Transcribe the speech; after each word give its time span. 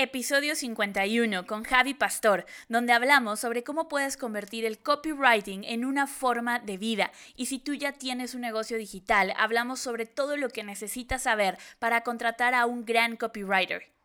Episodio 0.00 0.54
51 0.54 1.44
con 1.48 1.64
Javi 1.64 1.92
Pastor, 1.92 2.46
donde 2.68 2.92
hablamos 2.92 3.40
sobre 3.40 3.64
cómo 3.64 3.88
puedes 3.88 4.16
convertir 4.16 4.64
el 4.64 4.78
copywriting 4.78 5.64
en 5.64 5.84
una 5.84 6.06
forma 6.06 6.60
de 6.60 6.76
vida. 6.76 7.10
Y 7.34 7.46
si 7.46 7.58
tú 7.58 7.74
ya 7.74 7.90
tienes 7.90 8.36
un 8.36 8.42
negocio 8.42 8.78
digital, 8.78 9.34
hablamos 9.36 9.80
sobre 9.80 10.06
todo 10.06 10.36
lo 10.36 10.50
que 10.50 10.62
necesitas 10.62 11.22
saber 11.22 11.58
para 11.80 12.02
contratar 12.02 12.54
a 12.54 12.66
un 12.66 12.84
gran 12.84 13.16
copywriter. 13.16 13.97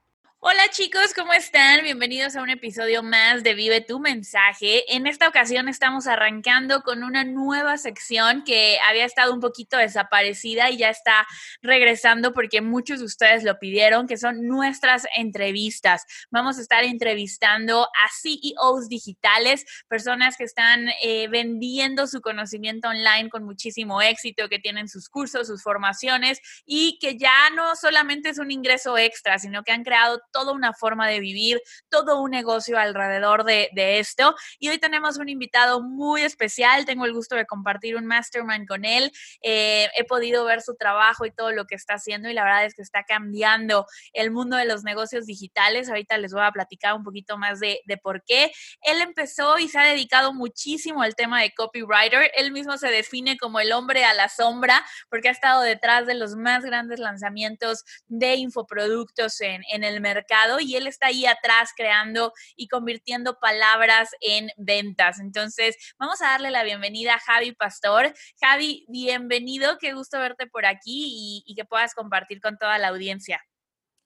Hola 0.46 0.68
chicos, 0.72 1.14
¿cómo 1.16 1.32
están? 1.32 1.84
Bienvenidos 1.84 2.36
a 2.36 2.42
un 2.42 2.50
episodio 2.50 3.02
más 3.02 3.44
de 3.44 3.54
Vive 3.54 3.80
tu 3.80 4.02
mensaje. 4.02 4.94
En 4.94 5.08
esta 5.08 5.30
ocasión 5.30 5.70
estamos 5.70 6.06
arrancando 6.06 6.82
con 6.82 7.02
una 7.04 7.24
nueva 7.24 7.78
sección 7.78 8.44
que 8.44 8.78
había 8.86 9.06
estado 9.06 9.34
un 9.34 9.40
poquito 9.40 9.78
desaparecida 9.78 10.70
y 10.70 10.76
ya 10.76 10.90
está 10.90 11.26
regresando 11.62 12.34
porque 12.34 12.60
muchos 12.60 13.00
de 13.00 13.06
ustedes 13.06 13.46
lo 13.46 13.58
pidieron, 13.58 14.06
que 14.06 14.18
son 14.18 14.46
nuestras 14.46 15.08
entrevistas. 15.16 16.04
Vamos 16.30 16.58
a 16.58 16.62
estar 16.62 16.84
entrevistando 16.84 17.84
a 17.84 18.10
CEOs 18.22 18.90
digitales, 18.90 19.64
personas 19.88 20.36
que 20.36 20.44
están 20.44 20.90
eh, 21.02 21.30
vendiendo 21.30 22.06
su 22.06 22.20
conocimiento 22.20 22.90
online 22.90 23.30
con 23.30 23.46
muchísimo 23.46 24.02
éxito, 24.02 24.50
que 24.50 24.60
tienen 24.60 24.90
sus 24.90 25.08
cursos, 25.08 25.48
sus 25.48 25.64
formaciones 25.64 26.42
y 26.66 27.00
que 27.00 27.18
ya 27.18 27.50
no 27.56 27.78
solamente 27.78 28.28
es 28.28 28.40
un 28.40 28.52
ingreso 28.52 28.98
extra, 28.98 29.40
sino 29.40 29.64
que 29.64 29.72
han 29.72 29.86
creado 29.86 30.22
toda 30.34 30.52
una 30.52 30.74
forma 30.74 31.08
de 31.08 31.22
vivir, 31.22 31.62
todo 31.90 32.20
un 32.20 32.32
negocio 32.32 32.78
alrededor 32.78 33.46
de, 33.46 33.70
esto. 33.74 34.36
Y 34.60 34.70
hoy 34.70 34.80
tenemos 34.80 35.18
un 35.18 35.30
invitado 35.30 35.82
muy 35.82 36.24
especial, 36.24 36.86
tengo 36.86 37.06
el 37.06 37.14
gusto 37.14 37.36
de 37.36 37.46
compartir 37.46 37.96
un 37.96 38.06
mastermind 38.06 38.68
con 38.68 38.86
él. 38.86 39.12
Eh, 39.42 39.88
he 39.96 40.04
podido 40.04 40.44
ver 40.46 40.62
su 40.62 40.76
trabajo 40.76 41.26
y 41.26 41.32
todo 41.32 41.52
lo 41.52 41.66
que 41.66 41.76
está 41.76 41.96
haciendo 41.96 42.30
y 42.30 42.34
la 42.34 42.44
verdad 42.44 42.66
es 42.66 42.74
que 42.74 42.82
está 42.82 43.04
cambiando 43.04 43.86
el 44.14 44.32
mundo 44.32 44.58
de 44.58 44.66
los 44.66 44.84
negocios 44.84 45.26
digitales. 45.26 45.90
Ahorita 45.90 46.18
les 46.18 46.34
voy 46.34 46.44
a 46.44 46.52
platicar 46.52 46.96
un 46.96 47.04
poquito 47.04 47.38
más 47.38 47.60
de, 47.60 47.82
de 47.86 47.98
por 47.98 48.24
qué. 48.24 48.52
Él 48.82 49.02
empezó 49.02 49.60
y 49.60 49.70
se 49.70 49.78
ha 49.78 49.84
dedicado 49.84 50.34
muchísimo 50.34 51.04
al 51.04 51.16
tema 51.16 51.42
de 51.42 51.54
copywriter. 51.54 52.32
Él 52.36 52.52
mismo 52.52 52.78
se 52.78 52.90
define 52.90 53.38
como 53.38 53.60
el 53.60 53.72
hombre 53.72 54.04
a 54.06 54.14
la 54.14 54.30
sombra 54.30 54.84
porque 55.10 55.30
ha 55.30 55.32
estado 55.32 55.62
detrás 55.62 56.08
de 56.08 56.16
los 56.16 56.36
más 56.36 56.66
grandes 56.66 57.00
lanzamientos 57.00 57.84
de 58.08 58.36
infoproductos 58.36 59.40
en, 59.42 59.62
en 59.72 59.84
el 59.84 60.02
mercado 60.02 60.23
y 60.60 60.76
él 60.76 60.88
está 60.88 61.08
ahí 61.08 61.26
atrás 61.26 61.72
creando 61.76 62.34
y 62.56 62.68
convirtiendo 62.68 63.40
palabras 63.40 64.10
en 64.22 64.50
ventas. 64.58 65.20
Entonces, 65.20 65.76
vamos 66.00 66.22
a 66.22 66.28
darle 66.28 66.52
la 66.52 66.64
bienvenida 66.64 67.16
a 67.16 67.20
Javi 67.20 67.54
Pastor. 67.54 68.14
Javi, 68.42 68.86
bienvenido, 68.88 69.78
qué 69.80 69.94
gusto 69.94 70.20
verte 70.20 70.48
por 70.48 70.66
aquí 70.66 71.44
y, 71.46 71.56
que 71.56 71.66
puedas 71.66 71.94
compartir 71.94 72.42
con 72.42 72.58
toda 72.58 72.78
la 72.80 72.88
audiencia. 72.88 73.40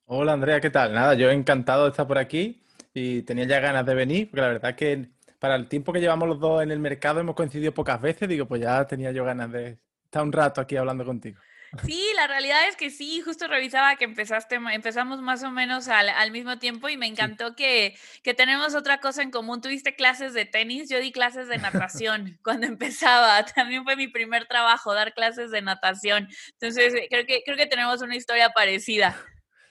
Hola 0.04 0.34
Andrea, 0.34 0.60
¿qué 0.60 0.70
tal? 0.70 0.92
Nada, 0.92 1.14
yo 1.14 1.30
encantado 1.30 1.84
de 1.84 1.90
estar 1.90 2.06
por 2.06 2.18
aquí 2.18 2.62
y 2.92 3.22
tenía 3.22 3.44
ya 3.44 3.60
ganas 3.60 3.86
de 3.86 3.94
venir, 3.94 4.30
porque 4.30 4.42
la 4.42 4.48
verdad 4.48 4.70
es 4.70 4.76
que 4.76 5.08
para 5.38 5.54
el 5.54 5.68
tiempo 5.68 5.92
que 5.92 6.00
llevamos 6.00 6.28
los 6.28 6.40
dos 6.40 6.62
en 6.62 6.70
el 6.70 6.78
mercado 6.78 7.20
hemos 7.20 7.34
coincidido 7.34 7.72
pocas 7.72 8.00
veces, 8.00 8.28
digo, 8.28 8.46
pues 8.46 8.60
ya 8.60 8.86
tenía 8.86 9.12
yo 9.12 9.24
ganas 9.24 9.50
de 9.50 9.78
estar 10.04 10.22
un 10.22 10.32
rato 10.32 10.60
aquí 10.60 10.76
hablando 10.76 11.04
contigo. 11.04 11.40
Sí, 11.84 12.02
la 12.16 12.26
realidad 12.26 12.66
es 12.68 12.76
que 12.76 12.90
sí, 12.90 13.20
justo 13.20 13.46
revisaba 13.46 13.96
que 13.96 14.04
empezaste, 14.04 14.56
empezamos 14.72 15.20
más 15.20 15.42
o 15.42 15.50
menos 15.50 15.88
al, 15.88 16.30
mismo 16.30 16.58
tiempo 16.58 16.88
y 16.88 16.96
me 16.96 17.06
encantó 17.06 17.54
que, 17.54 17.94
que, 18.22 18.34
tenemos 18.34 18.74
otra 18.74 19.00
cosa 19.00 19.22
en 19.22 19.30
común. 19.30 19.60
Tuviste 19.60 19.94
clases 19.94 20.32
de 20.32 20.46
tenis, 20.46 20.88
yo 20.88 20.98
di 20.98 21.12
clases 21.12 21.48
de 21.48 21.58
natación 21.58 22.38
cuando 22.44 22.66
empezaba. 22.66 23.44
También 23.44 23.84
fue 23.84 23.96
mi 23.96 24.08
primer 24.08 24.46
trabajo, 24.46 24.94
dar 24.94 25.12
clases 25.12 25.50
de 25.50 25.60
natación. 25.60 26.28
Entonces, 26.52 26.94
creo 27.10 27.26
que, 27.26 27.42
creo 27.44 27.56
que 27.56 27.66
tenemos 27.66 28.00
una 28.00 28.16
historia 28.16 28.50
parecida. 28.50 29.16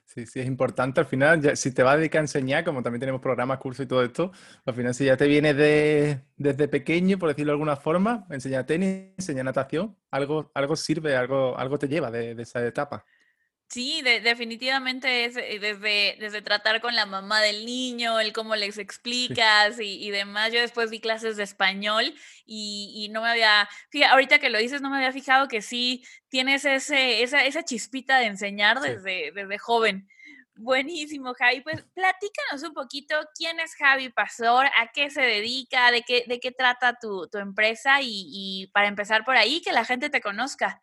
Sí, 0.08 0.26
sí, 0.26 0.40
es 0.40 0.48
importante. 0.48 1.02
Al 1.02 1.06
final, 1.06 1.58
si 1.58 1.74
te 1.74 1.84
vas 1.84 1.96
a 1.96 1.98
dedicar 1.98 2.20
a 2.20 2.24
enseñar, 2.24 2.64
como 2.64 2.82
también 2.82 3.02
tenemos 3.02 3.22
programas, 3.22 3.58
cursos 3.60 3.84
y 3.86 3.88
todo 3.88 4.02
esto, 4.04 4.32
al 4.66 4.74
final, 4.74 4.94
si 4.94 5.04
ya 5.04 5.18
te 5.18 5.28
viene 5.28 5.54
de, 5.54 6.22
desde 6.38 6.70
pequeño, 6.70 7.20
por 7.20 7.28
decirlo 7.28 7.52
de 7.52 7.56
alguna 7.56 7.76
forma, 7.76 8.26
enseñar 8.30 8.66
tenis, 8.66 9.12
enseñar 9.18 9.44
natación, 9.44 9.98
algo, 10.10 10.50
algo 10.54 10.78
sirve, 10.78 11.18
algo, 11.18 11.58
algo 11.58 11.78
te 11.78 11.90
lleva 11.90 12.10
de, 12.10 12.32
esa 12.42 12.66
etapa. 12.66 13.06
Sí, 13.70 14.02
definitivamente 14.02 15.26
es 15.26 15.36
eh, 15.36 15.60
desde, 15.60 16.16
desde 16.22 16.42
tratar 16.42 16.80
con 16.80 16.96
la 16.96 17.06
mamá 17.06 17.42
del 17.42 17.66
niño, 17.66 18.18
el 18.18 18.32
cómo 18.32 18.56
les 18.56 18.78
explicas 18.78 19.78
y, 19.82 20.06
y, 20.08 20.10
demás. 20.10 20.54
Yo 20.54 20.62
después 20.62 20.90
di 20.90 21.02
clases 21.02 21.36
de 21.36 21.44
español 21.44 22.14
y, 22.46 22.94
y 22.96 23.10
no 23.10 23.22
me 23.22 23.30
había, 23.30 23.68
fíjate, 23.90 24.14
ahorita 24.14 24.40
que 24.40 24.50
lo 24.50 24.58
dices, 24.58 24.82
no 24.82 24.90
me 24.90 24.98
había 24.98 25.12
fijado 25.12 25.50
que 25.50 25.62
sí 25.62 26.06
tienes 26.30 26.64
ese, 26.64 27.24
esa, 27.24 27.44
esa 27.44 27.64
chispita 27.64 28.20
de 28.20 28.28
enseñar 28.28 28.80
desde, 28.80 29.34
desde 29.34 29.58
joven. 29.58 30.08
Buenísimo, 30.56 31.34
Javi. 31.34 31.60
Pues 31.62 31.84
platícanos 31.94 32.64
un 32.64 32.74
poquito 32.74 33.16
quién 33.36 33.60
es 33.60 33.76
Javi 33.76 34.10
Pastor, 34.10 34.68
a 34.78 34.88
qué 34.94 35.10
se 35.10 35.22
dedica, 35.22 35.92
de 35.92 36.04
qué, 36.04 36.24
de 36.26 36.40
qué 36.40 36.52
trata 36.52 36.98
tu, 37.00 37.28
tu 37.28 37.38
empresa 37.38 38.02
y, 38.02 38.08
y 38.32 38.68
para 38.68 38.88
empezar 38.88 39.26
por 39.26 39.36
ahí, 39.36 39.62
que 39.62 39.74
la 39.74 39.84
gente 39.84 40.10
te 40.10 40.22
conozca. 40.22 40.82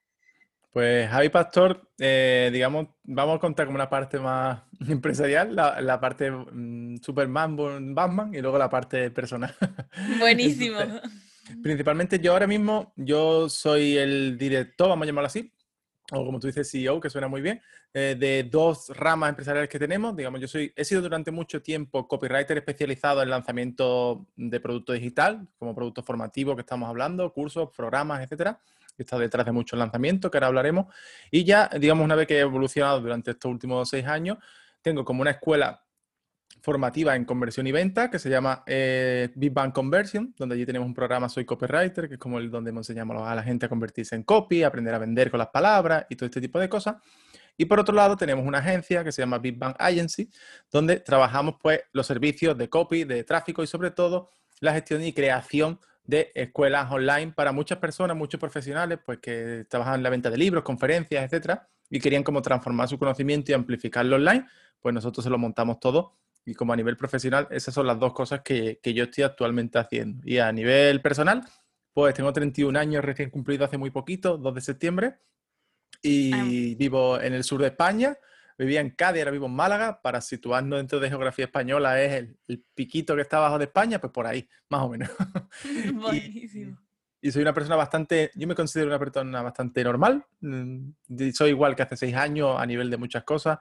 Pues 0.74 1.08
Javi 1.08 1.28
Pastor, 1.28 1.88
eh, 2.00 2.50
digamos, 2.52 2.88
vamos 3.04 3.36
a 3.36 3.38
contar 3.38 3.66
como 3.66 3.76
una 3.76 3.88
parte 3.88 4.18
más 4.18 4.60
empresarial, 4.88 5.54
la, 5.54 6.00
parte 6.00 6.32
mm, 6.32 6.96
Superman, 6.96 7.94
Batman 7.94 8.34
y 8.34 8.40
luego 8.40 8.58
la 8.58 8.68
parte 8.68 9.08
personal. 9.12 9.54
Buenísimo. 10.18 10.80
principalmente 11.62 12.18
yo 12.18 12.32
ahora 12.32 12.48
mismo, 12.48 12.92
yo 12.96 13.48
soy 13.48 13.96
el 13.96 14.36
director, 14.36 14.88
vamos 14.88 15.04
a 15.04 15.06
llamarlo 15.06 15.28
así, 15.28 15.52
o 16.10 16.26
como 16.26 16.40
tú 16.40 16.48
dices, 16.48 16.68
CEO, 16.68 16.98
que 16.98 17.08
suena 17.08 17.28
muy 17.28 17.40
bien, 17.40 17.62
eh, 17.92 18.16
de 18.18 18.42
dos 18.42 18.88
ramas 18.96 19.28
empresariales 19.28 19.70
que 19.70 19.78
tenemos. 19.78 20.16
Digamos, 20.16 20.40
yo 20.40 20.48
soy, 20.48 20.72
he 20.74 20.84
sido 20.84 21.02
durante 21.02 21.30
mucho 21.30 21.62
tiempo 21.62 22.08
copywriter 22.08 22.58
especializado 22.58 23.22
en 23.22 23.30
lanzamiento 23.30 24.26
de 24.34 24.58
producto 24.58 24.92
digital, 24.92 25.46
como 25.56 25.72
producto 25.72 26.02
formativo 26.02 26.56
que 26.56 26.62
estamos 26.62 26.88
hablando, 26.88 27.32
cursos, 27.32 27.70
programas, 27.76 28.24
etcétera 28.24 28.58
que 28.96 29.02
está 29.02 29.18
detrás 29.18 29.46
de 29.46 29.52
muchos 29.52 29.78
lanzamientos, 29.78 30.30
que 30.30 30.38
ahora 30.38 30.48
hablaremos. 30.48 30.86
Y 31.30 31.44
ya, 31.44 31.68
digamos, 31.80 32.04
una 32.04 32.14
vez 32.14 32.26
que 32.26 32.36
he 32.36 32.40
evolucionado 32.40 33.00
durante 33.00 33.32
estos 33.32 33.50
últimos 33.50 33.88
seis 33.88 34.06
años, 34.06 34.38
tengo 34.82 35.04
como 35.04 35.22
una 35.22 35.32
escuela 35.32 35.84
formativa 36.64 37.14
en 37.14 37.26
conversión 37.26 37.66
y 37.66 37.72
venta 37.72 38.10
que 38.10 38.18
se 38.18 38.30
llama 38.30 38.62
eh, 38.66 39.28
Big 39.34 39.52
Bang 39.52 39.70
Conversion, 39.72 40.34
donde 40.38 40.54
allí 40.54 40.64
tenemos 40.64 40.86
un 40.86 40.94
programa 40.94 41.28
Soy 41.28 41.44
Copywriter, 41.44 42.08
que 42.08 42.14
es 42.14 42.20
como 42.20 42.38
el 42.38 42.50
donde 42.50 42.70
enseñamos 42.70 43.20
a 43.20 43.34
la 43.34 43.42
gente 43.42 43.66
a 43.66 43.68
convertirse 43.68 44.14
en 44.16 44.22
copy, 44.22 44.62
aprender 44.62 44.94
a 44.94 44.98
vender 44.98 45.30
con 45.30 45.38
las 45.38 45.48
palabras 45.48 46.06
y 46.08 46.16
todo 46.16 46.24
este 46.24 46.40
tipo 46.40 46.58
de 46.58 46.70
cosas. 46.70 46.96
Y 47.56 47.66
por 47.66 47.78
otro 47.78 47.94
lado 47.94 48.16
tenemos 48.16 48.46
una 48.46 48.58
agencia 48.58 49.04
que 49.04 49.12
se 49.12 49.20
llama 49.20 49.38
Big 49.38 49.58
Bang 49.58 49.76
Agency, 49.78 50.30
donde 50.72 51.00
trabajamos 51.00 51.56
pues 51.60 51.82
los 51.92 52.06
servicios 52.06 52.56
de 52.56 52.68
copy, 52.70 53.04
de 53.04 53.24
tráfico 53.24 53.62
y 53.62 53.66
sobre 53.66 53.90
todo 53.90 54.30
la 54.60 54.72
gestión 54.72 55.04
y 55.04 55.12
creación 55.12 55.78
de 56.04 56.30
escuelas 56.34 56.90
online 56.90 57.32
para 57.32 57.52
muchas 57.52 57.78
personas, 57.78 58.16
muchos 58.16 58.38
profesionales, 58.38 58.98
pues 59.04 59.18
que 59.18 59.64
trabajan 59.68 59.96
en 59.96 60.02
la 60.02 60.10
venta 60.10 60.30
de 60.30 60.36
libros, 60.36 60.62
conferencias, 60.62 61.24
etcétera, 61.24 61.68
y 61.90 61.98
querían 62.00 62.22
como 62.22 62.42
transformar 62.42 62.88
su 62.88 62.98
conocimiento 62.98 63.50
y 63.50 63.54
amplificarlo 63.54 64.16
online, 64.16 64.46
pues 64.80 64.94
nosotros 64.94 65.24
se 65.24 65.30
lo 65.30 65.38
montamos 65.38 65.80
todo. 65.80 66.16
Y 66.46 66.54
como 66.54 66.74
a 66.74 66.76
nivel 66.76 66.96
profesional, 66.96 67.48
esas 67.50 67.72
son 67.72 67.86
las 67.86 67.98
dos 67.98 68.12
cosas 68.12 68.42
que, 68.42 68.78
yo 68.84 69.04
estoy 69.04 69.24
actualmente 69.24 69.78
haciendo. 69.78 70.20
Y 70.26 70.38
a 70.38 70.52
nivel 70.52 71.00
personal, 71.00 71.42
pues 71.94 72.14
tengo 72.14 72.32
31 72.32 72.78
años 72.78 73.02
recién 73.02 73.30
cumplido 73.30 73.64
hace 73.64 73.78
muy 73.78 73.90
poquito, 73.90 74.36
2 74.36 74.54
de 74.54 74.60
septiembre, 74.60 75.14
y 76.02 76.74
vivo 76.74 77.18
en 77.18 77.32
el 77.32 77.44
sur 77.44 77.62
de 77.62 77.68
España, 77.68 78.18
vivía 78.58 78.80
en 78.80 78.90
Cádiz, 78.90 79.20
ahora 79.20 79.30
vivo 79.32 79.46
en 79.46 79.54
Málaga, 79.54 80.00
para 80.00 80.20
situarnos 80.20 80.78
dentro 80.78 81.00
de 81.00 81.08
geografía 81.08 81.46
española 81.46 82.00
es 82.00 82.28
el, 82.46 82.64
piquito 82.74 83.14
que 83.14 83.22
está 83.22 83.38
abajo 83.38 83.58
de 83.58 83.64
España, 83.64 84.00
pues 84.00 84.12
por 84.12 84.26
ahí, 84.26 84.48
más 84.68 84.82
o 84.82 84.88
menos. 84.88 85.10
Buenísimo. 85.94 86.78
Y, 87.20 87.30
soy 87.32 87.40
una 87.40 87.54
persona 87.54 87.76
bastante, 87.76 88.30
yo 88.34 88.46
me 88.46 88.54
considero 88.54 88.88
una 88.88 88.98
persona 88.98 89.40
bastante 89.40 89.82
normal, 89.82 90.24
mm, 90.40 90.90
soy 91.32 91.50
igual 91.50 91.74
que 91.74 91.82
hace 91.82 91.96
seis 91.96 92.14
años 92.14 92.56
a 92.58 92.66
nivel 92.66 92.90
de 92.90 92.98
muchas 92.98 93.24
cosas 93.24 93.58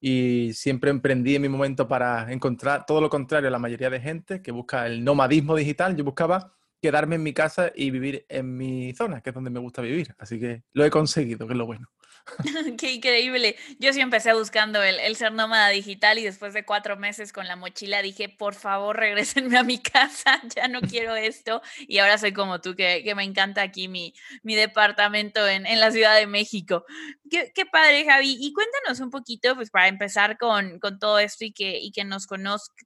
y 0.00 0.52
siempre 0.54 0.90
emprendí 0.90 1.36
en 1.36 1.42
mi 1.42 1.48
momento 1.48 1.86
para 1.86 2.32
encontrar 2.32 2.86
todo 2.86 3.02
lo 3.02 3.10
contrario 3.10 3.48
a 3.48 3.50
la 3.52 3.58
mayoría 3.58 3.90
de 3.90 4.00
gente 4.00 4.40
que 4.40 4.50
busca 4.50 4.86
el 4.86 5.04
nomadismo 5.04 5.54
digital, 5.54 5.94
yo 5.94 6.04
buscaba 6.04 6.54
quedarme 6.82 7.14
en 7.14 7.22
mi 7.22 7.32
casa 7.32 7.70
y 7.74 7.90
vivir 7.90 8.26
en 8.28 8.56
mi 8.56 8.92
zona, 8.94 9.20
que 9.20 9.30
es 9.30 9.34
donde 9.34 9.50
me 9.50 9.60
gusta 9.60 9.80
vivir. 9.80 10.14
Así 10.18 10.40
que 10.40 10.64
lo 10.72 10.84
he 10.84 10.90
conseguido, 10.90 11.46
que 11.46 11.52
es 11.52 11.58
lo 11.58 11.64
bueno. 11.64 11.88
Qué 12.78 12.92
increíble. 12.92 13.56
Yo 13.78 13.92
sí 13.92 14.00
empecé 14.00 14.32
buscando 14.32 14.82
el, 14.82 15.16
ser 15.16 15.32
nómada 15.32 15.68
digital 15.68 16.18
y 16.18 16.24
después 16.24 16.54
de 16.54 16.64
cuatro 16.64 16.96
meses 16.96 17.32
con 17.32 17.48
la 17.48 17.56
mochila 17.56 18.02
dije, 18.02 18.28
por 18.28 18.54
favor, 18.54 18.96
regresenme 18.96 19.58
a 19.58 19.62
mi 19.62 19.78
casa, 19.82 20.40
ya 20.54 20.68
no 20.68 20.80
quiero 20.80 21.16
esto. 21.16 21.62
Y 21.80 21.98
ahora 21.98 22.18
soy 22.18 22.32
como 22.32 22.60
tú, 22.60 22.74
que, 22.74 23.12
me 23.14 23.24
encanta 23.24 23.62
aquí 23.62 23.88
mi, 23.88 24.14
mi 24.42 24.54
departamento 24.54 25.46
en, 25.46 25.62
la 25.80 25.90
Ciudad 25.90 26.16
de 26.16 26.26
México. 26.26 26.84
Qué, 27.30 27.66
padre, 27.70 28.04
Javi. 28.04 28.36
Y 28.40 28.52
cuéntanos 28.52 29.00
un 29.00 29.10
poquito, 29.10 29.54
pues 29.54 29.70
para 29.70 29.88
empezar 29.88 30.38
con, 30.38 30.80
todo 31.00 31.18
esto 31.18 31.44
y 31.44 31.52
que, 31.52 31.78
y 31.78 31.90
que 31.92 32.04
nos 32.04 32.26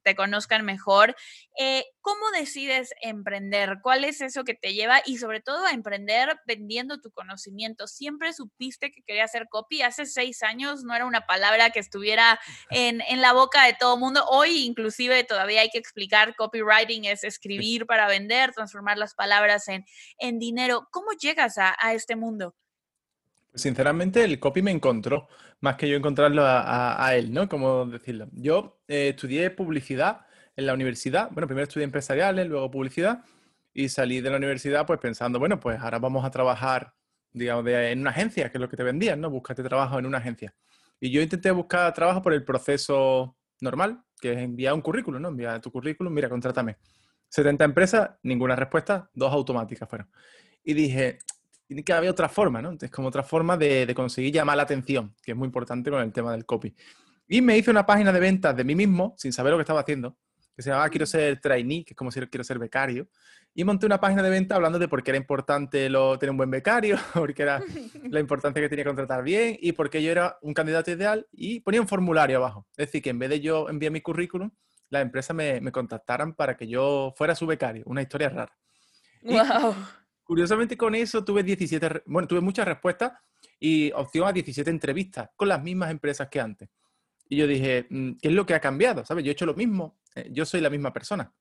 te 0.03 0.15
conozcan 0.15 0.65
mejor, 0.65 1.15
eh, 1.59 1.85
¿cómo 2.01 2.31
decides 2.31 2.93
emprender? 3.01 3.79
¿Cuál 3.81 4.03
es 4.03 4.21
eso 4.21 4.43
que 4.43 4.53
te 4.53 4.73
lleva 4.73 5.01
y 5.05 5.17
sobre 5.17 5.41
todo 5.41 5.65
a 5.65 5.71
emprender 5.71 6.39
vendiendo 6.45 6.99
tu 6.99 7.11
conocimiento? 7.11 7.87
¿Siempre 7.87 8.33
supiste 8.33 8.91
que 8.91 9.03
querías 9.03 9.26
hacer 9.27 9.47
copy. 9.49 9.81
Hace 9.81 10.05
seis 10.05 10.43
años 10.43 10.83
no 10.83 10.95
era 10.95 11.05
una 11.05 11.27
palabra 11.27 11.69
que 11.69 11.79
estuviera 11.79 12.39
en, 12.69 13.01
la 13.21 13.33
boca 13.33 13.65
de 13.65 13.73
todo 13.73 13.97
mundo. 13.97 14.25
Hoy 14.29 14.63
inclusive 14.63 15.23
todavía 15.23 15.61
hay 15.61 15.69
que 15.69 15.77
explicar, 15.77 16.35
copywriting 16.35 17.05
es 17.05 17.23
escribir 17.23 17.85
para 17.85 18.07
vender, 18.07 18.51
transformar 18.53 18.97
las 18.97 19.13
palabras 19.13 19.67
en, 19.67 19.85
en 20.17 20.39
dinero. 20.39 20.87
¿Cómo 20.91 21.11
llegas 21.19 21.57
a, 21.57 21.75
este 21.93 22.15
mundo? 22.15 22.55
Pues 23.51 23.61
sinceramente 23.61 24.23
el 24.23 24.39
copy 24.39 24.61
me 24.61 24.71
encontró, 24.71 25.27
más 25.61 25.75
que 25.77 25.87
yo 25.87 25.95
encontrarlo 25.95 26.43
a, 26.45 27.15
él, 27.15 27.33
¿no? 27.33 27.47
Como 27.47 27.85
decirlo. 27.85 28.27
Yo 28.33 28.79
eh, 28.87 29.09
estudié 29.09 29.49
publicidad 29.51 30.25
en 30.55 30.65
la 30.65 30.73
universidad. 30.73 31.29
Bueno, 31.31 31.47
primero 31.47 31.63
estudié 31.63 31.85
empresariales, 31.85 32.47
luego 32.47 32.69
publicidad 32.69 33.23
y 33.77 33.89
salí 33.89 34.21
de 34.21 34.31
la 34.31 34.37
universidad 34.37 34.87
pues 34.87 34.99
pensando, 34.99 35.37
bueno, 35.37 35.59
pues 35.59 35.79
ahora 35.79 35.99
vamos 35.99 36.25
a 36.25 36.31
trabajar, 36.31 36.95
digamos, 37.33 37.65
en 37.67 37.99
una 37.99 38.09
agencia, 38.11 38.51
que 38.51 38.57
es 38.57 38.61
lo 38.61 38.69
que 38.69 38.77
te 38.77 38.83
vendían, 38.83 39.21
¿no? 39.21 39.29
Búscate 39.29 39.63
trabajo 39.63 39.99
en 39.99 40.05
una 40.05 40.17
agencia. 40.17 40.53
Y 40.99 41.11
yo 41.11 41.21
intenté 41.21 41.51
buscar 41.51 41.93
trabajo 41.93 42.21
por 42.21 42.33
el 42.33 42.43
proceso 42.43 43.37
normal, 43.61 44.01
que 44.19 44.33
es 44.33 44.37
enviar 44.39 44.73
un 44.73 44.81
currículum, 44.81 45.21
¿no? 45.21 45.29
Enviar 45.29 45.61
tu 45.61 45.71
currículum, 45.71 46.13
mira, 46.13 46.29
contrátame. 46.29 46.77
70 47.29 47.65
empresas, 47.65 48.11
ninguna 48.23 48.55
respuesta, 48.55 49.09
dos 49.13 49.31
automáticas 49.31 49.87
fueron. 49.87 50.09
Y 50.63 50.73
dije, 50.73 51.19
tiene 51.67 51.83
que 51.83 51.93
haber 51.93 52.09
otra 52.09 52.29
forma, 52.29 52.61
¿no? 52.61 52.75
Es 52.79 52.89
como 52.89 53.09
otra 53.09 53.23
forma 53.23 53.57
de, 53.57 53.85
de, 53.85 53.93
conseguir 53.93 54.33
llamar 54.33 54.57
la 54.57 54.63
atención, 54.63 55.13
que 55.21 55.31
es 55.31 55.37
muy 55.37 55.45
importante 55.45 55.91
con 55.91 56.01
el 56.01 56.11
tema 56.11 56.31
del 56.31 56.45
copy. 56.45 56.73
Y 57.27 57.41
me 57.41 57.57
hice 57.57 57.69
una 57.69 57.85
página 57.85 58.11
de 58.11 58.19
ventas 58.19 58.55
de 58.55 58.63
mí 58.63 58.73
mismo, 58.73 59.13
sin 59.17 59.33
saber 59.33 59.51
lo 59.51 59.57
que 59.57 59.63
estaba 59.63 59.81
haciendo, 59.81 60.17
que 60.55 60.63
se 60.63 60.69
llamaba 60.69 60.89
Quiero 60.89 61.05
ser 61.05 61.39
trainee, 61.39 61.83
que 61.83 61.93
es 61.93 61.97
como 61.97 62.09
si 62.09 62.19
quiero 62.21 62.43
ser 62.43 62.57
becario. 62.57 63.09
Y 63.57 63.63
monté 63.63 63.87
una 63.87 63.99
página 63.99 64.21
de 64.21 64.29
venta 64.29 64.53
hablando 64.53 64.77
de 64.77 64.87
por 64.87 65.01
qué 65.01 65.09
era 65.09 65.17
importante 65.17 65.89
lo, 65.89 66.19
tener 66.19 66.29
un 66.29 66.37
buen 66.37 66.51
becario, 66.51 66.95
porque 67.15 67.41
era 67.41 67.59
la 68.07 68.19
importancia 68.19 68.61
que 68.61 68.69
tenía 68.69 68.85
contratar 68.85 69.23
bien 69.23 69.57
y 69.59 69.71
por 69.71 69.89
qué 69.89 70.03
yo 70.03 70.11
era 70.11 70.37
un 70.43 70.53
candidato 70.53 70.91
ideal. 70.91 71.27
Y 71.31 71.61
ponía 71.61 71.81
un 71.81 71.87
formulario 71.87 72.37
abajo. 72.37 72.67
Es 72.77 72.85
decir, 72.85 73.01
que 73.01 73.09
en 73.09 73.17
vez 73.17 73.31
de 73.31 73.39
yo 73.39 73.67
enviar 73.67 73.91
mi 73.91 74.01
currículum, 74.01 74.51
las 74.89 75.01
empresas 75.01 75.35
me, 75.35 75.59
me 75.59 75.71
contactaran 75.71 76.35
para 76.35 76.55
que 76.55 76.67
yo 76.67 77.15
fuera 77.17 77.33
su 77.33 77.47
becario. 77.47 77.81
Una 77.87 78.03
historia 78.03 78.29
rara. 78.29 78.55
Wow. 79.23 79.73
curiosamente 80.23 80.77
con 80.77 80.93
eso 80.93 81.25
tuve 81.25 81.41
17, 81.41 82.03
bueno, 82.05 82.27
tuve 82.27 82.41
muchas 82.41 82.67
respuestas 82.67 83.13
y 83.59 83.91
opción 83.93 84.27
a 84.27 84.31
17 84.31 84.69
entrevistas 84.69 85.31
con 85.35 85.47
las 85.47 85.63
mismas 85.63 85.89
empresas 85.89 86.27
que 86.29 86.39
antes. 86.39 86.69
Y 87.27 87.37
yo 87.37 87.47
dije, 87.47 87.87
mm, 87.89 88.11
¿qué 88.21 88.27
es 88.27 88.33
lo 88.35 88.45
que 88.45 88.53
ha 88.53 88.59
cambiado? 88.59 89.03
¿Sabes? 89.03 89.23
Yo 89.23 89.31
he 89.31 89.33
hecho 89.33 89.47
lo 89.47 89.55
mismo, 89.55 89.97
eh, 90.13 90.29
yo 90.31 90.45
soy 90.45 90.61
la 90.61 90.69
misma 90.69 90.93
persona. 90.93 91.33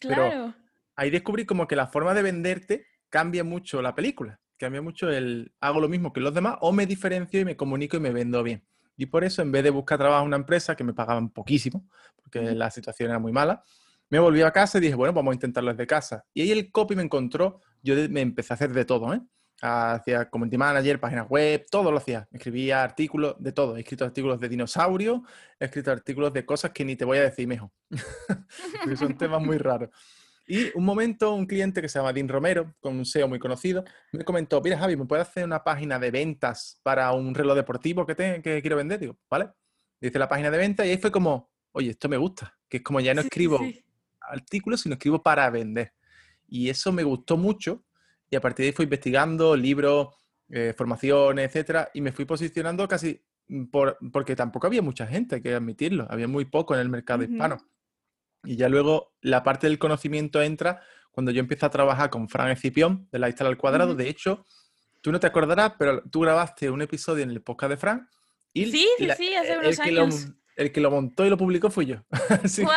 Claro. 0.00 0.28
Pero 0.28 0.61
ahí 0.96 1.10
descubrí 1.10 1.44
como 1.44 1.66
que 1.66 1.76
la 1.76 1.86
forma 1.86 2.14
de 2.14 2.22
venderte 2.22 2.86
cambia 3.08 3.44
mucho 3.44 3.82
la 3.82 3.94
película, 3.94 4.40
cambia 4.56 4.82
mucho 4.82 5.10
el 5.10 5.52
hago 5.60 5.80
lo 5.80 5.88
mismo 5.88 6.12
que 6.12 6.20
los 6.20 6.34
demás 6.34 6.56
o 6.60 6.72
me 6.72 6.86
diferencio 6.86 7.40
y 7.40 7.44
me 7.44 7.56
comunico 7.56 7.96
y 7.96 8.00
me 8.00 8.10
vendo 8.10 8.42
bien. 8.42 8.64
Y 8.96 9.06
por 9.06 9.24
eso, 9.24 9.42
en 9.42 9.50
vez 9.52 9.64
de 9.64 9.70
buscar 9.70 9.98
trabajo 9.98 10.22
en 10.22 10.28
una 10.28 10.36
empresa 10.36 10.76
que 10.76 10.84
me 10.84 10.94
pagaban 10.94 11.30
poquísimo, 11.30 11.88
porque 12.22 12.40
la 12.54 12.70
situación 12.70 13.10
era 13.10 13.18
muy 13.18 13.32
mala, 13.32 13.62
me 14.10 14.18
volví 14.18 14.42
a 14.42 14.50
casa 14.50 14.78
y 14.78 14.82
dije, 14.82 14.94
bueno, 14.94 15.12
vamos 15.12 15.32
a 15.32 15.34
intentarlo 15.34 15.70
desde 15.72 15.86
casa. 15.86 16.24
Y 16.34 16.42
ahí 16.42 16.52
el 16.52 16.70
copy 16.70 16.94
me 16.94 17.02
encontró, 17.02 17.60
yo 17.82 17.94
me 18.10 18.20
empecé 18.20 18.52
a 18.52 18.56
hacer 18.56 18.72
de 18.72 18.84
todo, 18.84 19.14
¿eh? 19.14 19.20
hacía 19.62 20.28
community 20.28 20.58
manager, 20.58 20.98
páginas 20.98 21.28
web, 21.28 21.64
todo 21.70 21.90
lo 21.92 21.98
hacía. 21.98 22.28
Escribía 22.32 22.82
artículos 22.82 23.36
de 23.38 23.52
todo. 23.52 23.76
He 23.76 23.80
escrito 23.80 24.04
artículos 24.04 24.40
de 24.40 24.48
dinosaurios, 24.48 25.20
he 25.58 25.66
escrito 25.66 25.92
artículos 25.92 26.32
de 26.32 26.44
cosas 26.44 26.72
que 26.72 26.84
ni 26.84 26.96
te 26.96 27.04
voy 27.04 27.18
a 27.18 27.22
decir 27.22 27.46
mejor. 27.46 27.70
Porque 28.80 28.96
son 28.96 29.16
temas 29.16 29.40
muy 29.40 29.58
raros. 29.58 29.90
Y 30.46 30.76
un 30.76 30.84
momento, 30.84 31.34
un 31.34 31.46
cliente 31.46 31.80
que 31.80 31.88
se 31.88 31.98
llama 31.98 32.12
Dean 32.12 32.28
Romero, 32.28 32.74
con 32.80 32.96
un 32.96 33.04
SEO 33.04 33.28
muy 33.28 33.38
conocido, 33.38 33.84
me 34.12 34.24
comentó, 34.24 34.60
mira 34.60 34.78
Javi, 34.78 34.96
¿me 34.96 35.06
puedes 35.06 35.28
hacer 35.28 35.44
una 35.44 35.62
página 35.62 35.98
de 35.98 36.10
ventas 36.10 36.80
para 36.82 37.12
un 37.12 37.34
reloj 37.34 37.56
deportivo 37.56 38.04
que, 38.04 38.14
te, 38.14 38.42
que 38.42 38.60
quiero 38.60 38.76
vender? 38.76 39.00
Digo, 39.00 39.18
vale. 39.30 39.50
Dice 40.00 40.18
la 40.18 40.28
página 40.28 40.50
de 40.50 40.58
venta 40.58 40.84
y 40.84 40.90
ahí 40.90 40.98
fue 40.98 41.12
como, 41.12 41.52
oye, 41.70 41.90
esto 41.90 42.08
me 42.08 42.16
gusta, 42.16 42.58
que 42.68 42.78
es 42.78 42.82
como 42.82 42.98
ya 42.98 43.14
no 43.14 43.20
escribo 43.20 43.60
artículos, 44.20 44.80
sino 44.80 44.94
escribo 44.94 45.22
para 45.22 45.48
vender. 45.50 45.92
Y 46.48 46.68
eso 46.68 46.90
me 46.90 47.04
gustó 47.04 47.36
mucho 47.36 47.84
y 48.28 48.36
a 48.36 48.40
partir 48.40 48.64
de 48.64 48.68
ahí 48.68 48.72
fui 48.72 48.84
investigando 48.84 49.54
libros, 49.54 50.08
eh, 50.48 50.74
formaciones, 50.76 51.46
etcétera, 51.46 51.90
y 51.94 52.00
me 52.00 52.12
fui 52.12 52.24
posicionando 52.24 52.88
casi 52.88 53.22
por, 53.70 53.98
porque 54.12 54.34
tampoco 54.34 54.66
había 54.66 54.82
mucha 54.82 55.06
gente, 55.06 55.36
hay 55.36 55.42
que 55.42 55.54
admitirlo, 55.54 56.06
había 56.10 56.28
muy 56.28 56.46
poco 56.46 56.74
en 56.74 56.80
el 56.80 56.88
mercado 56.88 57.22
hispano. 57.22 57.58
Y 58.44 58.56
ya 58.56 58.68
luego 58.68 59.14
la 59.20 59.42
parte 59.42 59.66
del 59.66 59.78
conocimiento 59.78 60.42
entra 60.42 60.82
cuando 61.10 61.30
yo 61.30 61.40
empiezo 61.40 61.66
a 61.66 61.70
trabajar 61.70 62.10
con 62.10 62.28
Fran 62.28 62.50
Escipión 62.50 63.08
de 63.12 63.18
la 63.18 63.28
Instala 63.28 63.50
al 63.50 63.58
Cuadrado. 63.58 63.94
De 63.94 64.08
hecho, 64.08 64.44
tú 65.00 65.12
no 65.12 65.20
te 65.20 65.26
acordarás, 65.26 65.74
pero 65.78 66.02
tú 66.10 66.20
grabaste 66.20 66.70
un 66.70 66.82
episodio 66.82 67.22
en 67.22 67.30
el 67.30 67.42
podcast 67.42 67.70
de 67.70 67.76
Fran. 67.76 68.08
Y 68.52 68.66
sí, 68.70 68.88
sí, 68.98 69.08
sí, 69.16 69.34
hace 69.34 69.58
unos 69.58 69.78
años. 69.80 70.28
el 70.56 70.72
que 70.72 70.80
lo 70.80 70.90
montó 70.90 71.24
y 71.24 71.30
lo 71.30 71.36
publicó 71.36 71.70
fui 71.70 71.86
yo. 71.86 72.04
¡Wow! 72.10 72.72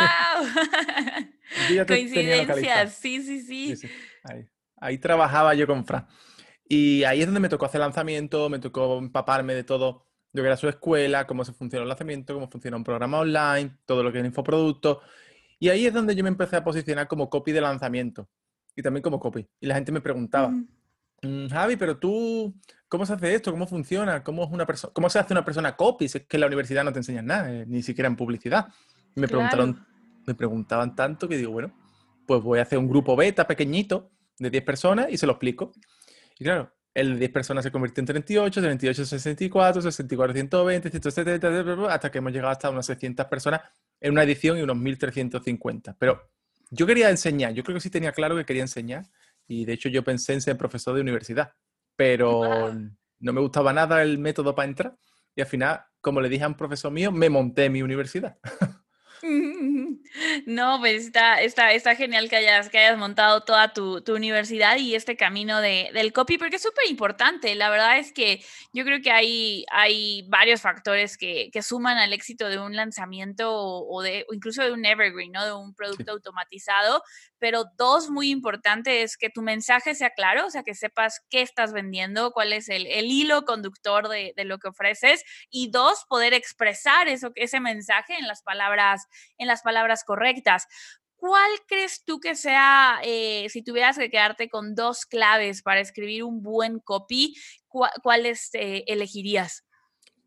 Coincidencias, 1.87 2.93
sí, 2.95 3.21
sí, 3.21 3.41
sí. 3.41 3.75
sí, 3.75 3.87
sí. 3.87 3.93
Ahí. 4.23 4.45
Ahí 4.77 4.97
trabajaba 4.97 5.53
yo 5.55 5.65
con 5.67 5.85
Fran. 5.85 6.07
Y 6.67 7.03
ahí 7.03 7.21
es 7.21 7.27
donde 7.27 7.39
me 7.39 7.49
tocó 7.49 7.65
hacer 7.65 7.79
lanzamiento, 7.79 8.49
me 8.49 8.59
tocó 8.59 8.97
empaparme 8.97 9.53
de 9.53 9.63
todo 9.63 10.05
lo 10.33 10.41
que 10.41 10.47
era 10.47 10.57
su 10.57 10.67
escuela, 10.67 11.25
cómo 11.27 11.45
se 11.45 11.53
funciona 11.53 11.83
el 11.83 11.89
lanzamiento, 11.89 12.33
cómo 12.33 12.49
funciona 12.49 12.75
un 12.75 12.83
programa 12.83 13.19
online, 13.19 13.77
todo 13.85 14.03
lo 14.03 14.11
que 14.11 14.19
es 14.19 14.25
infoproducto. 14.25 15.01
Y 15.59 15.69
ahí 15.69 15.85
es 15.85 15.93
donde 15.93 16.15
yo 16.15 16.23
me 16.23 16.29
empecé 16.29 16.57
a 16.57 16.63
posicionar 16.63 17.07
como 17.07 17.29
copy 17.29 17.51
de 17.51 17.61
lanzamiento 17.61 18.29
y 18.75 18.81
también 18.81 19.01
como 19.01 19.19
copy. 19.19 19.47
Y 19.59 19.67
la 19.67 19.75
gente 19.75 19.91
me 19.91 20.01
preguntaba, 20.01 20.49
mm, 20.49 21.47
Javi, 21.49 21.75
pero 21.77 21.97
tú, 21.97 22.53
¿cómo 22.87 23.05
se 23.05 23.13
hace 23.13 23.33
esto? 23.33 23.51
¿Cómo 23.51 23.67
funciona? 23.67 24.23
¿Cómo, 24.23 24.43
es 24.43 24.51
una 24.51 24.65
¿Cómo 24.65 25.09
se 25.09 25.19
hace 25.19 25.33
una 25.33 25.45
persona 25.45 25.75
copy? 25.75 26.07
Si 26.07 26.17
es 26.17 26.25
que 26.25 26.37
en 26.37 26.41
la 26.41 26.47
universidad 26.47 26.83
no 26.83 26.91
te 26.91 26.99
enseñan 26.99 27.25
nada, 27.25 27.51
eh, 27.51 27.65
ni 27.67 27.81
siquiera 27.81 28.07
en 28.07 28.15
publicidad. 28.15 28.67
me, 29.15 29.27
preguntaron, 29.27 29.85
me 30.25 30.35
preguntaban 30.35 30.95
tanto 30.95 31.27
que 31.27 31.37
digo, 31.37 31.53
bueno, 31.53 31.73
pues 32.27 32.41
voy 32.41 32.59
a 32.59 32.63
hacer 32.63 32.77
un 32.77 32.87
grupo 32.87 33.15
beta 33.15 33.47
pequeñito 33.47 34.11
de 34.37 34.49
10 34.49 34.63
personas 34.63 35.07
y 35.09 35.17
se 35.17 35.25
lo 35.25 35.33
explico. 35.33 35.71
Y 36.37 36.43
claro, 36.43 36.73
el 36.93 37.13
de 37.13 37.19
10 37.19 37.31
personas 37.31 37.63
se 37.63 37.71
convirtió 37.71 38.01
en 38.01 38.07
38, 38.07 38.61
38 38.61 39.01
en 39.01 39.05
64, 39.05 39.81
64 39.81 40.33
120, 40.33 40.89
170, 40.89 41.93
hasta 41.93 42.11
que 42.11 42.17
hemos 42.17 42.33
llegado 42.33 42.51
hasta 42.51 42.69
unas 42.69 42.85
600 42.85 43.25
personas 43.27 43.61
en 43.99 44.11
una 44.11 44.23
edición 44.23 44.57
y 44.57 44.61
unos 44.61 44.77
1350. 44.77 45.95
Pero 45.99 46.29
yo 46.71 46.85
quería 46.85 47.09
enseñar, 47.09 47.53
yo 47.53 47.63
creo 47.63 47.75
que 47.75 47.81
sí 47.81 47.89
tenía 47.89 48.11
claro 48.11 48.35
que 48.35 48.45
quería 48.45 48.63
enseñar 48.63 49.05
y 49.47 49.65
de 49.65 49.73
hecho 49.73 49.89
yo 49.89 50.03
pensé 50.03 50.33
en 50.33 50.41
ser 50.41 50.57
profesor 50.57 50.95
de 50.95 51.01
universidad, 51.01 51.53
pero 51.95 52.73
no 53.19 53.33
me 53.33 53.41
gustaba 53.41 53.73
nada 53.73 54.01
el 54.01 54.17
método 54.17 54.55
para 54.55 54.67
entrar 54.67 54.97
y 55.35 55.41
al 55.41 55.47
final, 55.47 55.81
como 56.01 56.21
le 56.21 56.29
dije 56.29 56.43
a 56.43 56.47
un 56.47 56.55
profesor 56.55 56.91
mío, 56.91 57.11
me 57.11 57.29
monté 57.29 57.69
mi 57.69 57.81
universidad. 57.81 58.37
No, 60.45 60.79
pues 60.79 61.05
está, 61.05 61.41
está, 61.41 61.73
está 61.73 61.95
genial 61.95 62.29
que 62.29 62.37
hayas, 62.37 62.69
que 62.69 62.77
hayas 62.79 62.97
montado 62.97 63.41
toda 63.41 63.73
tu, 63.73 64.03
universidad 64.07 64.77
y 64.77 64.95
este 64.95 65.17
camino 65.17 65.59
de, 65.59 65.89
del 65.93 66.13
copy, 66.13 66.37
porque 66.37 66.55
es 66.55 66.61
súper 66.61 66.87
importante. 66.89 67.53
La 67.55 67.69
verdad 67.69 67.97
es 67.99 68.13
que 68.13 68.43
yo 68.71 68.85
creo 68.85 69.01
que 69.01 69.11
hay, 69.11 69.65
hay 69.71 70.25
varios 70.29 70.61
factores 70.61 71.17
que, 71.17 71.49
suman 71.61 71.97
al 71.97 72.13
éxito 72.13 72.47
de 72.47 72.59
un 72.59 72.75
lanzamiento 72.75 73.51
o, 73.51 74.01
de, 74.01 74.25
incluso 74.31 74.63
de 74.63 74.71
un 74.71 74.85
evergreen, 74.85 75.31
¿no? 75.31 75.45
De 75.45 75.53
un 75.53 75.73
producto 75.73 76.11
automatizado, 76.11 77.01
pero 77.45 77.65
dos 77.77 78.09
muy 78.09 78.31
importantes 78.31 79.03
es 79.03 79.17
que 79.17 79.29
tu 79.29 79.43
mensaje 79.43 79.93
sea 79.93 80.09
claro, 80.09 80.47
o 80.47 80.49
sea, 80.49 80.63
que 80.63 80.73
sepas 80.73 81.21
qué 81.29 81.43
estás 81.43 81.73
vendiendo, 81.73 82.31
cuál 82.31 82.53
es 82.53 82.69
el, 82.69 82.87
hilo 82.87 83.45
conductor 83.45 84.09
de, 84.09 84.33
lo 84.45 84.57
que 84.57 84.69
ofreces, 84.69 85.23
y 85.51 85.69
dos, 85.69 86.05
poder 86.09 86.33
expresar 86.33 87.07
eso, 87.07 87.31
ese 87.35 87.59
mensaje 87.59 88.15
en 88.15 88.25
las 88.27 88.41
palabras, 88.41 89.05
en 89.37 89.45
las 89.45 89.61
palabras 89.61 90.03
correctas. 90.03 90.65
¿Cuál 91.17 91.51
crees 91.67 92.03
tú 92.03 92.19
que 92.19 92.33
sea, 92.33 92.99
eh, 93.03 93.45
si 93.49 93.61
tuvieras 93.61 93.99
que 93.99 94.09
quedarte 94.09 94.49
con 94.49 94.73
dos 94.73 95.05
claves 95.05 95.61
para 95.61 95.81
escribir 95.81 96.23
un 96.23 96.41
buen 96.41 96.79
copy, 96.79 97.35
cuáles 97.67 98.49
eh, 98.55 98.85
elegirías? 98.87 99.67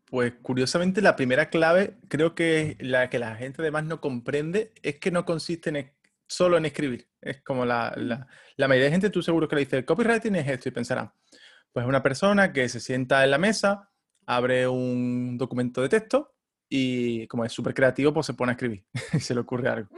Pues 0.05 0.35
curiosamente 0.41 1.01
la 1.01 1.17
primera 1.17 1.49
clave, 1.49 1.97
creo 2.07 2.33
que 2.33 2.77
la 2.79 3.09
que 3.09 3.19
la 3.19 3.35
gente 3.35 3.61
además 3.61 3.83
no 3.83 3.99
comprende, 3.99 4.71
es 4.83 4.99
que 4.99 5.11
no 5.11 5.25
consiste 5.25 5.69
en 5.69 5.91
solo 6.29 6.57
en 6.57 6.65
escribir. 6.65 7.08
Es 7.21 7.41
como 7.41 7.65
la, 7.65 7.93
la, 7.97 8.67
mayoría 8.67 8.85
de 8.85 8.91
gente, 8.91 9.09
tú 9.09 9.21
seguro 9.21 9.47
que 9.47 9.55
le 9.55 9.65
dice, 9.65 9.85
copywriting 9.85 10.35
es 10.35 10.47
esto 10.47 10.69
y 10.69 10.71
pensará, 10.71 11.13
pues 11.71 11.85
una 11.85 12.01
persona 12.01 12.53
que 12.53 12.69
se 12.69 12.79
sienta 12.79 13.23
en 13.23 13.31
la 13.31 13.37
mesa, 13.37 13.89
abre 14.25 14.67
un 14.67 15.37
documento 15.37 15.81
de 15.81 15.89
texto 15.89 16.33
y 16.69 17.27
como 17.27 17.43
es 17.45 17.51
súper 17.51 17.73
creativo, 17.73 18.13
pues 18.13 18.27
se 18.27 18.33
pone 18.33 18.51
a 18.51 18.53
escribir 18.53 18.85
y 19.13 19.19
se 19.19 19.33
le 19.33 19.41
ocurre 19.41 19.69
algo. 19.69 19.89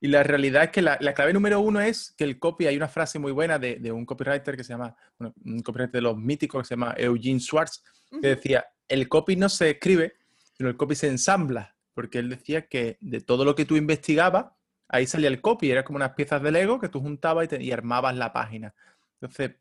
Y 0.00 0.08
la 0.08 0.22
realidad 0.22 0.64
es 0.64 0.70
que 0.70 0.82
la, 0.82 0.98
clave 1.14 1.32
número 1.32 1.60
uno 1.60 1.80
es 1.80 2.14
que 2.16 2.24
el 2.24 2.38
copy, 2.38 2.66
hay 2.66 2.76
una 2.76 2.88
frase 2.88 3.18
muy 3.18 3.32
buena 3.32 3.58
de, 3.58 3.76
de 3.76 3.92
un 3.92 4.06
copywriter 4.06 4.56
que 4.56 4.64
se 4.64 4.72
llama, 4.72 4.96
un 5.18 5.60
copywriter 5.60 5.92
de 5.92 6.00
los 6.02 6.16
míticos 6.16 6.62
que 6.62 6.68
se 6.68 6.74
llama 6.74 6.94
Eugene 6.96 7.40
Schwartz, 7.40 7.82
que 8.20 8.28
decía, 8.28 8.64
el 8.88 9.08
copy 9.08 9.36
no 9.36 9.48
se 9.48 9.70
escribe, 9.70 10.14
sino 10.56 10.68
el 10.68 10.76
copy 10.76 10.94
se 10.94 11.08
ensambla, 11.08 11.76
porque 11.94 12.18
él 12.18 12.30
decía 12.30 12.66
que 12.66 12.96
de 13.00 13.20
todo 13.20 13.44
lo 13.44 13.54
que 13.54 13.64
tú 13.66 13.76
investigabas, 13.76 14.46
ahí 14.90 15.06
salía 15.06 15.28
el 15.28 15.40
copy, 15.40 15.70
era 15.70 15.84
como 15.84 15.96
unas 15.96 16.12
piezas 16.12 16.42
de 16.42 16.50
Lego 16.50 16.80
que 16.80 16.88
tú 16.88 17.00
juntabas 17.00 17.48
y, 17.58 17.72
armabas 17.72 18.16
la 18.16 18.32
página. 18.32 18.74
Entonces, 19.20 19.52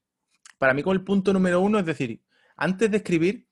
para 0.58 0.74
mí 0.74 0.84
como 0.84 0.94
el 0.94 1.04
punto 1.04 1.32
número 1.32 1.62
uno 1.62 1.80
es 1.80 1.86
decir, 1.86 2.22
antes 2.58 2.92
de 2.92 2.98
escribir, 2.98 3.48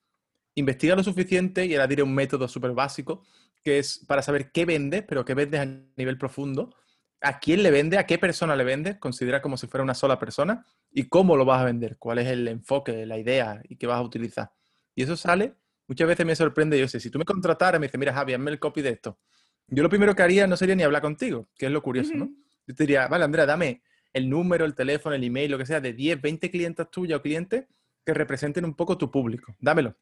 investiga 0.55 0.95
lo 0.95 1.03
suficiente 1.03 1.65
y 1.65 1.73
ahora 1.75 1.87
diré 1.87 2.03
un 2.03 2.13
método 2.13 2.47
súper 2.47 2.71
básico, 2.71 3.23
que 3.63 3.79
es 3.79 4.03
para 4.07 4.21
saber 4.21 4.51
qué 4.51 4.65
vendes, 4.65 5.03
pero 5.07 5.23
qué 5.23 5.33
vendes 5.33 5.61
a 5.61 5.65
nivel 5.95 6.17
profundo, 6.17 6.75
a 7.21 7.39
quién 7.39 7.63
le 7.63 7.71
vende, 7.71 7.97
a 7.97 8.05
qué 8.05 8.17
persona 8.17 8.55
le 8.55 8.63
vende, 8.63 8.99
considera 8.99 9.41
como 9.41 9.57
si 9.57 9.67
fuera 9.67 9.83
una 9.83 9.93
sola 9.93 10.19
persona 10.19 10.65
y 10.91 11.07
cómo 11.07 11.37
lo 11.37 11.45
vas 11.45 11.61
a 11.61 11.65
vender, 11.65 11.97
cuál 11.97 12.19
es 12.19 12.27
el 12.27 12.47
enfoque, 12.47 13.05
la 13.05 13.17
idea 13.17 13.61
y 13.67 13.75
qué 13.75 13.87
vas 13.87 13.97
a 13.97 14.01
utilizar. 14.01 14.51
Y 14.95 15.03
eso 15.03 15.15
sale, 15.15 15.53
muchas 15.87 16.07
veces 16.07 16.25
me 16.25 16.35
sorprende, 16.35 16.79
yo 16.79 16.87
sé, 16.87 16.99
si 16.99 17.11
tú 17.11 17.19
me 17.19 17.25
contrataras, 17.25 17.79
me 17.79 17.87
dices, 17.87 17.99
mira 17.99 18.13
Javi, 18.13 18.33
hazme 18.33 18.51
el 18.51 18.59
copy 18.59 18.81
de 18.81 18.89
esto. 18.89 19.19
Yo 19.67 19.83
lo 19.83 19.89
primero 19.89 20.15
que 20.15 20.23
haría 20.23 20.47
no 20.47 20.55
sería 20.55 20.75
ni 20.75 20.83
hablar 20.83 21.01
contigo, 21.01 21.49
que 21.57 21.65
es 21.65 21.71
lo 21.71 21.81
curioso, 21.81 22.13
¿no? 22.13 22.29
Yo 22.65 22.75
te 22.75 22.83
diría, 22.83 23.07
vale, 23.07 23.25
Andrea, 23.25 23.45
dame 23.45 23.81
el 24.13 24.29
número, 24.29 24.65
el 24.65 24.75
teléfono, 24.75 25.15
el 25.15 25.23
email, 25.23 25.51
lo 25.51 25.57
que 25.57 25.65
sea, 25.65 25.81
de 25.81 25.93
10, 25.93 26.21
20 26.21 26.49
clientes 26.49 26.89
tuyas 26.89 27.19
o 27.19 27.21
clientes 27.21 27.65
que 28.05 28.13
representen 28.13 28.65
un 28.65 28.73
poco 28.73 28.97
tu 28.97 29.11
público. 29.11 29.55
Dámelo. 29.59 29.95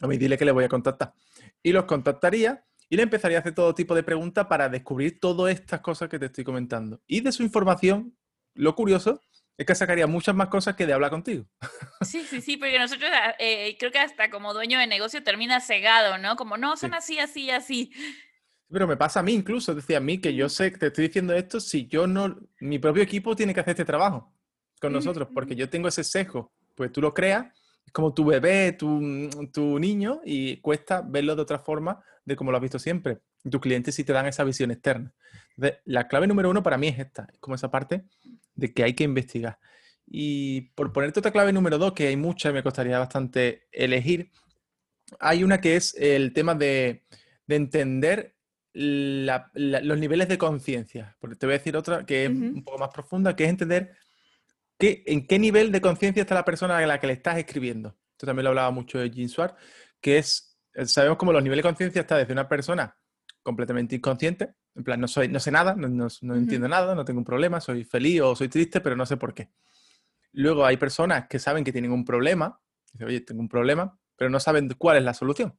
A 0.00 0.06
mí 0.06 0.16
dile 0.16 0.38
que 0.38 0.44
le 0.44 0.52
voy 0.52 0.64
a 0.64 0.68
contactar. 0.68 1.14
Y 1.62 1.72
los 1.72 1.84
contactaría 1.84 2.64
y 2.88 2.96
le 2.96 3.02
empezaría 3.02 3.38
a 3.38 3.40
hacer 3.40 3.54
todo 3.54 3.74
tipo 3.74 3.94
de 3.94 4.02
preguntas 4.02 4.46
para 4.46 4.68
descubrir 4.68 5.18
todas 5.18 5.52
estas 5.52 5.80
cosas 5.80 6.08
que 6.08 6.18
te 6.18 6.26
estoy 6.26 6.44
comentando. 6.44 7.00
Y 7.06 7.20
de 7.20 7.32
su 7.32 7.42
información, 7.42 8.16
lo 8.54 8.74
curioso 8.74 9.20
es 9.56 9.66
que 9.66 9.74
sacaría 9.74 10.06
muchas 10.06 10.34
más 10.34 10.48
cosas 10.48 10.76
que 10.76 10.86
de 10.86 10.92
hablar 10.92 11.10
contigo. 11.10 11.46
Sí, 12.02 12.24
sí, 12.28 12.40
sí, 12.40 12.56
porque 12.56 12.80
nosotros 12.80 13.10
eh, 13.38 13.76
creo 13.78 13.92
que 13.92 14.00
hasta 14.00 14.28
como 14.28 14.52
dueño 14.54 14.78
de 14.78 14.88
negocio 14.88 15.22
termina 15.22 15.60
cegado, 15.60 16.18
¿no? 16.18 16.34
Como, 16.34 16.56
no, 16.56 16.76
son 16.76 16.94
así, 16.94 17.20
así, 17.20 17.48
así. 17.50 17.92
Pero 18.72 18.86
me 18.86 18.96
pasa 18.96 19.20
a 19.20 19.22
mí 19.22 19.34
incluso, 19.34 19.74
decía 19.74 19.98
a 19.98 20.00
mí 20.00 20.18
que 20.18 20.34
yo 20.34 20.48
sé 20.48 20.72
que 20.72 20.78
te 20.78 20.86
estoy 20.86 21.08
diciendo 21.08 21.34
esto 21.34 21.60
si 21.60 21.86
yo 21.88 22.06
no, 22.06 22.38
mi 22.60 22.78
propio 22.78 23.02
equipo 23.02 23.36
tiene 23.36 23.52
que 23.52 23.60
hacer 23.60 23.72
este 23.72 23.84
trabajo 23.84 24.32
con 24.80 24.94
nosotros, 24.94 25.28
porque 25.32 25.54
yo 25.54 25.68
tengo 25.68 25.88
ese 25.88 26.02
sesgo, 26.02 26.52
pues 26.74 26.90
tú 26.90 27.02
lo 27.02 27.12
creas, 27.12 27.46
es 27.84 27.92
como 27.92 28.14
tu 28.14 28.24
bebé, 28.24 28.72
tu, 28.72 29.28
tu 29.52 29.78
niño, 29.78 30.22
y 30.24 30.56
cuesta 30.56 31.02
verlo 31.02 31.36
de 31.36 31.42
otra 31.42 31.58
forma 31.58 32.02
de 32.24 32.34
como 32.34 32.50
lo 32.50 32.56
has 32.56 32.62
visto 32.62 32.78
siempre. 32.78 33.18
Tus 33.48 33.60
clientes 33.60 33.94
sí 33.94 34.04
te 34.04 34.12
dan 34.14 34.26
esa 34.26 34.42
visión 34.42 34.70
externa. 34.70 35.12
la 35.84 36.08
clave 36.08 36.26
número 36.26 36.48
uno 36.48 36.62
para 36.62 36.78
mí 36.78 36.88
es 36.88 36.98
esta, 36.98 37.28
es 37.30 37.38
como 37.40 37.54
esa 37.54 37.70
parte 37.70 38.06
de 38.54 38.72
que 38.72 38.84
hay 38.84 38.94
que 38.94 39.04
investigar. 39.04 39.58
Y 40.06 40.72
por 40.74 40.92
ponerte 40.92 41.20
otra 41.20 41.30
clave 41.30 41.52
número 41.52 41.76
dos, 41.76 41.92
que 41.92 42.08
hay 42.08 42.16
muchas 42.16 42.50
y 42.50 42.54
me 42.54 42.62
costaría 42.62 42.98
bastante 42.98 43.68
elegir, 43.70 44.32
hay 45.20 45.44
una 45.44 45.60
que 45.60 45.76
es 45.76 45.94
el 45.94 46.32
tema 46.32 46.54
de, 46.54 47.04
de 47.46 47.56
entender 47.56 48.34
los 48.74 49.98
niveles 49.98 50.28
de 50.28 50.38
conciencia. 50.38 51.16
Porque 51.20 51.36
te 51.36 51.46
voy 51.46 51.54
a 51.54 51.58
decir 51.58 51.76
otra 51.76 52.04
que 52.06 52.24
es 52.24 52.30
un 52.30 52.64
poco 52.64 52.78
más 52.78 52.90
profunda, 52.90 53.36
que 53.36 53.44
es 53.44 53.50
entender 53.50 53.96
que, 54.78 55.02
en 55.06 55.26
qué 55.26 55.38
nivel 55.38 55.72
de 55.72 55.80
conciencia 55.80 56.22
está 56.22 56.34
la 56.34 56.44
persona 56.44 56.78
a 56.78 56.86
la 56.86 56.98
que 56.98 57.06
le 57.06 57.12
estás 57.14 57.38
escribiendo. 57.38 57.96
Esto 58.12 58.26
también 58.26 58.44
lo 58.44 58.50
hablaba 58.50 58.70
mucho 58.70 58.98
de 58.98 59.10
Jean 59.10 59.28
Swart, 59.28 59.56
que 60.00 60.18
es, 60.18 60.58
eh, 60.74 60.86
sabemos 60.86 61.18
cómo 61.18 61.32
los 61.32 61.42
niveles 61.42 61.62
de 61.62 61.68
conciencia 61.68 62.00
está 62.00 62.16
desde 62.16 62.32
una 62.32 62.48
persona 62.48 62.96
completamente 63.42 63.96
inconsciente, 63.96 64.54
en 64.74 64.84
plan, 64.84 65.00
no, 65.00 65.08
soy, 65.08 65.28
no 65.28 65.40
sé 65.40 65.50
nada, 65.50 65.74
no, 65.74 66.08
entiendo 66.34 66.68
nada, 66.68 66.94
no 66.94 67.04
tengo 67.04 67.18
un 67.18 67.24
problema, 67.24 67.60
soy 67.60 67.84
feliz 67.84 68.20
o 68.22 68.36
soy 68.36 68.48
triste, 68.48 68.80
pero 68.80 68.96
no 68.96 69.04
sé 69.04 69.16
por 69.16 69.34
qué. 69.34 69.50
Luego 70.32 70.64
hay 70.64 70.76
personas 70.76 71.26
que 71.28 71.38
saben 71.38 71.64
que 71.64 71.72
tienen 71.72 71.92
un 71.92 72.04
problema, 72.04 72.60
dicen, 72.92 73.08
oye, 73.08 73.20
tengo 73.20 73.40
un 73.40 73.48
problema, 73.48 73.98
pero 74.16 74.30
no 74.30 74.40
saben 74.40 74.68
cuál 74.78 74.96
es 74.96 75.04
la 75.04 75.12
solución. 75.12 75.58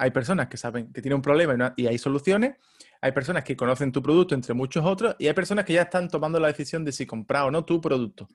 Hay 0.00 0.12
personas 0.12 0.48
que 0.48 0.56
saben 0.56 0.90
que 0.94 1.02
tienen 1.02 1.16
un 1.16 1.22
problema 1.22 1.74
y, 1.76 1.86
hay 1.86 1.98
soluciones. 1.98 2.56
Hay 3.02 3.12
personas 3.12 3.44
que 3.44 3.54
conocen 3.54 3.92
tu 3.92 4.02
producto 4.02 4.34
entre 4.34 4.54
muchos 4.54 4.82
otros 4.82 5.14
y 5.18 5.26
hay 5.26 5.34
personas 5.34 5.66
que 5.66 5.74
ya 5.74 5.82
están 5.82 6.08
tomando 6.08 6.40
la 6.40 6.48
decisión 6.48 6.86
de 6.86 6.92
si 6.92 7.04
comprar 7.04 7.44
o 7.44 7.50
no 7.50 7.66
tu 7.66 7.82
producto. 7.82 8.26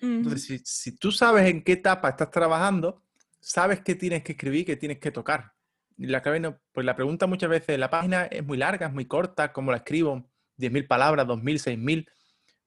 Entonces, 0.00 0.62
si, 0.64 0.96
tú 0.96 1.10
sabes 1.10 1.50
en 1.50 1.64
qué 1.64 1.72
etapa 1.72 2.10
estás 2.10 2.30
trabajando, 2.30 3.02
sabes 3.40 3.80
qué 3.80 3.96
tienes 3.96 4.22
que 4.22 4.32
escribir, 4.32 4.64
qué 4.64 4.76
tienes 4.76 5.00
que 5.00 5.10
tocar. 5.10 5.54
Y 5.96 6.06
la 6.06 6.22
pues 6.70 6.86
la 6.86 6.94
pregunta 6.94 7.26
muchas 7.26 7.50
veces, 7.50 7.76
la 7.80 7.90
página 7.90 8.26
es 8.26 8.46
muy 8.46 8.56
larga, 8.56 8.86
es 8.86 8.92
muy 8.92 9.06
corta, 9.06 9.52
¿cómo 9.52 9.72
la 9.72 9.78
escribo? 9.78 10.30
10.000 10.56 10.86
palabras, 10.86 11.26
2.000, 11.26 11.58
6.000. 11.58 12.08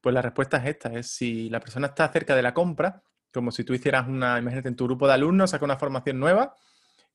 Pues 0.02 0.14
la 0.14 0.20
respuesta 0.20 0.58
es 0.58 0.66
esta, 0.66 0.92
es 0.92 1.06
si 1.06 1.48
la 1.48 1.58
persona 1.58 1.86
está 1.86 2.06
cerca 2.12 2.36
de 2.36 2.42
la 2.42 2.52
compra, 2.52 3.02
como 3.32 3.50
si 3.50 3.64
tú 3.64 3.72
hicieras 3.72 4.06
una, 4.08 4.38
imagínate 4.38 4.68
en 4.68 4.76
tu 4.76 4.84
grupo 4.84 5.06
de 5.06 5.14
alumnos, 5.14 5.50
saca 5.50 5.64
una 5.64 5.78
formación 5.78 6.20
nueva, 6.20 6.54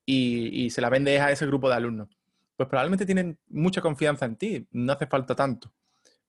y, 0.09 0.69
se 0.69 0.81
la 0.81 0.89
vendes 0.89 1.19
a 1.21 1.31
ese 1.31 1.45
grupo 1.45 1.69
de 1.69 1.75
alumnos. 1.75 2.07
Pues 2.55 2.69
probablemente 2.69 3.05
tienen 3.05 3.37
mucha 3.49 3.81
confianza 3.81 4.25
en 4.25 4.37
ti, 4.37 4.67
no 4.71 4.93
hace 4.93 5.05
falta 5.05 5.35
tanto. 5.35 5.71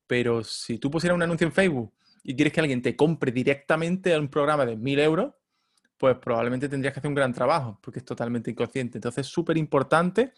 Pero 0.06 0.42
si 0.42 0.78
tú 0.78 0.90
pusieras 0.90 1.14
un 1.14 1.23
anuncio 1.23 1.47
en 1.47 1.52
Facebook 1.52 1.94
y 2.23 2.35
quieres 2.35 2.52
que 2.52 2.61
alguien 2.61 2.82
te 2.82 2.97
compre 2.97 3.30
directamente 3.30 4.12
a 4.12 4.18
un 4.18 4.28
programa 4.28 4.66
de 4.66 4.76
1000 4.76 4.99
euros, 4.99 5.35
pues 5.97 6.16
probablemente 6.16 6.68
tendrías 6.68 6.92
que 6.92 7.00
hacer 7.00 7.08
un 7.08 7.14
gran 7.14 7.32
trabajo, 7.32 7.78
porque 7.80 8.00
es 8.00 8.04
totalmente 8.04 8.50
inconsciente. 8.50 8.99
Entonces 8.99 9.26
es 9.26 9.32
súper 9.32 9.56
importante 9.56 10.32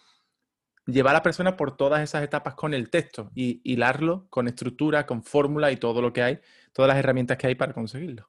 llevar 0.87 1.15
a 1.15 1.19
la 1.19 1.23
persona 1.23 1.57
por 1.57 1.77
todas 1.77 2.03
esas 2.03 2.23
etapas 2.23 2.55
con 2.55 2.75
el 2.75 2.91
texto 2.91 3.31
y 3.35 3.61
hilarlo 3.65 4.27
con 4.29 4.49
estructura, 4.49 5.07
con 5.07 5.23
fórmula 5.23 5.73
y 5.73 5.77
todo 5.77 6.03
lo 6.03 6.13
que 6.13 6.23
hay, 6.23 6.41
todas 6.73 6.89
las 6.89 6.99
herramientas 6.99 7.39
que 7.39 7.47
hay 7.47 7.55
para 7.55 7.73
conseguirlo. 7.73 8.29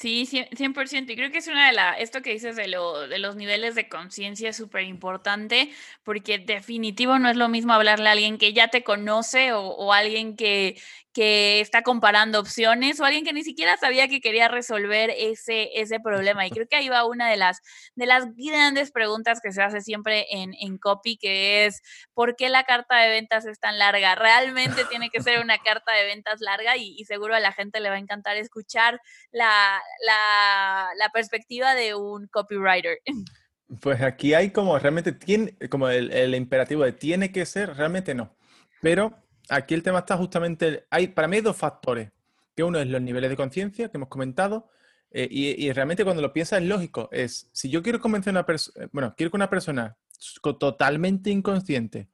Sí, 0.00 0.24
100%. 0.24 1.12
Y 1.12 1.16
creo 1.16 1.30
que 1.30 1.38
es 1.38 1.46
una 1.48 1.66
de 1.66 1.74
las, 1.74 1.98
esto 2.00 2.22
que 2.22 2.32
dices 2.32 2.56
de, 2.56 2.68
lo, 2.68 3.06
de 3.06 3.18
los 3.18 3.36
niveles 3.36 3.74
de 3.74 3.90
conciencia 3.90 4.48
es 4.48 4.56
súper 4.56 4.84
importante, 4.84 5.70
porque 6.04 6.38
definitivo 6.38 7.18
no 7.18 7.28
es 7.28 7.36
lo 7.36 7.50
mismo 7.50 7.74
hablarle 7.74 8.08
a 8.08 8.12
alguien 8.12 8.38
que 8.38 8.54
ya 8.54 8.68
te 8.68 8.82
conoce 8.82 9.52
o, 9.52 9.60
o 9.60 9.92
alguien 9.92 10.36
que, 10.36 10.80
que 11.12 11.60
está 11.60 11.82
comparando 11.82 12.38
opciones 12.38 13.00
o 13.00 13.04
alguien 13.04 13.24
que 13.24 13.32
ni 13.32 13.42
siquiera 13.42 13.76
sabía 13.76 14.08
que 14.08 14.20
quería 14.20 14.48
resolver 14.48 15.10
ese, 15.16 15.70
ese 15.80 15.98
problema. 15.98 16.46
Y 16.46 16.50
creo 16.50 16.66
que 16.68 16.76
ahí 16.76 16.88
va 16.88 17.04
una 17.04 17.28
de 17.28 17.36
las, 17.36 17.60
de 17.94 18.06
las 18.06 18.26
grandes 18.36 18.92
preguntas 18.92 19.40
que 19.42 19.52
se 19.52 19.62
hace 19.62 19.80
siempre 19.80 20.26
en, 20.30 20.54
en 20.60 20.78
copy, 20.78 21.16
que 21.16 21.66
es, 21.66 21.82
¿por 22.14 22.36
qué 22.36 22.48
la 22.48 22.64
carta 22.64 22.98
de 22.98 23.10
ventas 23.10 23.44
es 23.46 23.58
tan 23.58 23.78
larga? 23.78 24.14
Realmente 24.14 24.84
tiene 24.84 25.10
que 25.10 25.22
ser 25.22 25.42
una 25.42 25.58
carta 25.58 25.92
de 25.92 26.04
ventas 26.04 26.40
larga 26.40 26.76
y, 26.76 27.04
seguro 27.04 27.34
a 27.34 27.40
la 27.40 27.52
gente 27.52 27.80
le 27.80 27.88
va 27.88 27.96
a 27.96 28.00
encantar 28.00 28.36
escuchar 28.36 29.00
la, 29.32 29.80
la, 30.06 31.10
perspectiva 31.12 31.74
de 31.74 31.94
un 31.94 32.28
copywriter. 32.28 32.98
Pues 33.80 34.02
aquí 34.02 34.34
hay 34.34 34.50
como 34.50 34.76
realmente 34.80 35.12
tiene, 35.12 35.54
como 35.68 35.88
el 35.88 36.34
imperativo 36.34 36.82
de 36.82 36.90
tiene 36.90 37.30
que 37.30 37.46
ser, 37.46 37.76
realmente 37.76 38.16
no. 38.16 38.36
Pero 38.82 39.16
aquí 39.48 39.74
el 39.74 39.82
tema 39.82 40.00
está 40.00 40.16
justamente, 40.16 40.86
hay, 40.90 41.08
para 41.08 41.28
mí 41.28 41.40
dos 41.40 41.56
factores, 41.56 42.10
que 42.54 42.62
uno 42.62 42.78
es 42.78 42.88
los 42.88 43.00
niveles 43.00 43.30
de 43.30 43.36
conciencia 43.36 43.88
que 43.88 43.96
hemos 43.96 44.08
comentado, 44.08 44.70
eh, 45.12 45.26
y, 45.30 45.72
realmente 45.72 46.04
cuando 46.04 46.22
lo 46.22 46.32
piensas 46.32 46.62
es 46.62 46.68
lógico, 46.68 47.08
es, 47.10 47.50
si 47.52 47.68
yo 47.68 47.82
quiero 47.82 48.00
convencer 48.00 48.30
a 48.30 48.38
una 48.38 48.46
persona, 48.46 48.84
eh, 48.84 48.88
bueno, 48.92 49.14
quiero 49.16 49.30
que 49.30 49.36
una 49.36 49.50
persona 49.50 49.96
totalmente 50.58 51.30
inconsciente 51.30 52.08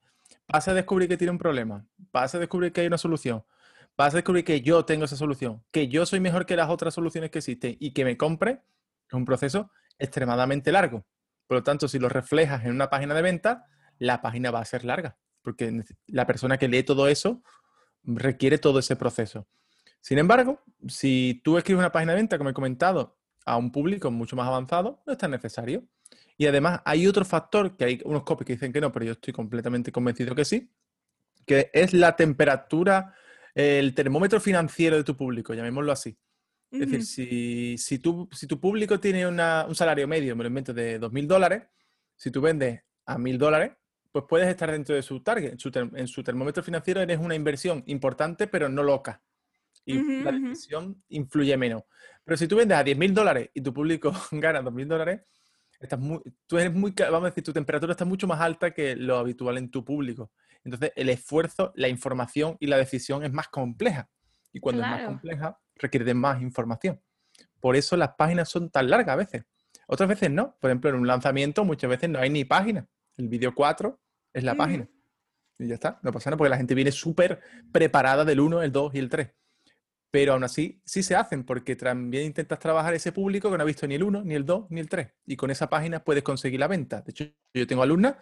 pase 0.46 0.70
a 0.70 0.74
descubrir 0.74 1.08
que 1.08 1.18
tiene 1.18 1.32
un 1.32 1.38
problema, 1.38 1.84
pase 2.10 2.38
a 2.38 2.40
descubrir 2.40 2.72
que 2.72 2.80
hay 2.80 2.86
una 2.86 2.96
solución, 2.96 3.44
pase 3.96 4.16
a 4.16 4.18
descubrir 4.18 4.44
que 4.44 4.62
yo 4.62 4.84
tengo 4.86 5.04
esa 5.04 5.16
solución, 5.16 5.62
que 5.70 5.88
yo 5.88 6.06
soy 6.06 6.20
mejor 6.20 6.46
que 6.46 6.56
las 6.56 6.70
otras 6.70 6.94
soluciones 6.94 7.30
que 7.30 7.38
existen 7.38 7.76
y 7.78 7.92
que 7.92 8.04
me 8.04 8.16
compre, 8.16 8.62
es 9.08 9.12
un 9.12 9.24
proceso 9.24 9.70
extremadamente 9.98 10.72
largo. 10.72 11.04
Por 11.46 11.58
lo 11.58 11.62
tanto, 11.62 11.88
si 11.88 11.98
lo 11.98 12.08
reflejas 12.08 12.64
en 12.64 12.72
una 12.72 12.88
página 12.88 13.14
de 13.14 13.22
venta, 13.22 13.66
la 13.98 14.22
página 14.22 14.50
va 14.50 14.60
a 14.60 14.64
ser 14.64 14.84
larga 14.84 15.16
porque 15.46 15.84
la 16.08 16.26
persona 16.26 16.58
que 16.58 16.66
lee 16.66 16.82
todo 16.82 17.06
eso 17.06 17.40
requiere 18.02 18.58
todo 18.58 18.80
ese 18.80 18.96
proceso. 18.96 19.46
Sin 20.00 20.18
embargo, 20.18 20.60
si 20.88 21.40
tú 21.44 21.56
escribes 21.56 21.78
una 21.78 21.92
página 21.92 22.14
de 22.14 22.16
venta, 22.16 22.36
como 22.36 22.50
he 22.50 22.52
comentado, 22.52 23.16
a 23.44 23.56
un 23.56 23.70
público 23.70 24.10
mucho 24.10 24.34
más 24.34 24.48
avanzado, 24.48 25.04
no 25.06 25.12
es 25.12 25.18
tan 25.20 25.30
necesario. 25.30 25.84
Y 26.36 26.46
además 26.46 26.80
hay 26.84 27.06
otro 27.06 27.24
factor, 27.24 27.76
que 27.76 27.84
hay 27.84 28.00
unos 28.04 28.24
copies 28.24 28.46
que 28.46 28.52
dicen 28.54 28.72
que 28.72 28.80
no, 28.80 28.90
pero 28.90 29.04
yo 29.04 29.12
estoy 29.12 29.32
completamente 29.32 29.92
convencido 29.92 30.34
que 30.34 30.44
sí, 30.44 30.68
que 31.46 31.70
es 31.72 31.92
la 31.92 32.16
temperatura, 32.16 33.14
el 33.54 33.94
termómetro 33.94 34.40
financiero 34.40 34.96
de 34.96 35.04
tu 35.04 35.16
público, 35.16 35.54
llamémoslo 35.54 35.92
así. 35.92 36.18
Es 36.72 36.80
decir, 36.80 37.04
si, 37.04 37.78
si, 37.78 38.00
tu, 38.00 38.28
si 38.32 38.48
tu 38.48 38.58
público 38.58 38.98
tiene 38.98 39.24
un 39.28 39.76
salario 39.76 40.08
medio, 40.08 40.34
me 40.34 40.42
lo 40.42 40.48
invento, 40.48 40.74
de 40.74 41.00
2.000 41.00 41.28
dólares, 41.28 41.62
si 42.16 42.32
tú 42.32 42.40
vendes 42.40 42.82
a 43.04 43.16
1.000 43.16 43.38
dólares, 43.38 43.70
pues 44.16 44.24
puedes 44.30 44.48
estar 44.48 44.72
dentro 44.72 44.94
de 44.94 45.02
su 45.02 45.20
target. 45.20 45.58
En 45.92 46.08
su, 46.08 46.22
termómetro 46.22 46.62
financiero 46.62 47.02
eres 47.02 47.18
una 47.18 47.34
inversión 47.34 47.82
importante, 47.84 48.46
pero 48.46 48.66
no 48.66 48.82
loca. 48.82 49.22
Y 49.84 50.22
la 50.22 50.32
decisión 50.32 51.04
influye 51.10 51.54
menos. 51.58 51.82
Pero 52.24 52.38
si 52.38 52.48
tú 52.48 52.56
vendes 52.56 52.78
a 52.78 52.82
10 52.82 52.96
mil 52.96 53.12
dólares 53.12 53.50
y 53.52 53.60
tu 53.60 53.74
público 53.74 54.10
gana 54.32 54.62
2 54.62 54.72
mil 54.72 54.88
dólares, 54.88 55.20
estás 55.78 55.98
muy, 55.98 56.22
tú 56.46 56.56
eres 56.56 56.72
muy, 56.72 56.94
vamos 56.98 57.24
a 57.24 57.26
decir, 57.26 57.44
tu 57.44 57.52
temperatura 57.52 57.92
está 57.92 58.06
mucho 58.06 58.26
más 58.26 58.40
alta 58.40 58.70
que 58.70 58.96
lo 58.96 59.18
habitual 59.18 59.58
en 59.58 59.70
tu 59.70 59.84
público. 59.84 60.32
Entonces, 60.64 60.92
el 60.96 61.10
esfuerzo, 61.10 61.74
la 61.74 61.88
información 61.88 62.56
y 62.58 62.68
la 62.68 62.78
decisión 62.78 63.22
es 63.22 63.34
más 63.34 63.48
compleja. 63.48 64.08
Y 64.50 64.60
cuando 64.60 64.82
es 64.82 64.88
más 64.88 65.04
compleja, 65.04 65.58
requiere 65.74 66.06
de 66.06 66.14
más 66.14 66.40
información. 66.40 67.02
Por 67.60 67.76
eso 67.76 67.98
las 67.98 68.14
páginas 68.16 68.48
son 68.48 68.70
tan 68.70 68.88
largas 68.88 69.12
a 69.12 69.16
veces. 69.16 69.44
Otras 69.86 70.08
veces 70.08 70.30
no. 70.30 70.56
Por 70.58 70.70
ejemplo, 70.70 70.88
en 70.88 70.96
un 70.96 71.06
lanzamiento 71.06 71.66
muchas 71.66 71.90
veces 71.90 72.08
no 72.08 72.18
hay 72.18 72.30
ni 72.30 72.46
página. 72.46 72.88
El 73.18 73.28
vídeo 73.28 73.54
4 73.54 74.00
es 74.36 74.44
la 74.44 74.54
página. 74.54 74.86
Y 75.58 75.68
ya 75.68 75.74
está, 75.74 75.98
no 76.02 76.12
pasa 76.12 76.28
nada 76.28 76.36
porque 76.36 76.50
la 76.50 76.58
gente 76.58 76.74
viene 76.74 76.92
súper 76.92 77.40
preparada 77.72 78.24
del 78.24 78.40
1, 78.40 78.62
el 78.62 78.70
2 78.70 78.94
y 78.94 78.98
el 78.98 79.08
3. 79.08 79.30
pero 80.10 80.34
aún 80.34 80.44
así 80.44 80.80
sí 80.84 81.02
se 81.02 81.16
hacen 81.16 81.44
porque 81.44 81.74
también 81.76 82.26
intentas 82.26 82.58
trabajar 82.58 82.94
ese 82.94 83.12
público 83.12 83.50
que 83.50 83.56
no 83.56 83.62
ha 83.62 83.66
visto 83.66 83.86
ni 83.86 83.94
el 83.94 84.02
1, 84.02 84.22
ni 84.24 84.34
el 84.34 84.44
2, 84.44 84.66
ni 84.70 84.80
el 84.80 84.88
3. 84.88 85.08
Y 85.26 85.36
con 85.36 85.50
esa 85.50 85.68
página 85.68 86.04
puedes 86.04 86.22
conseguir 86.22 86.60
la 86.60 86.68
venta. 86.68 87.00
De 87.00 87.10
hecho, 87.10 87.24
yo 87.54 87.66
tengo 87.66 87.82
alumnas 87.82 88.16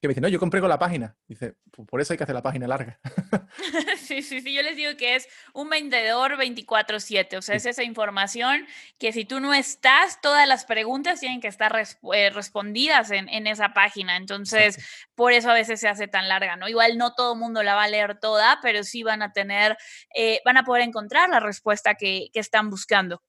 que 0.00 0.08
me 0.08 0.12
dicen, 0.12 0.22
no, 0.22 0.28
yo 0.28 0.38
compré 0.38 0.60
con 0.60 0.68
la 0.68 0.78
página. 0.78 1.16
Dice, 1.26 1.56
pues 1.70 1.88
por 1.88 2.00
eso 2.00 2.12
hay 2.12 2.16
que 2.16 2.24
hacer 2.24 2.34
la 2.34 2.42
página 2.42 2.68
larga. 2.68 3.00
sí, 4.06 4.22
sí, 4.22 4.40
sí, 4.40 4.54
yo 4.54 4.62
les 4.62 4.76
digo 4.76 4.96
que 4.96 5.16
es 5.16 5.28
un 5.52 5.68
vendedor 5.68 6.36
24/7, 6.36 7.36
o 7.36 7.42
sea, 7.42 7.56
es 7.56 7.66
esa 7.66 7.82
información 7.82 8.66
que 8.98 9.12
si 9.12 9.24
tú 9.24 9.40
no 9.40 9.52
estás, 9.52 10.20
todas 10.20 10.48
las 10.48 10.64
preguntas 10.64 11.20
tienen 11.20 11.40
que 11.40 11.48
estar 11.48 11.76
eh, 12.14 12.30
respondidas 12.30 13.10
en, 13.10 13.28
en, 13.28 13.46
esa 13.46 13.74
página. 13.74 14.16
Entonces, 14.16 14.78
por 15.14 15.32
eso 15.32 15.50
a 15.50 15.54
veces 15.54 15.80
se 15.80 15.88
hace 15.88 16.08
tan 16.08 16.28
larga, 16.28 16.56
¿no? 16.56 16.68
Igual 16.68 16.96
no 16.96 17.14
todo 17.14 17.34
el 17.34 17.38
mundo 17.38 17.62
la 17.62 17.74
va 17.74 17.84
a 17.84 17.88
leer 17.88 18.18
toda, 18.18 18.58
pero 18.62 18.84
sí 18.84 19.02
van 19.02 19.22
a 19.22 19.32
tener, 19.32 19.76
eh, 20.14 20.40
van 20.44 20.56
a 20.56 20.64
poder 20.64 20.82
encontrar 20.82 21.28
la 21.28 21.40
respuesta 21.40 21.94
que, 21.94 22.28
que 22.32 22.40
están 22.40 22.70
buscando. 22.70 23.22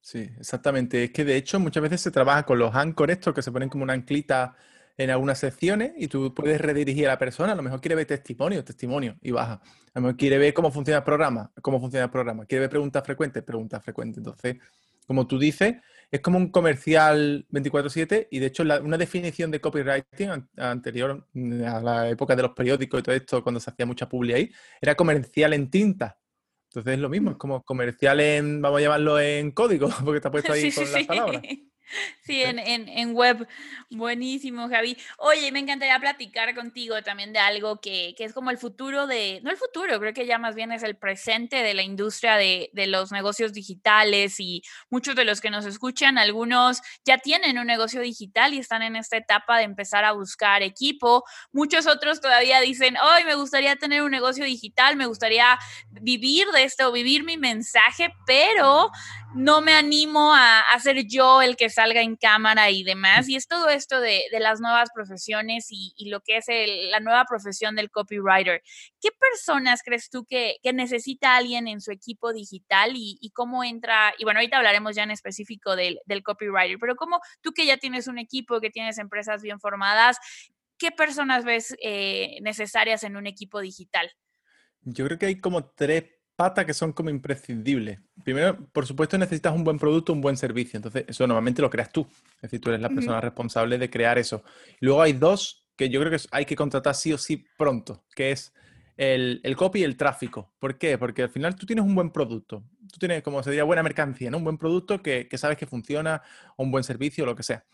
Sí, 0.00 0.30
exactamente. 0.38 1.04
Es 1.04 1.10
que 1.12 1.24
de 1.24 1.36
hecho 1.36 1.58
muchas 1.58 1.82
veces 1.82 2.02
se 2.02 2.10
trabaja 2.10 2.44
con 2.44 2.58
los 2.58 2.74
anchors 2.74 3.12
estos 3.14 3.34
que 3.34 3.40
se 3.40 3.50
ponen 3.50 3.70
como 3.70 3.84
una 3.84 3.94
anclita 3.94 4.54
en 4.96 5.10
algunas 5.10 5.38
secciones 5.38 5.92
y 5.96 6.08
tú 6.08 6.32
puedes 6.34 6.60
redirigir 6.60 7.06
a 7.06 7.12
la 7.12 7.18
persona. 7.18 7.52
A 7.52 7.56
lo 7.56 7.62
mejor 7.62 7.80
quiere 7.80 7.96
ver 7.96 8.06
testimonio, 8.06 8.64
testimonio 8.64 9.16
y 9.22 9.30
baja. 9.32 9.60
A 9.92 10.00
lo 10.00 10.02
mejor 10.02 10.16
quiere 10.16 10.38
ver 10.38 10.54
cómo 10.54 10.70
funciona 10.70 10.98
el 10.98 11.04
programa, 11.04 11.52
cómo 11.62 11.80
funciona 11.80 12.04
el 12.04 12.10
programa. 12.10 12.46
Quiere 12.46 12.60
ver 12.60 12.70
preguntas 12.70 13.02
frecuentes, 13.04 13.42
preguntas 13.42 13.82
frecuentes. 13.82 14.18
Entonces, 14.18 14.56
como 15.06 15.26
tú 15.26 15.38
dices, 15.38 15.76
es 16.10 16.20
como 16.20 16.38
un 16.38 16.50
comercial 16.50 17.46
24/7 17.50 18.28
y 18.30 18.38
de 18.38 18.46
hecho 18.46 18.62
una 18.62 18.96
definición 18.96 19.50
de 19.50 19.60
copywriting 19.60 20.48
anterior 20.56 21.26
a 21.66 21.80
la 21.80 22.08
época 22.08 22.36
de 22.36 22.42
los 22.42 22.52
periódicos 22.52 23.00
y 23.00 23.02
todo 23.02 23.14
esto, 23.14 23.42
cuando 23.42 23.60
se 23.60 23.70
hacía 23.70 23.86
mucha 23.86 24.08
publi 24.08 24.32
ahí, 24.32 24.52
era 24.80 24.94
comercial 24.94 25.52
en 25.54 25.70
tinta. 25.70 26.18
Entonces 26.70 26.94
es 26.94 26.98
lo 27.00 27.08
mismo, 27.08 27.32
es 27.32 27.36
como 27.36 27.62
comercial 27.62 28.20
en, 28.20 28.60
vamos 28.60 28.78
a 28.78 28.82
llamarlo 28.82 29.20
en 29.20 29.52
código, 29.52 29.88
porque 30.04 30.18
está 30.18 30.30
puesto 30.30 30.52
ahí 30.52 30.72
con 30.72 30.92
las 30.92 31.04
palabras. 31.04 31.42
Sí, 32.24 32.42
en, 32.42 32.58
en, 32.58 33.14
web. 33.14 33.46
Buenísimo, 33.90 34.68
Javi. 34.68 34.96
Oye, 35.18 35.52
me 35.52 35.58
encantaría 35.58 35.98
platicar 36.00 36.54
contigo 36.54 37.02
también 37.02 37.32
de 37.32 37.38
algo 37.38 37.80
que, 37.80 38.14
que, 38.16 38.24
es 38.24 38.32
como 38.32 38.50
el 38.50 38.56
futuro 38.56 39.06
de, 39.06 39.40
no 39.42 39.50
el 39.50 39.56
futuro, 39.58 40.00
creo 40.00 40.14
que 40.14 40.26
ya 40.26 40.38
más 40.38 40.54
bien 40.54 40.72
es 40.72 40.82
el 40.82 40.96
presente 40.96 41.56
de 41.56 41.74
la 41.74 41.82
industria 41.82 42.36
de, 42.36 42.70
de, 42.72 42.86
los 42.86 43.12
negocios 43.12 43.52
digitales 43.52 44.40
y 44.40 44.62
muchos 44.88 45.14
de 45.16 45.24
los 45.24 45.40
que 45.42 45.50
nos 45.50 45.66
escuchan, 45.66 46.16
algunos 46.16 46.80
ya 47.04 47.18
tienen 47.18 47.58
un 47.58 47.66
negocio 47.66 48.00
digital 48.00 48.54
y 48.54 48.58
están 48.58 48.82
en 48.82 48.96
esta 48.96 49.18
etapa 49.18 49.58
de 49.58 49.64
empezar 49.64 50.04
a 50.04 50.12
buscar 50.12 50.62
equipo. 50.62 51.24
Muchos 51.52 51.86
otros 51.86 52.20
todavía 52.22 52.60
dicen, 52.60 52.96
hoy 52.96 53.24
me 53.24 53.34
gustaría 53.34 53.76
tener 53.76 54.02
un 54.02 54.10
negocio 54.10 54.46
digital, 54.46 54.96
me 54.96 55.06
gustaría 55.06 55.58
vivir 55.90 56.48
de 56.48 56.64
esto, 56.64 56.90
vivir 56.90 57.22
mi 57.24 57.36
mensaje, 57.36 58.14
pero 58.26 58.90
no 59.34 59.60
me 59.60 59.74
animo 59.74 60.32
a, 60.32 60.60
a 60.60 60.80
ser 60.80 61.06
yo 61.06 61.42
el 61.42 61.56
que 61.56 61.68
salga 61.74 62.00
en 62.00 62.16
cámara 62.16 62.70
y 62.70 62.84
demás. 62.84 63.28
Y 63.28 63.36
es 63.36 63.46
todo 63.46 63.68
esto 63.68 64.00
de, 64.00 64.24
las 64.38 64.60
nuevas 64.60 64.88
profesiones 64.94 65.66
y, 65.70 65.92
lo 66.08 66.20
que 66.20 66.38
es 66.38 66.46
la 66.90 67.00
nueva 67.00 67.24
profesión 67.24 67.74
del 67.74 67.90
copywriter. 67.90 68.62
¿Qué 69.00 69.10
personas 69.18 69.82
crees 69.84 70.10
tú 70.10 70.24
que, 70.24 70.56
necesita 70.72 71.36
alguien 71.36 71.68
en 71.68 71.80
su 71.80 71.92
equipo 71.92 72.32
digital 72.32 72.92
y, 72.94 73.30
cómo 73.34 73.64
entra? 73.64 74.14
Y 74.18 74.24
bueno, 74.24 74.40
ahorita 74.40 74.56
hablaremos 74.56 74.96
ya 74.96 75.02
en 75.02 75.10
específico 75.10 75.76
del, 75.76 76.00
copywriter, 76.22 76.78
pero 76.78 76.96
cómo 76.96 77.20
tú 77.42 77.52
que 77.52 77.66
ya 77.66 77.76
tienes 77.76 78.06
un 78.06 78.18
equipo, 78.18 78.60
que 78.60 78.70
tienes 78.70 78.98
empresas 78.98 79.42
bien 79.42 79.60
formadas, 79.60 80.18
¿qué 80.78 80.90
personas 80.90 81.44
ves 81.44 81.76
eh, 81.82 82.38
necesarias 82.42 83.04
en 83.04 83.16
un 83.16 83.26
equipo 83.26 83.60
digital? 83.60 84.10
Yo 84.82 85.06
creo 85.06 85.18
que 85.18 85.26
hay 85.26 85.40
como 85.40 85.70
tres 85.70 86.04
patas 86.36 86.64
que 86.64 86.74
son 86.74 86.92
como 86.92 87.10
imprescindibles. 87.10 88.00
Primero, 88.22 88.58
por 88.72 88.86
supuesto, 88.86 89.16
necesitas 89.18 89.54
un 89.54 89.64
buen 89.64 89.78
producto, 89.78 90.12
un 90.12 90.20
buen 90.20 90.36
servicio. 90.36 90.76
Entonces, 90.76 91.04
eso 91.06 91.26
normalmente 91.26 91.62
lo 91.62 91.70
creas 91.70 91.90
tú. 91.92 92.06
Es 92.36 92.42
decir, 92.42 92.60
tú 92.60 92.70
eres 92.70 92.80
la 92.80 92.88
persona 92.88 93.20
responsable 93.20 93.78
de 93.78 93.90
crear 93.90 94.18
eso. 94.18 94.42
luego 94.80 95.02
hay 95.02 95.12
dos 95.12 95.66
que 95.76 95.88
yo 95.88 96.00
creo 96.00 96.10
que 96.10 96.24
hay 96.30 96.44
que 96.44 96.54
contratar 96.54 96.94
sí 96.94 97.12
o 97.12 97.18
sí 97.18 97.44
pronto, 97.56 98.04
que 98.14 98.30
es 98.30 98.52
el, 98.96 99.40
copy 99.56 99.80
y 99.80 99.84
el 99.84 99.96
tráfico. 99.96 100.52
¿Por 100.58 100.78
qué? 100.78 100.98
Porque 100.98 101.22
al 101.22 101.30
final 101.30 101.56
tú 101.56 101.66
tienes 101.66 101.84
un 101.84 101.94
buen 101.94 102.10
producto. 102.10 102.64
Tú 102.92 102.98
tienes, 102.98 103.22
como 103.22 103.42
se 103.42 103.50
diría, 103.50 103.64
buena 103.64 103.82
mercancía, 103.82 104.30
¿no? 104.30 104.38
Un 104.38 104.44
buen 104.44 104.58
producto 104.58 105.02
que, 105.02 105.28
que 105.28 105.38
sabes 105.38 105.58
que 105.58 105.66
funciona, 105.66 106.22
o 106.56 106.62
un 106.62 106.70
buen 106.70 106.84
servicio, 106.84 107.24
o 107.24 107.26
lo 107.26 107.34
que 107.34 107.42
sea. 107.42 107.64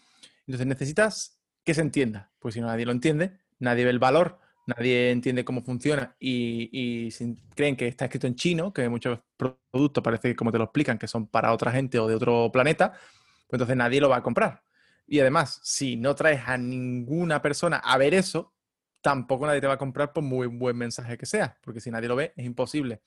Entonces 0.47 0.67
necesitas 0.67 1.41
que 1.65 1.75
se 1.75 1.83
entienda. 1.83 2.31
Pues 2.39 2.55
si 2.55 2.61
no 2.61 2.69
nadie 2.69 2.87
lo 2.87 2.93
entiende, 2.93 3.39
nadie 3.59 3.85
ve 3.85 3.91
el 3.91 3.99
valor 3.99 4.39
nadie 4.77 5.11
entiende 5.11 5.45
cómo 5.45 5.63
funciona 5.63 6.17
y, 6.19 7.09
creen 7.55 7.77
que 7.77 7.89
está 7.89 8.07
escrito 8.07 8.27
en 8.27 8.35
chino, 8.35 8.73
que 8.73 8.89
muchos 8.89 9.19
productos 9.37 10.03
parece 10.03 10.29
que 10.29 10.37
como 10.37 10.53
te 10.53 10.59
lo 10.59 10.65
explican, 10.65 10.99
que 10.99 11.09
son 11.09 11.27
para 11.27 11.53
otra 11.53 11.73
gente 11.73 11.99
o 11.99 12.09
de 12.09 12.15
otro 12.15 12.51
planeta, 12.53 12.93
pues 12.93 13.53
entonces 13.53 13.77
nadie 13.77 14.01
lo 14.01 14.09
va 14.09 14.17
a 14.17 14.23
comprar. 14.23 14.63
Y 15.07 15.21
además, 15.21 15.61
si 15.63 15.97
no 15.97 16.15
traes 16.15 16.43
a 16.47 16.57
ninguna 16.57 17.43
persona 17.43 17.79
a 17.79 17.99
ver 17.99 18.15
eso, 18.15 18.55
tampoco 19.01 19.47
nadie 19.47 19.61
te 19.61 19.67
va 19.67 19.75
a 19.75 19.79
comprar 19.79 20.13
por 20.13 20.23
muy 20.23 20.47
buen 20.47 20.77
mensaje 20.77 21.19
que 21.19 21.27
sea, 21.27 21.59
porque 21.63 21.81
si 21.81 21.91
nadie 21.91 22.09
lo 22.09 22.17
ve, 22.17 22.33
es 22.37 22.47
imposible. 22.47 23.03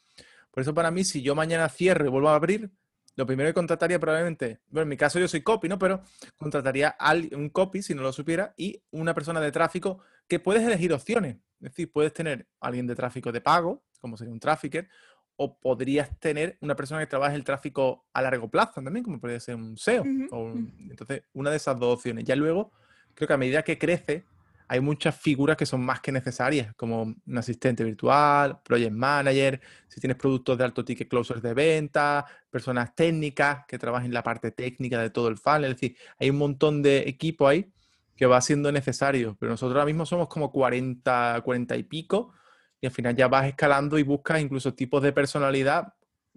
Por 0.51 0.61
eso 0.61 0.73
para 0.73 0.91
mí, 0.91 1.03
si 1.03 1.21
yo 1.21 1.33
mañana 1.33 1.69
cierro 1.69 2.05
y 2.05 2.09
vuelvo 2.09 2.29
a 2.29 2.35
abrir, 2.35 2.71
lo 3.15 3.25
primero 3.25 3.49
que 3.49 3.53
contrataría 3.53 3.99
probablemente, 3.99 4.59
bueno, 4.69 4.83
en 4.83 4.89
mi 4.89 4.97
caso 4.97 5.19
yo 5.19 5.27
soy 5.27 5.41
copy, 5.41 5.69
¿no? 5.69 5.77
Pero 5.77 6.01
contrataría 6.37 6.95
a 6.99 7.13
un 7.13 7.49
copy, 7.49 7.81
si 7.81 7.93
no 7.93 8.01
lo 8.01 8.11
supiera, 8.11 8.53
y 8.57 8.81
una 8.91 9.13
persona 9.13 9.39
de 9.39 9.51
tráfico 9.51 9.99
que 10.27 10.39
puedes 10.39 10.63
elegir 10.63 10.93
opciones. 10.93 11.37
Es 11.63 11.71
decir, 11.71 11.91
puedes 11.91 12.13
tener 12.13 12.47
alguien 12.59 12.87
de 12.87 12.95
tráfico 12.95 13.31
de 13.31 13.41
pago, 13.41 13.83
como 13.99 14.17
sería 14.17 14.33
un 14.33 14.39
trafficker, 14.39 14.87
o 15.35 15.57
podrías 15.57 16.19
tener 16.19 16.57
una 16.61 16.75
persona 16.75 16.99
que 16.99 17.07
trabaje 17.07 17.35
el 17.35 17.43
tráfico 17.43 18.05
a 18.13 18.21
largo 18.21 18.49
plazo 18.49 18.81
también, 18.81 19.03
como 19.03 19.19
podría 19.19 19.39
ser 19.39 19.55
un 19.55 19.77
SEO. 19.77 20.03
entonces, 20.03 21.23
una 21.33 21.49
de 21.49 21.57
esas 21.57 21.79
dos 21.79 21.95
opciones. 21.97 22.23
Ya 22.25 22.35
luego, 22.35 22.71
creo 23.15 23.27
que 23.27 23.33
a 23.33 23.37
medida 23.37 23.63
que 23.63 23.77
crece, 23.77 24.25
hay 24.67 24.79
muchas 24.79 25.15
figuras 25.15 25.57
que 25.57 25.65
son 25.65 25.85
más 25.85 26.01
que 26.01 26.11
necesarias, 26.11 26.73
como 26.75 27.03
un 27.03 27.37
asistente 27.37 27.83
virtual, 27.83 28.59
project 28.63 28.91
manager, 28.91 29.61
si 29.87 29.99
tienes 29.99 30.17
productos 30.17 30.57
de 30.57 30.63
alto 30.63 30.85
ticket 30.85 31.07
closers 31.07 31.41
de 31.41 31.53
venta, 31.53 32.25
personas 32.49 32.95
técnicas 32.95 33.65
que 33.67 33.77
trabajen 33.77 34.13
la 34.13 34.23
parte 34.23 34.51
técnica 34.51 35.01
de 35.01 35.09
todo 35.09 35.27
el 35.27 35.37
funnel. 35.37 35.71
Es 35.71 35.81
decir, 35.81 35.97
hay 36.19 36.29
un 36.29 36.37
montón 36.37 36.81
de 36.81 36.99
equipo 37.07 37.47
ahí 37.47 37.71
que 38.15 38.25
va 38.25 38.41
siendo 38.41 38.71
necesario, 38.71 39.35
pero 39.39 39.51
nosotros 39.51 39.75
ahora 39.75 39.85
mismo 39.85 40.05
somos 40.05 40.27
como 40.27 40.51
40, 40.51 41.41
40 41.43 41.77
y 41.77 41.83
pico, 41.83 42.33
y 42.79 42.85
al 42.85 42.91
final 42.91 43.15
ya 43.15 43.27
vas 43.27 43.47
escalando 43.47 43.97
y 43.97 44.03
buscas 44.03 44.41
incluso 44.41 44.73
tipos 44.73 45.01
de 45.01 45.13
personalidad 45.13 45.93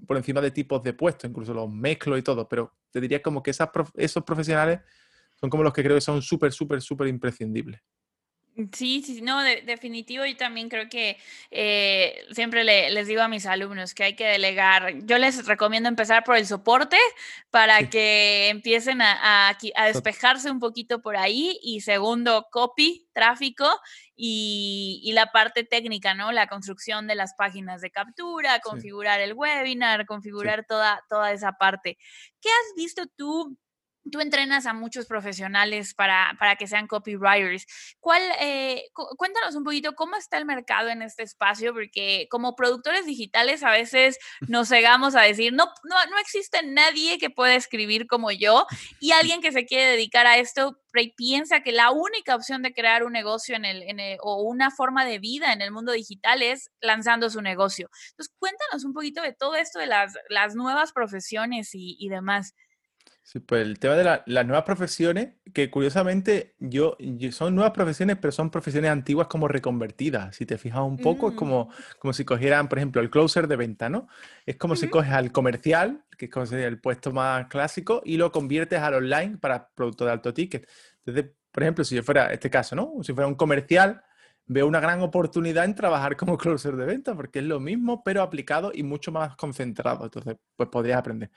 por 0.06 0.16
encima 0.16 0.40
de 0.40 0.50
tipos 0.50 0.82
de 0.82 0.92
puestos, 0.92 1.28
incluso 1.28 1.54
los 1.54 1.70
mezclo 1.70 2.16
y 2.16 2.22
todo, 2.22 2.48
pero 2.48 2.74
te 2.90 3.00
diría 3.00 3.22
como 3.22 3.42
que 3.42 3.50
esas, 3.50 3.70
esos 3.94 4.24
profesionales 4.24 4.80
son 5.34 5.50
como 5.50 5.62
los 5.62 5.72
que 5.72 5.82
creo 5.82 5.96
que 5.96 6.00
son 6.00 6.22
súper, 6.22 6.52
súper, 6.52 6.80
súper 6.80 7.08
imprescindibles. 7.08 7.80
Sí, 8.72 9.02
sí, 9.04 9.20
no, 9.20 9.42
de, 9.42 9.60
definitivo. 9.62 10.24
Yo 10.24 10.34
también 10.34 10.70
creo 10.70 10.88
que 10.88 11.18
eh, 11.50 12.24
siempre 12.32 12.64
les 12.64 13.06
digo 13.06 13.20
a 13.20 13.28
mis 13.28 13.44
alumnos 13.44 13.92
que 13.92 14.04
hay 14.04 14.16
que 14.16 14.26
delegar. 14.26 14.94
Yo 15.04 15.18
les 15.18 15.44
recomiendo 15.44 15.90
empezar 15.90 16.24
por 16.24 16.36
el 16.36 16.46
soporte 16.46 16.96
para 17.50 17.90
que 17.90 18.48
empiecen 18.48 19.02
a, 19.02 19.50
a, 19.50 19.86
despejarse 19.86 20.50
un 20.50 20.58
poquito 20.58 21.02
por 21.02 21.18
ahí. 21.18 21.58
Y 21.62 21.82
segundo, 21.82 22.46
copy, 22.50 23.06
tráfico 23.12 23.68
y, 24.14 25.02
y, 25.04 25.12
la 25.12 25.26
parte 25.32 25.64
técnica, 25.64 26.14
¿no? 26.14 26.32
La 26.32 26.46
construcción 26.46 27.06
de 27.06 27.14
las 27.14 27.34
páginas 27.34 27.82
de 27.82 27.90
captura, 27.90 28.60
configurar 28.60 29.20
el 29.20 29.34
webinar, 29.34 30.06
configurar 30.06 30.64
toda, 30.66 31.04
toda 31.10 31.30
esa 31.32 31.52
parte. 31.52 31.98
¿Qué 32.40 32.48
has 32.48 32.74
visto 32.74 33.04
tú? 33.16 33.58
Tú 34.10 34.20
entrenas 34.20 34.66
a 34.66 34.72
muchos 34.72 35.06
profesionales 35.06 35.94
para, 35.94 36.36
para 36.38 36.56
que 36.56 36.66
sean 36.66 36.86
copywriters. 36.86 37.66
¿Cuál, 38.00 38.22
eh, 38.40 38.84
cuéntanos 39.16 39.54
un 39.54 39.64
poquito 39.64 39.94
cómo 39.94 40.16
está 40.16 40.38
el 40.38 40.44
mercado 40.44 40.88
en 40.88 41.02
este 41.02 41.22
espacio, 41.22 41.72
porque 41.72 42.26
como 42.30 42.56
productores 42.56 43.06
digitales 43.06 43.62
a 43.62 43.70
veces 43.70 44.18
nos 44.48 44.68
cegamos 44.68 45.14
a 45.14 45.22
decir, 45.22 45.52
no, 45.52 45.66
no, 45.84 46.06
no 46.10 46.18
existe 46.18 46.62
nadie 46.64 47.18
que 47.18 47.30
pueda 47.30 47.54
escribir 47.54 48.06
como 48.06 48.30
yo 48.30 48.66
y 49.00 49.12
alguien 49.12 49.40
que 49.40 49.52
se 49.52 49.66
quiere 49.66 49.84
dedicar 49.84 50.26
a 50.26 50.38
esto 50.38 50.78
piensa 51.16 51.60
que 51.60 51.72
la 51.72 51.90
única 51.90 52.34
opción 52.34 52.62
de 52.62 52.72
crear 52.72 53.04
un 53.04 53.12
negocio 53.12 53.54
en 53.54 53.64
el, 53.64 53.82
en 53.82 54.18
o 54.22 54.42
una 54.42 54.70
forma 54.70 55.04
de 55.04 55.18
vida 55.18 55.52
en 55.52 55.60
el 55.60 55.70
mundo 55.70 55.92
digital 55.92 56.42
es 56.42 56.70
lanzando 56.80 57.28
su 57.28 57.42
negocio. 57.42 57.90
Entonces, 58.10 58.34
cuéntanos 58.38 58.84
un 58.84 58.94
poquito 58.94 59.20
de 59.20 59.32
todo 59.32 59.56
esto 59.56 59.78
de 59.78 59.86
las, 59.86 60.14
las 60.28 60.54
nuevas 60.54 60.92
profesiones 60.92 61.74
y, 61.74 61.96
y 61.98 62.08
demás. 62.08 62.54
Sí, 63.26 63.40
pues 63.40 63.66
el 63.66 63.80
tema 63.80 63.96
de 63.96 64.22
las 64.24 64.46
nuevas 64.46 64.62
profesiones, 64.62 65.30
que 65.52 65.68
curiosamente 65.68 66.54
yo, 66.60 66.96
son 67.32 67.56
nuevas 67.56 67.72
profesiones, 67.72 68.18
pero 68.20 68.30
son 68.30 68.52
profesiones 68.52 68.88
antiguas 68.88 69.26
como 69.26 69.48
reconvertidas. 69.48 70.36
Si 70.36 70.46
te 70.46 70.56
fijas 70.58 70.82
un 70.82 70.96
poco, 70.96 71.30
es 71.30 71.34
mm. 71.34 71.36
como, 71.36 71.68
como 71.98 72.12
si 72.12 72.24
cogieran, 72.24 72.68
por 72.68 72.78
ejemplo, 72.78 73.02
el 73.02 73.10
closer 73.10 73.48
de 73.48 73.56
venta, 73.56 73.88
¿no? 73.88 74.06
Es 74.46 74.54
como 74.54 74.76
si 74.76 74.86
coges 74.86 75.10
al 75.10 75.32
comercial, 75.32 76.04
que 76.16 76.26
es 76.26 76.30
como 76.30 76.46
el 76.46 76.80
puesto 76.80 77.12
más 77.12 77.48
clásico, 77.48 78.00
y 78.04 78.16
lo 78.16 78.30
conviertes 78.30 78.78
al 78.78 78.94
online 78.94 79.38
para 79.38 79.70
productos 79.70 80.06
de 80.06 80.12
alto 80.12 80.32
ticket. 80.32 80.68
Entonces, 80.98 81.32
por 81.50 81.64
ejemplo, 81.64 81.82
si 81.82 81.96
yo 81.96 82.04
fuera 82.04 82.32
este 82.32 82.48
caso, 82.48 82.76
¿no? 82.76 82.92
Si 83.02 83.12
fuera 83.12 83.26
un 83.26 83.34
comercial, 83.34 84.04
veo 84.46 84.66
una 84.66 84.80
gran 84.80 85.00
oportunidad 85.00 85.64
en 85.64 85.74
trabajar 85.74 86.16
como 86.16 86.38
closer 86.38 86.76
de 86.76 86.86
venta, 86.86 87.14
porque 87.14 87.40
es 87.40 87.44
lo 87.44 87.60
mismo, 87.60 88.02
pero 88.02 88.22
aplicado 88.22 88.70
y 88.74 88.82
mucho 88.82 89.12
más 89.12 89.36
concentrado. 89.36 90.04
Entonces, 90.04 90.36
pues 90.56 90.68
podrías 90.68 90.98
aprender. 90.98 91.30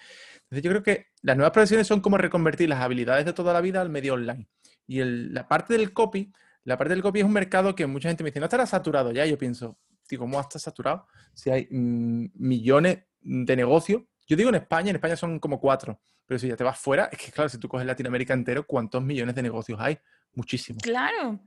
Entonces, 0.43 0.63
yo 0.63 0.69
creo 0.69 0.84
que 0.84 1.08
las 1.22 1.36
nuevas 1.36 1.52
profesiones 1.52 1.88
son 1.88 2.02
como 2.02 2.17
reconvertir 2.17 2.69
las 2.69 2.82
habilidades 2.82 3.26
de 3.26 3.34
toda 3.34 3.54
la 3.54 3.62
vida 3.62 3.82
al 3.82 3.89
medio 3.89 4.13
online. 4.13 4.48
Y 4.88 5.04
la 5.04 5.48
parte 5.48 5.76
del 5.76 5.93
copy, 5.93 6.32
la 6.63 6.78
parte 6.78 6.93
del 6.93 7.04
copy 7.04 7.19
es 7.19 7.26
un 7.26 7.34
mercado 7.34 7.76
que 7.76 7.86
mucha 7.86 8.10
gente 8.10 8.24
me 8.24 8.30
dice, 8.30 8.39
no 8.39 8.45
estará 8.45 8.65
saturado 8.65 9.12
ya. 9.12 9.26
Yo 9.26 9.38
pienso, 9.38 9.78
tío, 10.08 10.19
¿cómo 10.19 10.39
está 10.39 10.60
saturado? 10.60 11.08
Si 11.34 11.50
hay 11.50 11.67
mm, 11.69 12.32
millones 12.36 13.00
de 13.22 13.56
negocios. 13.56 14.04
Yo 14.28 14.36
digo 14.36 14.50
en 14.50 14.56
España, 14.56 14.91
en 14.91 14.98
España 14.98 15.15
son 15.15 15.39
como 15.39 15.60
cuatro, 15.60 16.00
pero 16.26 16.38
si 16.38 16.48
ya 16.48 16.56
te 16.56 16.63
vas 16.63 16.78
fuera, 16.78 17.06
es 17.12 17.17
que 17.17 17.32
claro, 17.32 17.50
si 17.50 17.58
tú 17.58 17.67
coges 17.67 17.88
Latinoamérica 17.88 18.34
entero, 18.34 18.65
¿cuántos 18.65 19.02
millones 19.04 19.34
de 19.34 19.41
negocios 19.41 19.80
hay? 19.82 19.98
Muchísimos. 20.34 20.84
Claro. 20.84 21.39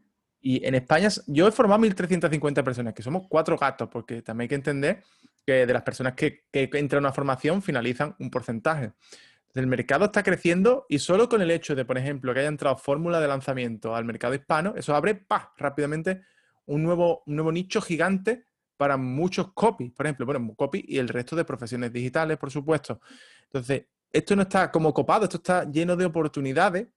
Y 0.45 0.67
en 0.67 0.75
España, 0.75 1.09
yo 1.29 1.47
he 1.47 1.53
formado 1.53 1.81
1.350 1.83 2.65
personas, 2.65 2.95
que 2.95 3.03
somos 3.03 3.27
cuatro 3.29 3.57
gatos, 3.57 3.89
porque 3.89 4.23
también 4.23 4.47
hay 4.47 4.49
que 4.49 4.55
entender 4.57 5.05
que 5.47 5.67
de 5.67 5.73
las 5.73 5.83
personas 5.83 6.15
que, 6.15 6.45
entran 6.53 7.05
a 7.05 7.09
una 7.09 7.13
formación 7.13 7.63
finalizan 7.63 8.17
un 8.19 8.29
porcentaje. 8.29 8.93
El 9.55 9.69
mercado 9.69 10.07
está 10.07 10.25
creciendo 10.25 10.85
y 10.89 10.99
solo 10.99 11.29
con 11.29 11.43
el 11.43 11.51
hecho 11.53 11.77
de, 11.77 11.85
por 11.85 11.97
ejemplo, 11.97 12.35
que 12.35 12.41
haya 12.41 12.49
entrado 12.49 12.77
fórmula 12.77 13.21
de 13.21 13.29
lanzamiento 13.29 13.95
al 13.95 14.05
mercado 14.05 14.35
hispano, 14.35 14.75
eso 14.77 14.97
abre 14.97 15.15
¡pah! 15.15 15.53
rápidamente 15.57 16.23
un 16.67 16.83
nuevo, 16.83 17.23
un 17.27 17.37
nuevo 17.37 17.53
nicho 17.53 17.81
gigante 17.81 18.47
para 18.77 18.97
muchos 18.97 19.53
copies, 19.53 19.93
por 19.93 20.07
ejemplo, 20.07 20.27
bueno, 20.27 20.55
copy 20.57 20.85
y 20.89 20.99
el 20.99 21.09
resto 21.09 21.37
de 21.37 21.45
profesiones 21.45 21.93
digitales, 21.93 22.37
por 22.37 22.51
supuesto. 22.51 23.01
Entonces, 23.45 23.85
esto 24.11 24.35
no 24.35 24.43
está 24.43 24.73
como 24.73 24.93
copado, 24.93 25.25
esto 25.25 25.37
está 25.37 25.71
lleno 25.71 25.95
de 25.95 26.07
oportunidades 26.07 26.89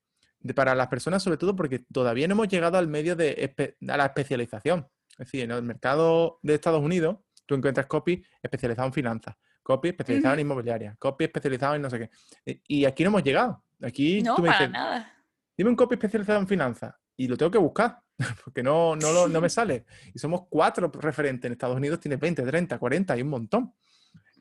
para 0.56 0.76
las 0.76 0.88
personas, 0.88 1.24
sobre 1.24 1.38
todo 1.38 1.56
porque 1.56 1.80
todavía 1.80 2.28
no 2.28 2.34
hemos 2.34 2.48
llegado 2.48 2.78
al 2.78 2.88
medio 2.88 3.16
de 3.16 3.76
a 3.88 3.98
la 3.98 4.06
especialización. 4.06 4.88
Es 5.12 5.28
decir, 5.28 5.44
en 5.44 5.52
el 5.52 5.64
mercado 5.64 6.40
de 6.42 6.56
Estados 6.56 6.82
Unidos, 6.82 7.18
tú 7.46 7.56
encuentras 7.56 7.86
copy 7.88 8.24
especializado 8.42 8.88
en 8.88 8.94
finanzas, 8.94 9.36
copy 9.64 9.90
especializado 9.90 10.36
en 10.36 10.42
inmobiliaria, 10.42 10.96
copy 11.00 11.26
especializado 11.26 11.76
en 11.76 11.82
no 11.82 11.90
sé 11.90 12.00
qué. 12.46 12.60
Y 12.68 12.86
aquí 12.86 13.04
no 13.04 13.10
hemos 13.10 13.24
llegado. 13.24 13.64
Aquí 13.82 14.22
no, 14.22 14.36
tú 14.36 14.42
me 14.42 14.50
para 14.50 14.68
nada. 14.68 15.14
Dime 15.58 15.70
un 15.70 15.76
copy 15.76 15.96
especializado 15.96 16.40
en 16.40 16.48
finanzas 16.48 16.94
y 17.16 17.28
lo 17.28 17.38
tengo 17.38 17.52
que 17.52 17.58
buscar 17.58 18.02
porque 18.44 18.62
no, 18.62 18.96
no, 18.96 19.28
no 19.28 19.42
me 19.42 19.50
sale. 19.50 19.86
Y 20.14 20.20
somos 20.20 20.44
cuatro 20.50 20.92
referentes. 20.92 21.48
En 21.48 21.54
Estados 21.54 21.78
Unidos 21.78 22.00
tiene 22.00 22.18
20, 22.18 22.44
30, 22.44 22.78
40, 22.78 23.14
hay 23.14 23.22
un 23.22 23.30
montón. 23.30 23.74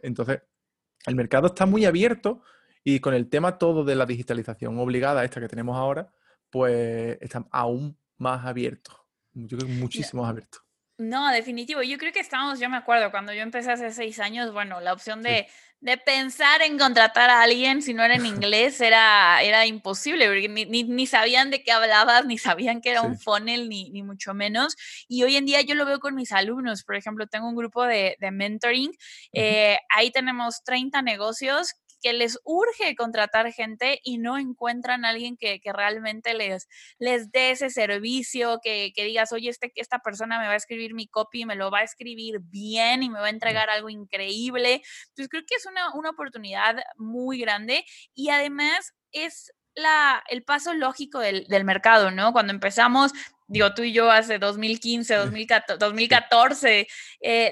Entonces, 0.02 0.42
el 1.06 1.14
mercado 1.14 1.48
está 1.48 1.66
muy 1.66 1.84
abierto 1.84 2.42
y 2.84 3.00
con 3.00 3.14
el 3.14 3.28
tema 3.30 3.58
todo 3.58 3.82
de 3.82 3.96
la 3.96 4.06
digitalización 4.06 4.78
obligada, 4.78 5.24
esta 5.24 5.40
que 5.40 5.48
tenemos 5.48 5.76
ahora, 5.76 6.12
pues 6.50 7.16
está 7.20 7.44
aún 7.50 7.98
más 8.18 8.44
abierto. 8.44 9.06
Yo 9.32 9.56
creo 9.56 9.68
que 9.68 9.74
muchísimo 9.74 10.22
más 10.22 10.30
abierto. 10.30 10.58
No, 10.98 11.28
definitivo. 11.32 11.82
Yo 11.82 11.98
creo 11.98 12.12
que 12.12 12.20
estamos, 12.20 12.60
yo 12.60 12.68
me 12.68 12.76
acuerdo, 12.76 13.10
cuando 13.10 13.32
yo 13.32 13.40
empecé 13.40 13.72
hace 13.72 13.90
seis 13.90 14.20
años, 14.20 14.52
bueno, 14.52 14.80
la 14.80 14.92
opción 14.92 15.22
de, 15.22 15.48
de 15.80 15.98
pensar 15.98 16.62
en 16.62 16.78
contratar 16.78 17.30
a 17.30 17.42
alguien 17.42 17.82
si 17.82 17.94
no 17.94 18.04
era 18.04 18.14
en 18.14 18.26
inglés 18.26 18.80
era, 18.80 19.42
era 19.42 19.66
imposible, 19.66 20.26
porque 20.26 20.48
ni, 20.48 20.84
ni, 20.84 21.06
sabían 21.06 21.50
de 21.50 21.64
qué 21.64 21.72
hablabas, 21.72 22.26
ni 22.26 22.38
sabían 22.38 22.80
que 22.80 22.90
era 22.90 23.02
un 23.02 23.18
funnel, 23.18 23.68
ni, 23.68 23.90
ni, 23.90 24.04
mucho 24.04 24.34
menos. 24.34 24.76
Y 25.08 25.24
hoy 25.24 25.36
en 25.36 25.46
día 25.46 25.62
yo 25.62 25.74
lo 25.74 25.84
veo 25.84 25.98
con 25.98 26.14
mis 26.14 26.30
alumnos. 26.30 26.84
Por 26.84 26.94
ejemplo, 26.94 27.26
tengo 27.26 27.48
un 27.48 27.56
grupo 27.56 27.84
de, 27.84 28.16
de 28.20 28.30
mentoring. 28.30 28.92
Eh, 29.32 29.78
ahí 29.88 30.12
tenemos 30.12 30.62
30 30.62 31.02
negocios 31.02 31.74
que 32.04 32.12
les 32.12 32.38
urge 32.44 32.94
contratar 32.96 33.50
gente 33.50 33.98
y 34.04 34.18
no 34.18 34.36
encuentran 34.36 35.06
a 35.06 35.08
alguien 35.08 35.38
que, 35.38 35.58
realmente 35.64 36.34
les, 36.34 36.68
les 36.98 37.32
dé 37.32 37.52
ese 37.52 37.70
servicio, 37.70 38.60
que, 38.62 38.92
digas, 38.94 39.32
oye, 39.32 39.48
este, 39.48 39.72
esta 39.76 40.00
persona 40.00 40.38
me 40.38 40.46
va 40.46 40.52
a 40.52 40.56
escribir 40.56 40.92
mi 40.92 41.08
copy, 41.08 41.46
me 41.46 41.56
lo 41.56 41.70
va 41.70 41.78
a 41.78 41.82
escribir 41.82 42.40
bien 42.40 43.02
y 43.02 43.08
me 43.08 43.20
va 43.20 43.28
a 43.28 43.30
entregar 43.30 43.70
algo 43.70 43.88
increíble. 43.88 44.82
Entonces 45.08 45.30
creo 45.30 45.44
que 45.46 45.54
es 45.54 45.64
una, 45.64 45.94
una 45.94 46.10
oportunidad 46.10 46.76
muy 46.98 47.40
grande 47.40 47.86
y 48.12 48.28
además 48.28 48.92
es 49.10 49.54
la, 49.74 50.22
el 50.28 50.44
paso 50.44 50.74
lógico 50.74 51.20
del, 51.20 51.46
del, 51.46 51.64
mercado, 51.64 52.10
¿no? 52.10 52.34
Cuando 52.34 52.52
empezamos, 52.52 53.12
digo, 53.46 53.72
tú 53.72 53.82
y 53.82 53.94
yo 53.94 54.10
hace 54.10 54.38
2015, 54.38 55.14
2014, 55.14 55.78
2014 55.78 56.86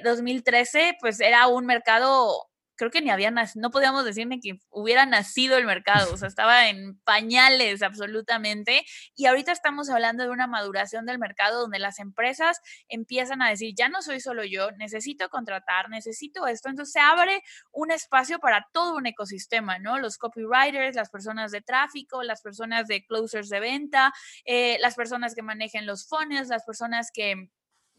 2013, 0.04 0.98
pues 1.00 1.20
era 1.20 1.46
un 1.46 1.64
mercado 1.64 2.51
creo 2.82 2.90
que 2.90 3.00
ni 3.00 3.10
había 3.10 3.30
no 3.30 3.70
podíamos 3.70 4.04
decir 4.04 4.26
ni 4.26 4.40
que 4.40 4.58
hubiera 4.68 5.06
nacido 5.06 5.56
el 5.56 5.66
mercado, 5.66 6.12
o 6.12 6.16
sea, 6.16 6.26
estaba 6.42 6.68
en 6.68 6.98
pañales 7.04 7.80
absolutamente. 7.80 8.84
Y 9.14 9.26
ahorita 9.26 9.52
estamos 9.52 9.88
hablando 9.88 10.24
de 10.24 10.30
una 10.30 10.48
maduración 10.48 11.06
del 11.06 11.20
mercado 11.20 11.60
donde 11.60 11.78
las 11.78 12.00
empresas 12.00 12.58
empiezan 12.88 13.40
a 13.40 13.50
decir, 13.50 13.72
ya 13.76 13.88
no 13.88 14.02
soy 14.02 14.18
solo 14.18 14.42
yo, 14.44 14.72
necesito 14.72 15.28
contratar, 15.28 15.90
necesito 15.90 16.48
esto. 16.48 16.70
Entonces 16.70 16.92
se 16.92 16.98
abre 16.98 17.42
un 17.70 17.92
espacio 17.92 18.40
para 18.40 18.66
todo 18.72 18.96
un 18.96 19.06
ecosistema, 19.06 19.78
¿no? 19.78 20.00
Los 20.00 20.18
copywriters, 20.18 20.96
las 20.96 21.10
personas 21.10 21.52
de 21.52 21.60
tráfico, 21.60 22.24
las 22.24 22.42
personas 22.42 22.88
de 22.88 23.06
closers 23.06 23.48
de 23.48 23.60
venta, 23.60 24.12
eh, 24.44 24.76
las 24.80 24.96
personas 24.96 25.36
que 25.36 25.42
manejen 25.42 25.86
los 25.86 26.08
funnels, 26.08 26.48
las 26.48 26.64
personas 26.64 27.10
que 27.14 27.48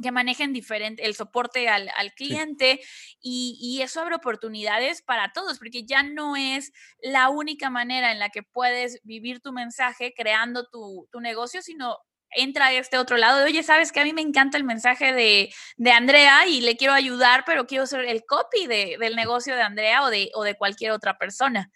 que 0.03 0.11
manejen 0.11 0.53
diferente 0.53 1.05
el 1.05 1.15
soporte 1.15 1.67
al, 1.69 1.89
cliente 2.15 2.79
y, 3.19 3.79
eso 3.81 4.01
abre 4.01 4.15
oportunidades 4.15 5.01
para 5.01 5.33
todos, 5.33 5.57
porque 5.57 5.83
ya 5.83 6.03
no 6.03 6.35
es 6.35 6.71
la 7.01 7.29
única 7.29 7.69
manera 7.69 8.11
en 8.11 8.19
la 8.19 8.29
que 8.29 8.43
puedes 8.43 8.99
vivir 9.03 9.39
tu 9.41 9.51
mensaje 9.51 10.13
creando 10.15 10.67
tu, 10.67 11.07
negocio, 11.19 11.61
sino 11.61 11.97
entra 12.35 12.73
este 12.73 12.97
otro 12.97 13.17
lado 13.17 13.39
de, 13.39 13.45
oye, 13.45 13.63
sabes 13.63 13.91
que 13.91 13.99
a 13.99 14.03
mí 14.03 14.13
me 14.13 14.21
encanta 14.21 14.57
el 14.57 14.63
mensaje 14.63 15.13
de, 15.13 15.53
Andrea 15.91 16.47
y 16.47 16.61
le 16.61 16.77
quiero 16.77 16.93
ayudar, 16.93 17.43
pero 17.45 17.65
quiero 17.65 17.87
ser 17.87 18.05
el 18.05 18.23
copy 18.25 18.67
del 18.67 19.15
negocio 19.15 19.55
de 19.55 19.61
Andrea 19.61 20.03
o 20.03 20.09
de, 20.09 20.29
o 20.35 20.43
de 20.43 20.55
cualquier 20.55 20.91
otra 20.91 21.17
persona. 21.17 21.71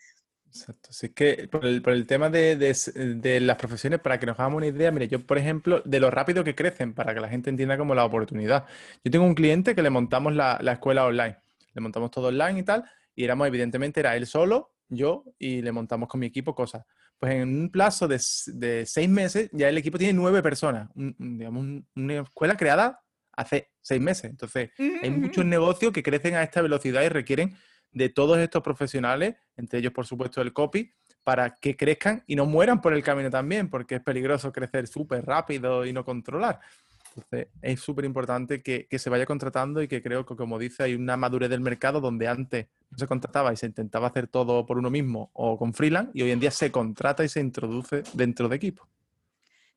Exacto. 0.62 0.90
Así 0.90 1.10
que 1.10 1.48
por 1.52 1.66
el, 1.66 1.82
por 1.82 1.94
el 1.94 2.06
tema 2.06 2.30
de, 2.30 2.56
de, 2.56 3.40
las 3.40 3.58
profesiones, 3.58 4.00
para 4.00 4.20
que 4.20 4.26
nos 4.26 4.40
hagamos 4.40 4.58
una 4.58 4.68
idea, 4.68 4.92
mire, 4.92 5.08
yo, 5.08 5.26
por 5.26 5.38
ejemplo, 5.38 5.82
de 5.86 6.00
lo 6.00 6.12
rápido 6.12 6.44
que 6.44 6.56
crecen, 6.56 6.94
para 6.94 7.14
que 7.14 7.20
la 7.20 7.30
gente 7.30 7.50
entienda 7.50 7.78
como 7.78 7.96
la 7.96 8.06
oportunidad. 8.06 8.66
Yo 9.04 9.12
tengo 9.12 9.26
un 9.26 9.36
cliente 9.36 9.76
que 9.76 9.82
le 9.82 9.90
montamos 9.90 10.34
la, 10.34 10.60
la 10.62 10.74
escuela 10.74 11.06
online, 11.06 11.38
le 11.74 11.82
montamos 11.82 12.12
todo 12.12 12.28
online 12.28 12.60
y 12.60 12.64
tal, 12.64 12.86
y 13.16 13.24
éramos, 13.24 13.48
evidentemente, 13.48 14.00
era 14.00 14.16
él 14.16 14.26
solo, 14.26 14.74
yo, 14.90 15.24
y 15.38 15.62
le 15.62 15.72
montamos 15.72 16.10
con 16.10 16.20
mi 16.20 16.28
equipo 16.28 16.56
cosas. 16.56 16.84
Pues 17.20 17.34
en 17.34 17.50
un 17.50 17.72
plazo 17.72 18.08
de, 18.08 18.22
de 18.54 18.86
seis 18.86 19.10
meses, 19.10 19.50
ya 19.52 19.70
el 19.70 19.78
equipo 19.78 19.98
tiene 19.98 20.14
nueve 20.14 20.44
personas, 20.44 20.90
digamos, 20.94 21.84
una 21.96 22.22
escuela 22.22 22.56
creada 22.56 23.02
hace 23.38 23.72
seis 23.82 24.02
meses. 24.02 24.30
Entonces, 24.30 24.72
hay 24.78 25.10
muchos 25.12 25.46
negocios 25.46 25.94
que 25.94 26.04
crecen 26.04 26.36
a 26.36 26.44
esta 26.44 26.62
velocidad 26.62 27.04
y 27.04 27.10
requieren 27.10 27.56
de 27.92 28.10
todos 28.10 28.38
estos 28.38 28.62
profesionales, 28.62 29.36
entre 29.56 29.80
ellos, 29.80 29.94
por 29.94 30.06
supuesto, 30.06 30.42
el 30.42 30.54
copy, 30.54 30.94
para 31.24 31.56
que 31.56 31.76
crezcan 31.76 32.24
y 32.26 32.36
no 32.36 32.46
mueran 32.46 32.80
por 32.80 32.94
el 32.94 33.04
camino 33.04 33.30
también, 33.30 33.70
porque 33.70 33.96
es 33.96 34.02
peligroso 34.02 34.52
crecer 34.54 34.88
súper 34.88 35.26
rápido 35.26 35.86
y 35.86 35.92
no 35.92 36.06
controlar. 36.06 36.60
Entonces, 37.10 37.48
es 37.62 37.80
súper 37.80 38.06
importante 38.06 38.62
que, 38.62 38.88
se 38.98 39.10
vaya 39.10 39.26
contratando 39.26 39.82
y 39.82 39.88
que 39.88 40.02
creo 40.02 40.26
que, 40.26 40.36
como 40.36 40.60
dice, 40.60 40.84
hay 40.84 40.94
una 40.94 41.18
madurez 41.18 41.50
del 41.50 41.62
mercado 41.62 42.00
donde 42.00 42.28
antes 42.28 42.68
no 42.92 42.98
se 42.98 43.08
contrataba 43.08 43.52
y 43.52 43.58
se 43.58 43.66
intentaba 43.66 44.08
hacer 44.08 44.28
todo 44.28 44.66
por 44.66 44.78
uno 44.78 44.90
mismo 44.90 45.32
o 45.34 45.58
con 45.58 45.74
freelance 45.74 46.12
y 46.14 46.22
hoy 46.22 46.32
en 46.32 46.40
día 46.40 46.52
se 46.52 46.72
contrata 46.72 47.24
y 47.24 47.30
se 47.30 47.42
introduce 47.42 48.04
dentro 48.14 48.48
de 48.48 48.56
equipos. 48.56 48.88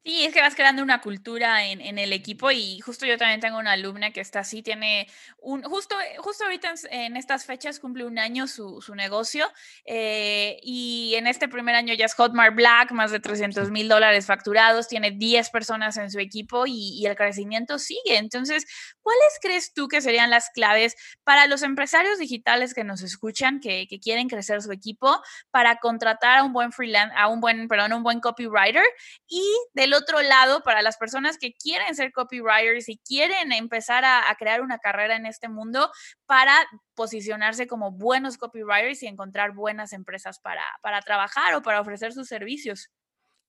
Sí, 0.03 0.25
es 0.25 0.33
que 0.33 0.41
vas 0.41 0.55
creando 0.55 0.83
una 0.83 1.03
cultura 1.03 1.67
en, 1.67 1.99
el 1.99 2.15
equipo 2.15 2.51
y 2.51 2.81
justo 2.81 3.05
yo 3.05 3.19
también 3.19 3.41
tengo 3.41 3.59
una 3.59 3.73
alumna 3.73 4.13
que 4.13 4.23
está 4.23 4.41
así, 4.41 4.63
tiene 4.63 5.07
un, 5.37 5.63
justo, 5.63 5.95
justo 6.17 6.45
ahorita 6.45 6.73
en, 6.91 7.19
estas 7.19 7.45
fechas 7.45 7.79
cumple 7.79 8.07
un 8.07 8.19
año 8.19 8.47
su, 8.47 8.81
negocio 8.95 9.47
eh, 9.85 10.59
y 10.63 11.15
en 11.17 11.27
este 11.27 11.49
primer 11.49 11.75
año 11.75 11.93
ya 11.93 12.07
es 12.07 12.15
Hotmart 12.15 12.55
Black, 12.55 12.93
más 12.93 13.11
de 13.11 13.21
300 13.21 13.71
mil 13.71 13.91
dólares 13.91 14.25
facturados, 14.25 14.89
tiene 14.89 15.11
10 15.11 15.51
personas 15.51 15.99
en 15.99 16.11
su 16.11 16.19
equipo 16.19 16.65
y, 16.67 17.05
el 17.05 17.17
crecimiento 17.17 17.79
sigue. 17.79 18.17
Entonces, 18.19 18.65
¿cuáles 19.03 19.39
crees 19.43 19.75
tú 19.75 19.89
que 19.89 20.01
serían 20.01 20.31
las 20.31 20.49
claves 20.51 20.95
para 21.25 21.47
los 21.47 21.63
empresarios 21.63 22.19
digitales 22.19 22.73
que 22.73 22.85
nos 22.85 23.03
escuchan, 23.03 23.61
que, 23.61 23.87
que 23.89 24.01
quieren 24.01 24.29
crecer 24.29 24.63
su 24.63 24.73
equipo, 24.73 25.21
para 25.51 25.77
contratar 25.77 26.39
a 26.39 26.45
un 26.45 26.53
buen 26.53 26.73
freelance, 26.73 27.15
a 27.17 27.29
un 27.29 27.41
buen, 27.41 27.69
perdón, 27.69 27.93
un 27.93 28.03
buen 28.03 28.21
copywriter 28.21 28.85
y 29.29 29.43
de 29.75 29.90
otro 29.95 30.21
lado, 30.23 30.63
para 30.63 30.83
las 30.83 30.97
personas 30.97 31.39
que 31.39 31.53
quieren 31.53 31.95
ser 31.95 32.13
copywriters 32.13 32.89
y 32.89 32.99
quieren 32.99 33.53
empezar 33.53 34.05
a, 34.05 34.23
crear 34.39 34.61
una 34.61 34.79
carrera 34.79 35.17
en 35.17 35.27
este 35.27 35.49
mundo 35.49 35.91
para 36.27 36.55
posicionarse 36.95 37.67
como 37.67 37.93
buenos 37.93 38.39
copywriters 38.39 39.03
y 39.03 39.07
encontrar 39.07 39.53
buenas 39.53 39.93
empresas 39.93 40.39
para, 40.39 40.63
para 40.83 41.01
trabajar 41.03 41.55
o 41.55 41.63
para 41.63 41.81
ofrecer 41.81 42.13
sus 42.13 42.29
servicios? 42.29 42.91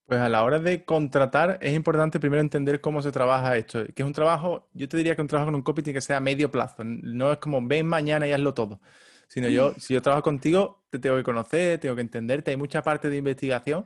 Pues 0.05 0.19
a 0.19 0.27
la 0.27 0.43
hora 0.43 0.59
de 0.59 0.83
contratar 0.83 1.57
es 1.61 1.73
importante 1.73 2.19
primero 2.19 2.41
entender 2.41 2.81
cómo 2.81 3.01
se 3.01 3.11
trabaja 3.11 3.55
esto, 3.55 3.85
que 3.85 4.01
es 4.01 4.05
un 4.05 4.13
trabajo, 4.13 4.67
yo 4.73 4.89
te 4.89 4.97
diría 4.97 5.15
que 5.15 5.21
un 5.21 5.27
trabajo 5.27 5.47
con 5.47 5.55
un 5.55 5.61
copy 5.61 5.83
tiene 5.83 5.97
que 5.97 6.01
ser 6.01 6.17
a 6.17 6.19
medio 6.19 6.51
plazo, 6.51 6.83
no 6.83 7.31
es 7.31 7.37
como 7.37 7.65
ven 7.65 7.87
mañana 7.87 8.27
y 8.27 8.33
hazlo 8.33 8.53
todo, 8.53 8.81
sino 9.27 9.47
yo, 9.47 9.73
si 9.77 9.93
yo 9.93 10.01
trabajo 10.01 10.23
contigo, 10.23 10.83
te 10.89 10.99
tengo 10.99 11.15
que 11.15 11.23
conocer, 11.23 11.79
tengo 11.79 11.95
que 11.95 12.01
entenderte, 12.01 12.51
hay 12.51 12.57
mucha 12.57 12.81
parte 12.81 13.09
de 13.09 13.17
investigación 13.17 13.85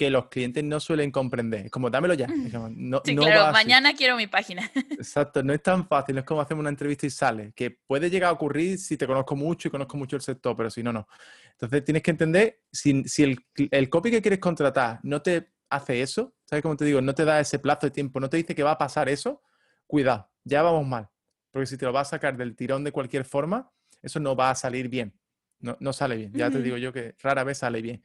que 0.00 0.08
los 0.08 0.28
clientes 0.28 0.64
no 0.64 0.80
suelen 0.80 1.10
comprender. 1.10 1.66
Es 1.66 1.70
como, 1.70 1.90
dámelo 1.90 2.14
ya. 2.14 2.26
no, 2.26 3.02
sí, 3.04 3.14
claro, 3.14 3.52
mañana 3.52 3.92
quiero 3.92 4.16
mi 4.16 4.26
página. 4.26 4.62
Exacto, 4.92 5.42
no 5.42 5.52
es 5.52 5.62
tan 5.62 5.86
fácil, 5.86 6.14
no 6.14 6.20
es 6.20 6.26
como 6.26 6.40
hacemos 6.40 6.62
una 6.62 6.70
entrevista 6.70 7.04
y 7.04 7.10
sale, 7.10 7.52
que 7.54 7.70
puede 7.70 8.08
llegar 8.08 8.30
a 8.30 8.32
ocurrir 8.32 8.78
si 8.78 8.96
te 8.96 9.06
conozco 9.06 9.36
mucho 9.36 9.68
y 9.68 9.70
conozco 9.70 9.98
mucho 9.98 10.16
el 10.16 10.22
sector, 10.22 10.56
pero 10.56 10.70
si 10.70 10.82
no, 10.82 10.90
no. 10.90 11.06
Entonces 11.52 11.84
tienes 11.84 12.02
que 12.02 12.12
entender, 12.12 12.62
si, 12.72 13.04
si 13.04 13.24
el, 13.24 13.44
el 13.70 13.90
copy 13.90 14.10
que 14.10 14.22
quieres 14.22 14.40
contratar 14.40 15.00
no 15.02 15.20
te 15.20 15.50
hace 15.68 16.00
eso, 16.00 16.34
¿sabes 16.46 16.62
cómo 16.62 16.78
te 16.78 16.86
digo? 16.86 17.02
No 17.02 17.14
te 17.14 17.26
da 17.26 17.38
ese 17.38 17.58
plazo 17.58 17.86
de 17.86 17.90
tiempo, 17.90 18.20
no 18.20 18.30
te 18.30 18.38
dice 18.38 18.54
que 18.54 18.62
va 18.62 18.70
a 18.70 18.78
pasar 18.78 19.10
eso, 19.10 19.42
cuidado, 19.86 20.30
ya 20.44 20.62
vamos 20.62 20.86
mal. 20.86 21.10
Porque 21.50 21.66
si 21.66 21.76
te 21.76 21.84
lo 21.84 21.92
vas 21.92 22.08
a 22.08 22.10
sacar 22.12 22.38
del 22.38 22.56
tirón 22.56 22.84
de 22.84 22.92
cualquier 22.92 23.26
forma, 23.26 23.70
eso 24.00 24.18
no 24.18 24.34
va 24.34 24.48
a 24.48 24.54
salir 24.54 24.88
bien. 24.88 25.12
No, 25.58 25.76
no 25.78 25.92
sale 25.92 26.16
bien. 26.16 26.32
Ya 26.32 26.50
te 26.50 26.62
digo 26.62 26.78
yo 26.78 26.90
que 26.90 27.16
rara 27.22 27.44
vez 27.44 27.58
sale 27.58 27.82
bien. 27.82 28.02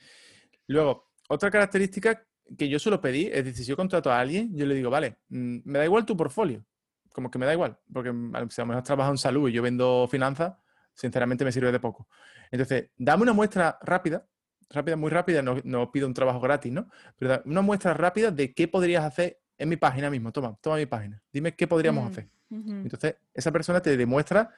Luego, 0.68 1.14
otra 1.28 1.52
característica 1.52 2.26
que 2.58 2.70
yo 2.70 2.78
suelo 2.80 3.02
pedir 3.02 3.34
es 3.34 3.46
decir, 3.46 3.66
si 3.66 3.70
yo 3.70 3.76
contrato 3.76 4.12
a 4.12 4.20
alguien, 4.20 4.56
yo 4.56 4.66
le 4.66 4.76
digo, 4.76 4.90
vale, 4.90 5.18
mm, 5.30 5.58
me 5.64 5.80
da 5.80 5.86
igual 5.86 6.06
tu 6.06 6.16
portfolio. 6.16 6.64
Como 7.12 7.32
que 7.32 7.40
me 7.40 7.46
da 7.46 7.54
igual, 7.54 7.78
porque 7.92 8.12
mm, 8.12 8.50
si 8.50 8.62
a 8.62 8.64
lo 8.64 8.68
mejor 8.68 8.84
trabajo 8.84 9.12
en 9.12 9.18
salud 9.18 9.50
y 9.50 9.54
yo 9.54 9.62
vendo 9.62 10.08
finanzas, 10.10 10.54
sinceramente 10.94 11.46
me 11.46 11.52
sirve 11.52 11.72
de 11.72 11.80
poco. 11.80 12.08
Entonces, 12.52 12.90
dame 12.98 13.24
una 13.24 13.34
muestra 13.34 13.78
rápida, 13.82 14.26
rápida, 14.70 14.96
muy 14.96 15.10
rápida, 15.10 15.42
no, 15.42 15.58
no 15.64 15.92
pido 15.92 16.08
un 16.08 16.14
trabajo 16.14 16.40
gratis, 16.40 16.72
¿no? 16.72 16.90
Pero 17.18 17.42
una 17.46 17.62
muestra 17.62 17.94
rápida 17.94 18.32
de 18.32 18.54
qué 18.54 18.68
podrías 18.68 19.04
hacer 19.04 19.40
en 19.58 19.70
mi 19.70 19.78
página 19.78 20.10
mismo. 20.10 20.32
Toma, 20.32 20.58
toma 20.62 20.78
mi 20.78 20.86
página. 20.86 21.22
Dime 21.32 21.56
qué 21.56 21.68
podríamos 21.68 22.04
mm, 22.04 22.08
hacer. 22.08 22.30
Entonces, 22.50 23.16
esa 23.34 23.52
persona 23.52 23.82
te 23.82 23.98
demuestra, 23.98 24.54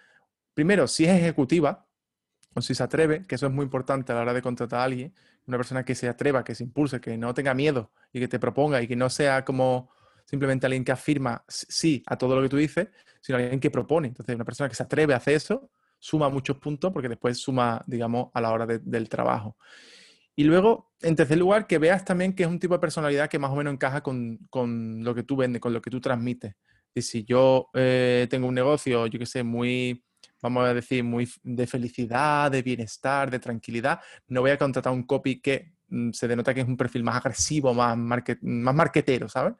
primero, 0.53 0.87
si 0.87 1.05
es 1.05 1.11
ejecutiva, 1.11 1.87
o 2.53 2.61
si 2.61 2.75
se 2.75 2.83
atreve, 2.83 3.25
que 3.25 3.35
eso 3.35 3.47
es 3.47 3.53
muy 3.53 3.63
importante 3.63 4.11
a 4.11 4.15
la 4.15 4.21
hora 4.21 4.33
de 4.33 4.41
contratar 4.41 4.79
a 4.79 4.83
alguien, 4.83 5.13
una 5.47 5.57
persona 5.57 5.83
que 5.83 5.95
se 5.95 6.07
atreva, 6.07 6.43
que 6.43 6.53
se 6.55 6.63
impulse, 6.63 6.99
que 6.99 7.17
no 7.17 7.33
tenga 7.33 7.53
miedo 7.53 7.91
y 8.11 8.19
que 8.19 8.27
te 8.27 8.39
proponga 8.39 8.81
y 8.81 8.87
que 8.87 8.95
no 8.95 9.09
sea 9.09 9.43
como 9.45 9.89
simplemente 10.25 10.65
alguien 10.65 10.83
que 10.83 10.91
afirma 10.91 11.43
sí 11.47 12.03
a 12.05 12.17
todo 12.17 12.35
lo 12.35 12.41
que 12.41 12.49
tú 12.49 12.57
dices, 12.57 12.89
sino 13.21 13.37
alguien 13.37 13.59
que 13.59 13.71
propone. 13.71 14.09
Entonces, 14.09 14.35
una 14.35 14.45
persona 14.45 14.69
que 14.69 14.75
se 14.75 14.83
atreve 14.83 15.13
a 15.13 15.17
hacer 15.17 15.35
eso 15.35 15.71
suma 15.99 16.29
muchos 16.29 16.57
puntos 16.57 16.91
porque 16.91 17.09
después 17.09 17.37
suma, 17.37 17.83
digamos, 17.87 18.29
a 18.33 18.41
la 18.41 18.51
hora 18.51 18.65
del 18.65 19.09
trabajo. 19.09 19.57
Y 20.35 20.43
luego, 20.43 20.91
en 21.01 21.15
tercer 21.15 21.37
lugar, 21.37 21.65
que 21.65 21.79
veas 21.79 22.05
también 22.05 22.33
que 22.33 22.43
es 22.43 22.49
un 22.49 22.59
tipo 22.59 22.75
de 22.75 22.79
personalidad 22.79 23.29
que 23.29 23.39
más 23.39 23.51
o 23.51 23.55
menos 23.55 23.73
encaja 23.73 24.01
con, 24.01 24.39
lo 25.03 25.15
que 25.15 25.23
tú 25.23 25.35
vendes, 25.35 25.61
con 25.61 25.73
lo 25.73 25.81
que 25.81 25.89
tú 25.89 25.99
transmites. 25.99 26.55
Y 26.93 27.01
si 27.01 27.23
yo 27.23 27.69
eh, 27.73 28.27
tengo 28.29 28.47
un 28.47 28.53
negocio, 28.53 29.07
yo 29.07 29.17
que 29.17 29.25
sé, 29.25 29.43
muy 29.43 30.03
vamos 30.41 30.65
a 30.65 30.73
decir, 30.73 31.03
muy 31.03 31.27
de 31.43 31.67
felicidad, 31.67 32.51
de 32.51 32.61
bienestar, 32.61 33.31
de 33.31 33.39
tranquilidad, 33.39 33.99
no 34.27 34.41
voy 34.41 34.51
a 34.51 34.57
contratar 34.57 34.93
un 34.93 35.03
copy 35.03 35.41
que 35.41 35.73
mm, 35.89 36.11
se 36.11 36.27
denota 36.27 36.53
que 36.53 36.61
es 36.61 36.67
un 36.67 36.77
perfil 36.77 37.03
más 37.03 37.15
agresivo, 37.17 37.73
más, 37.73 37.97
más 37.97 38.75
marquetero, 38.75 39.27
¿sabes? 39.29 39.53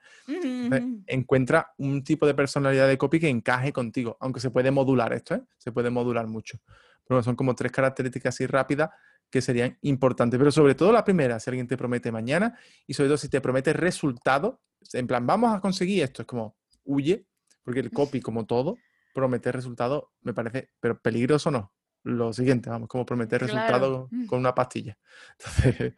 Encuentra 1.08 1.74
un 1.78 2.04
tipo 2.04 2.28
de 2.28 2.34
personalidad 2.34 2.88
de 2.88 2.98
copy 2.98 3.20
que 3.20 3.30
encaje 3.30 3.74
contigo, 3.74 4.18
aunque 4.20 4.40
se 4.40 4.52
puede 4.52 4.72
modular 4.72 5.14
esto, 5.14 5.36
¿eh? 5.36 5.42
Se 5.58 5.72
puede 5.72 5.90
modular 5.90 6.28
mucho. 6.28 6.60
Pero 7.08 7.24
son 7.24 7.36
como 7.36 7.56
tres 7.56 7.72
características 7.72 8.36
así 8.36 8.46
rápidas 8.46 8.90
que 9.30 9.42
serían 9.42 9.78
importantes. 9.82 10.38
Pero 10.38 10.52
sobre 10.52 10.76
todo 10.76 10.92
la 10.92 11.04
primera, 11.04 11.40
si 11.40 11.50
alguien 11.50 11.68
te 11.68 11.78
promete 11.78 12.12
mañana 12.12 12.58
y 12.86 12.94
sobre 12.94 13.10
todo 13.10 13.18
si 13.18 13.30
te 13.30 13.42
promete 13.42 13.74
resultado, 13.74 14.62
en 14.94 15.08
plan, 15.08 15.26
vamos 15.26 15.56
a 15.56 15.60
conseguir 15.60 16.04
esto, 16.04 16.22
es 16.22 16.28
como, 16.28 16.56
huye, 16.84 17.26
porque 17.64 17.80
el 17.82 17.92
copy, 17.92 18.22
como 18.22 18.46
todo, 18.46 18.78
prometer 19.18 19.56
resultados 19.56 20.04
me 20.22 20.32
parece, 20.32 20.70
pero 20.80 21.02
peligroso 21.02 21.50
no. 21.50 21.74
Lo 22.04 22.32
siguiente, 22.34 22.70
vamos, 22.70 22.88
como 22.88 23.04
prometer 23.04 23.42
resultados 23.42 24.08
mm. 24.12 24.28
con 24.28 24.38
una 24.38 24.54
pastilla. 24.54 24.96
Entonces, 25.40 25.96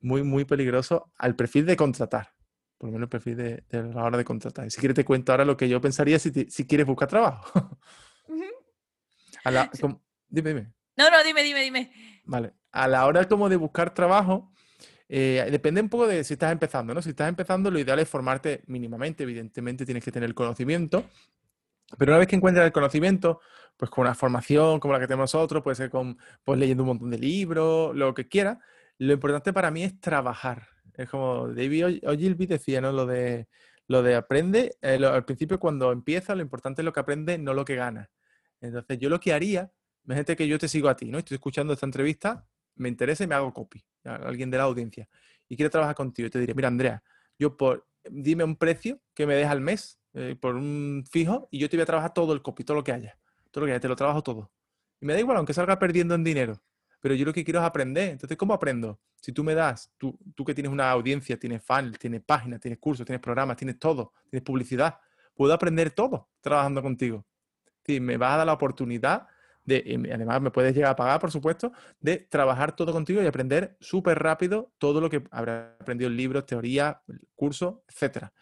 muy, 0.00 0.24
muy 0.24 0.44
peligroso 0.44 1.12
al 1.16 1.36
perfil 1.36 1.64
de 1.64 1.76
contratar. 1.76 2.34
Por 2.76 2.88
lo 2.88 2.94
menos 2.94 3.06
el 3.06 3.08
perfil 3.08 3.36
de, 3.36 3.64
la 3.70 4.02
hora 4.02 4.18
de 4.18 4.24
contratar. 4.24 4.66
Y 4.66 4.70
si 4.70 4.80
quieres 4.80 4.96
te 4.96 5.04
cuento 5.04 5.30
ahora 5.30 5.44
lo 5.44 5.56
que 5.56 5.68
yo 5.68 5.80
pensaría 5.80 6.18
si, 6.18 6.32
si 6.50 6.66
quieres 6.66 6.88
buscar 6.88 7.06
trabajo. 7.06 7.78
dime, 10.28 10.48
dime. 10.50 10.72
No, 10.96 11.08
no, 11.08 11.22
dime, 11.24 11.44
dime, 11.44 11.62
dime. 11.62 11.92
Vale. 12.24 12.52
A 12.72 12.88
la 12.88 13.06
hora 13.06 13.28
como 13.28 13.48
de 13.48 13.54
buscar 13.54 13.94
trabajo, 13.94 14.52
eh, 15.08 15.46
depende 15.52 15.80
un 15.80 15.88
poco 15.88 16.08
de 16.08 16.24
si 16.24 16.34
estás 16.34 16.50
empezando, 16.50 16.92
¿no? 16.92 17.00
Si 17.00 17.10
estás 17.10 17.28
empezando, 17.28 17.70
lo 17.70 17.78
ideal 17.78 18.00
es 18.00 18.08
formarte 18.08 18.62
mínimamente. 18.66 19.22
Evidentemente 19.22 19.86
tienes 19.86 20.04
que 20.04 20.10
tener 20.10 20.34
conocimiento. 20.34 21.04
Pero 21.98 22.12
una 22.12 22.18
vez 22.18 22.28
que 22.28 22.36
encuentras 22.36 22.66
el 22.66 22.72
conocimiento, 22.72 23.40
pues 23.76 23.90
con 23.90 24.02
una 24.02 24.14
formación 24.14 24.80
como 24.80 24.94
la 24.94 25.00
que 25.00 25.06
tenemos 25.06 25.34
nosotros, 25.34 25.62
puede 25.62 25.76
ser 25.76 25.90
con, 25.90 26.18
pues 26.44 26.58
leyendo 26.58 26.82
un 26.82 26.88
montón 26.88 27.10
de 27.10 27.18
libros, 27.18 27.94
lo 27.94 28.14
que 28.14 28.28
quiera, 28.28 28.60
lo 28.98 29.12
importante 29.12 29.52
para 29.52 29.70
mí 29.70 29.82
es 29.82 30.00
trabajar. 30.00 30.68
Es 30.94 31.08
como 31.10 31.48
David 31.48 32.00
Ogilvy 32.06 32.46
decía, 32.46 32.80
¿no? 32.80 32.90
Lo 32.92 33.06
de, 33.06 33.48
lo 33.86 34.02
de 34.02 34.14
aprende, 34.14 34.76
eh, 34.82 34.98
al 35.04 35.24
principio 35.24 35.60
cuando 35.60 35.92
empieza, 35.92 36.34
lo 36.34 36.42
importante 36.42 36.82
es 36.82 36.84
lo 36.84 36.92
que 36.92 37.00
aprende, 37.00 37.38
no 37.38 37.54
lo 37.54 37.64
que 37.64 37.76
gana. 37.76 38.10
Entonces 38.60 38.98
yo 38.98 39.08
lo 39.10 39.20
que 39.20 39.32
haría, 39.32 39.70
imagínate 40.04 40.36
que 40.36 40.48
yo 40.48 40.58
te 40.58 40.68
sigo 40.68 40.88
a 40.88 40.96
ti, 40.96 41.06
¿no? 41.10 41.18
Estoy 41.18 41.36
escuchando 41.36 41.72
esta 41.72 41.86
entrevista, 41.86 42.46
me 42.76 42.88
interesa 42.88 43.24
y 43.24 43.26
me 43.26 43.34
hago 43.34 43.52
copy, 43.52 43.84
a 44.04 44.14
alguien 44.16 44.50
de 44.50 44.58
la 44.58 44.64
audiencia, 44.64 45.08
y 45.48 45.56
quiero 45.56 45.70
trabajar 45.70 45.94
contigo, 45.94 46.26
y 46.26 46.30
te 46.30 46.38
diré, 46.40 46.54
mira 46.54 46.68
Andrea, 46.68 47.02
yo 47.38 47.56
por, 47.56 47.86
dime 48.10 48.44
un 48.44 48.56
precio 48.56 49.00
que 49.14 49.26
me 49.26 49.34
deja 49.34 49.50
al 49.50 49.60
mes 49.60 50.00
eh, 50.18 50.34
por 50.34 50.56
un 50.56 51.04
fijo 51.10 51.46
y 51.50 51.58
yo 51.58 51.68
te 51.68 51.76
voy 51.76 51.82
a 51.82 51.86
trabajar 51.86 52.14
todo 52.14 52.32
el 52.32 52.40
copy, 52.40 52.64
todo 52.64 52.78
lo 52.78 52.82
que 52.82 52.90
haya. 52.90 53.18
Todo 53.50 53.60
lo 53.60 53.66
que 53.66 53.72
haya, 53.72 53.80
te 53.80 53.88
lo 53.88 53.96
trabajo 53.96 54.22
todo. 54.22 54.50
Y 54.98 55.04
me 55.04 55.12
da 55.12 55.20
igual, 55.20 55.36
aunque 55.36 55.52
salga 55.52 55.78
perdiendo 55.78 56.14
en 56.14 56.24
dinero. 56.24 56.62
Pero 57.02 57.14
yo 57.14 57.26
lo 57.26 57.34
que 57.34 57.44
quiero 57.44 57.60
es 57.60 57.66
aprender. 57.66 58.12
Entonces, 58.12 58.38
¿cómo 58.38 58.54
aprendo? 58.54 58.98
Si 59.20 59.32
tú 59.32 59.44
me 59.44 59.54
das, 59.54 59.92
tú, 59.98 60.18
tú 60.34 60.42
que 60.42 60.54
tienes 60.54 60.72
una 60.72 60.90
audiencia, 60.90 61.38
tienes 61.38 61.62
fans, 61.62 61.98
tienes 61.98 62.22
páginas, 62.22 62.60
tienes 62.60 62.78
cursos, 62.78 63.04
tienes 63.04 63.20
programas, 63.20 63.58
tienes 63.58 63.78
todo, 63.78 64.14
tienes 64.30 64.42
publicidad, 64.42 64.98
puedo 65.34 65.52
aprender 65.52 65.90
todo 65.90 66.30
trabajando 66.40 66.80
contigo. 66.80 67.26
Sí, 67.84 68.00
me 68.00 68.16
vas 68.16 68.32
a 68.32 68.36
dar 68.38 68.46
la 68.46 68.54
oportunidad 68.54 69.26
de, 69.64 70.10
además 70.14 70.40
me 70.40 70.50
puedes 70.50 70.74
llegar 70.74 70.92
a 70.92 70.96
pagar, 70.96 71.20
por 71.20 71.30
supuesto, 71.30 71.72
de 72.00 72.16
trabajar 72.18 72.74
todo 72.74 72.92
contigo 72.92 73.22
y 73.22 73.26
aprender 73.26 73.76
súper 73.80 74.18
rápido 74.18 74.72
todo 74.78 75.00
lo 75.00 75.10
que 75.10 75.24
habrá 75.30 75.76
aprendido 75.78 76.08
en 76.10 76.16
libros, 76.16 76.46
teoría, 76.46 77.02
cursos, 77.34 77.74
etcétera. 77.88 78.32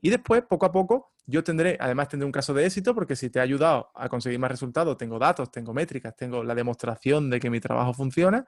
Y 0.00 0.10
después, 0.10 0.42
poco 0.42 0.66
a 0.66 0.72
poco, 0.72 1.11
yo 1.26 1.44
tendré, 1.44 1.76
además 1.80 2.08
tendré 2.08 2.26
un 2.26 2.32
caso 2.32 2.52
de 2.54 2.66
éxito 2.66 2.94
porque 2.94 3.16
si 3.16 3.30
te 3.30 3.38
ha 3.38 3.42
ayudado 3.42 3.90
a 3.94 4.08
conseguir 4.08 4.38
más 4.38 4.50
resultados, 4.50 4.96
tengo 4.96 5.18
datos, 5.18 5.50
tengo 5.50 5.72
métricas, 5.72 6.16
tengo 6.16 6.42
la 6.42 6.54
demostración 6.54 7.30
de 7.30 7.40
que 7.40 7.50
mi 7.50 7.60
trabajo 7.60 7.94
funciona, 7.94 8.46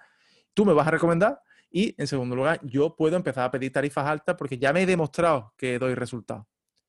tú 0.53 0.65
me 0.65 0.73
vas 0.73 0.87
a 0.87 0.91
recomendar 0.91 1.41
y 1.71 1.95
en 2.01 2.07
segundo 2.07 2.37
lugar, 2.37 2.61
yo 2.63 2.95
puedo 2.95 3.17
empezar 3.17 3.45
a 3.45 3.51
pedir 3.51 3.73
tarifas 3.73 4.07
altas 4.07 4.37
porque 4.37 4.59
ya 4.59 4.73
me 4.73 4.83
he 4.83 4.87
demostrado 4.87 5.53
que 5.57 5.79
doy 5.79 5.95
resultados. 5.95 6.47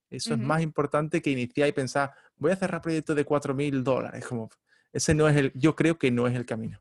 Eso 0.09 0.35
es 0.35 0.39
más 0.39 0.61
importante 0.61 1.21
que 1.21 1.31
iniciar 1.31 1.67
y 1.67 1.71
pensar, 1.71 2.13
voy 2.35 2.51
a 2.51 2.55
cerrar 2.55 2.81
proyectos 2.81 3.15
de 3.15 3.25
4.000 3.25 3.83
dólares. 3.83 4.25
Como, 4.27 4.49
ese 4.93 5.13
no 5.15 5.27
es 5.27 5.35
el, 5.35 5.51
yo 5.55 5.75
creo 5.75 5.97
que 5.97 6.11
no 6.11 6.27
es 6.27 6.35
el 6.35 6.45
camino. 6.45 6.79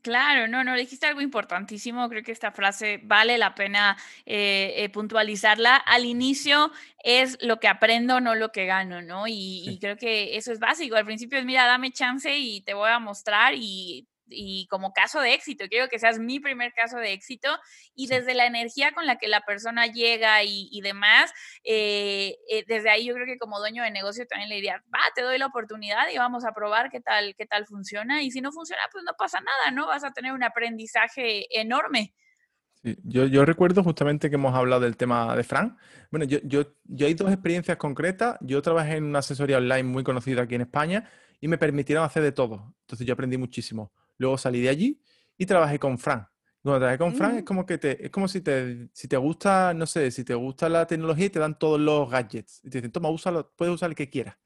Claro, 0.00 0.48
no, 0.48 0.64
no, 0.64 0.74
dijiste 0.76 1.06
algo 1.06 1.20
importantísimo. 1.20 2.08
Creo 2.08 2.22
que 2.22 2.32
esta 2.32 2.52
frase 2.52 3.00
vale 3.02 3.36
la 3.36 3.54
pena 3.54 3.98
eh, 4.24 4.72
eh, 4.78 4.88
puntualizarla. 4.88 5.76
Al 5.76 6.06
inicio 6.06 6.72
es 7.02 7.36
lo 7.42 7.60
que 7.60 7.68
aprendo, 7.68 8.18
no 8.20 8.34
lo 8.34 8.50
que 8.50 8.64
gano, 8.64 9.02
¿no? 9.02 9.26
y, 9.26 9.78
creo 9.80 9.96
que 9.98 10.36
eso 10.36 10.52
es 10.52 10.58
básico. 10.58 10.96
Al 10.96 11.04
principio 11.04 11.38
es, 11.38 11.44
mira, 11.44 11.66
dame 11.66 11.92
chance 11.92 12.34
y 12.34 12.62
te 12.62 12.72
voy 12.72 12.90
a 12.90 12.98
mostrar 12.98 13.54
y 13.54 14.08
y 14.28 14.66
como 14.68 14.92
caso 14.92 15.20
de 15.20 15.34
éxito. 15.34 15.66
Quiero 15.68 15.88
que 15.88 15.98
seas 15.98 16.18
mi 16.18 16.40
primer 16.40 16.72
caso 16.72 16.98
de 16.98 17.12
éxito 17.12 17.48
y 17.94 18.06
desde 18.06 18.34
la 18.34 18.46
energía 18.46 18.92
con 18.92 19.06
la 19.06 19.16
que 19.16 19.28
la 19.28 19.42
persona 19.42 19.86
llega 19.86 20.42
y, 20.44 20.80
demás, 20.82 21.32
eh, 21.64 22.36
eh, 22.50 22.64
desde 22.66 22.90
ahí 22.90 23.06
yo 23.06 23.14
creo 23.14 23.26
que 23.26 23.38
como 23.38 23.58
dueño 23.58 23.82
de 23.82 23.90
negocio 23.90 24.26
también 24.26 24.48
le 24.48 24.56
diría, 24.56 24.82
va, 24.92 25.00
te 25.14 25.22
doy 25.22 25.38
la 25.38 25.46
oportunidad 25.46 26.08
y 26.12 26.18
vamos 26.18 26.44
a 26.44 26.52
probar 26.52 26.90
qué 26.90 27.00
tal, 27.00 27.34
qué 27.36 27.46
tal 27.46 27.66
funciona. 27.66 28.22
Y 28.22 28.30
si 28.30 28.40
no 28.40 28.52
funciona, 28.52 28.82
pues 28.92 29.04
no 29.04 29.12
pasa 29.18 29.40
nada, 29.40 29.70
¿no? 29.70 29.86
Vas 29.86 30.04
a 30.04 30.12
tener 30.12 30.32
un 30.32 30.42
aprendizaje 30.42 31.46
enorme. 31.58 32.14
yo, 32.82 33.26
yo, 33.26 33.44
recuerdo 33.44 33.82
justamente 33.82 34.28
que 34.28 34.36
hemos 34.36 34.54
hablado 34.54 34.82
del 34.82 34.96
tema 34.96 35.34
de 35.36 35.44
Frank. 35.44 35.78
Bueno, 36.10 36.26
yo, 36.26 36.38
yo, 36.44 36.74
yo 36.84 37.06
hay 37.06 37.14
dos 37.14 37.30
experiencias 37.30 37.76
concretas. 37.76 38.36
Yo 38.40 38.60
trabajé 38.62 38.96
en 38.96 39.04
una 39.04 39.20
asesoría 39.20 39.58
online 39.58 39.84
muy 39.84 40.04
conocida 40.04 40.42
aquí 40.42 40.54
en 40.54 40.62
España 40.62 41.10
y 41.40 41.48
me 41.48 41.58
permitieron 41.58 42.04
hacer 42.04 42.22
de 42.22 42.32
todo. 42.32 42.74
Entonces 42.82 43.06
yo 43.06 43.14
aprendí 43.14 43.36
muchísimo. 43.36 43.92
Luego 44.18 44.38
salí 44.38 44.60
de 44.60 44.68
allí 44.68 45.00
y 45.36 45.46
trabajé 45.46 45.78
con 45.78 45.98
Fran. 45.98 46.26
Cuando 46.62 46.78
trabajé 46.78 46.98
con 46.98 47.14
Fran 47.14 47.36
es 47.36 47.42
mm. 47.42 47.44
como 47.44 47.66
que 47.66 47.78
te, 47.78 48.04
es 48.04 48.10
como 48.10 48.26
si 48.26 48.40
te, 48.40 48.88
si 48.92 49.06
te 49.06 49.16
gusta, 49.16 49.74
no 49.74 49.86
sé, 49.86 50.10
si 50.10 50.24
te 50.24 50.34
gusta 50.34 50.68
la 50.68 50.86
tecnología 50.86 51.26
y 51.26 51.30
te 51.30 51.38
dan 51.38 51.58
todos 51.58 51.78
los 51.80 52.10
gadgets. 52.10 52.60
Y 52.64 52.70
te 52.70 52.78
dicen, 52.78 52.92
toma, 52.92 53.10
úsalo, 53.10 53.52
puedes 53.56 53.74
usar 53.74 53.90
el 53.90 53.96
que 53.96 54.08
quieras. 54.08 54.36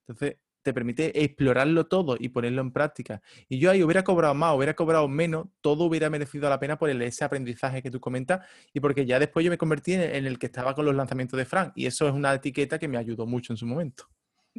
Entonces, 0.00 0.36
te 0.66 0.74
permite 0.74 1.22
explorarlo 1.22 1.86
todo 1.86 2.16
y 2.18 2.28
ponerlo 2.30 2.60
en 2.60 2.72
práctica. 2.72 3.22
Y 3.48 3.60
yo 3.60 3.70
ahí 3.70 3.84
hubiera 3.84 4.02
cobrado 4.02 4.34
más, 4.34 4.56
hubiera 4.56 4.74
cobrado 4.74 5.06
menos, 5.06 5.46
todo 5.60 5.84
hubiera 5.84 6.10
merecido 6.10 6.50
la 6.50 6.58
pena 6.58 6.76
por 6.76 6.90
el, 6.90 7.00
ese 7.02 7.24
aprendizaje 7.24 7.82
que 7.82 7.90
tú 7.90 8.00
comentas 8.00 8.44
y 8.72 8.80
porque 8.80 9.06
ya 9.06 9.20
después 9.20 9.44
yo 9.44 9.50
me 9.50 9.58
convertí 9.58 9.92
en, 9.92 10.26
el 10.26 10.40
que 10.40 10.46
estaba 10.46 10.74
con 10.74 10.84
los 10.84 10.96
lanzamientos 10.96 11.38
de 11.38 11.44
Fran. 11.44 11.72
Y 11.76 11.86
eso 11.86 12.08
es 12.08 12.14
una 12.14 12.34
etiqueta 12.34 12.80
que 12.80 12.88
me 12.88 12.96
ayudó 12.98 13.26
mucho 13.26 13.52
en 13.52 13.56
su 13.56 13.64
momento. 13.64 14.08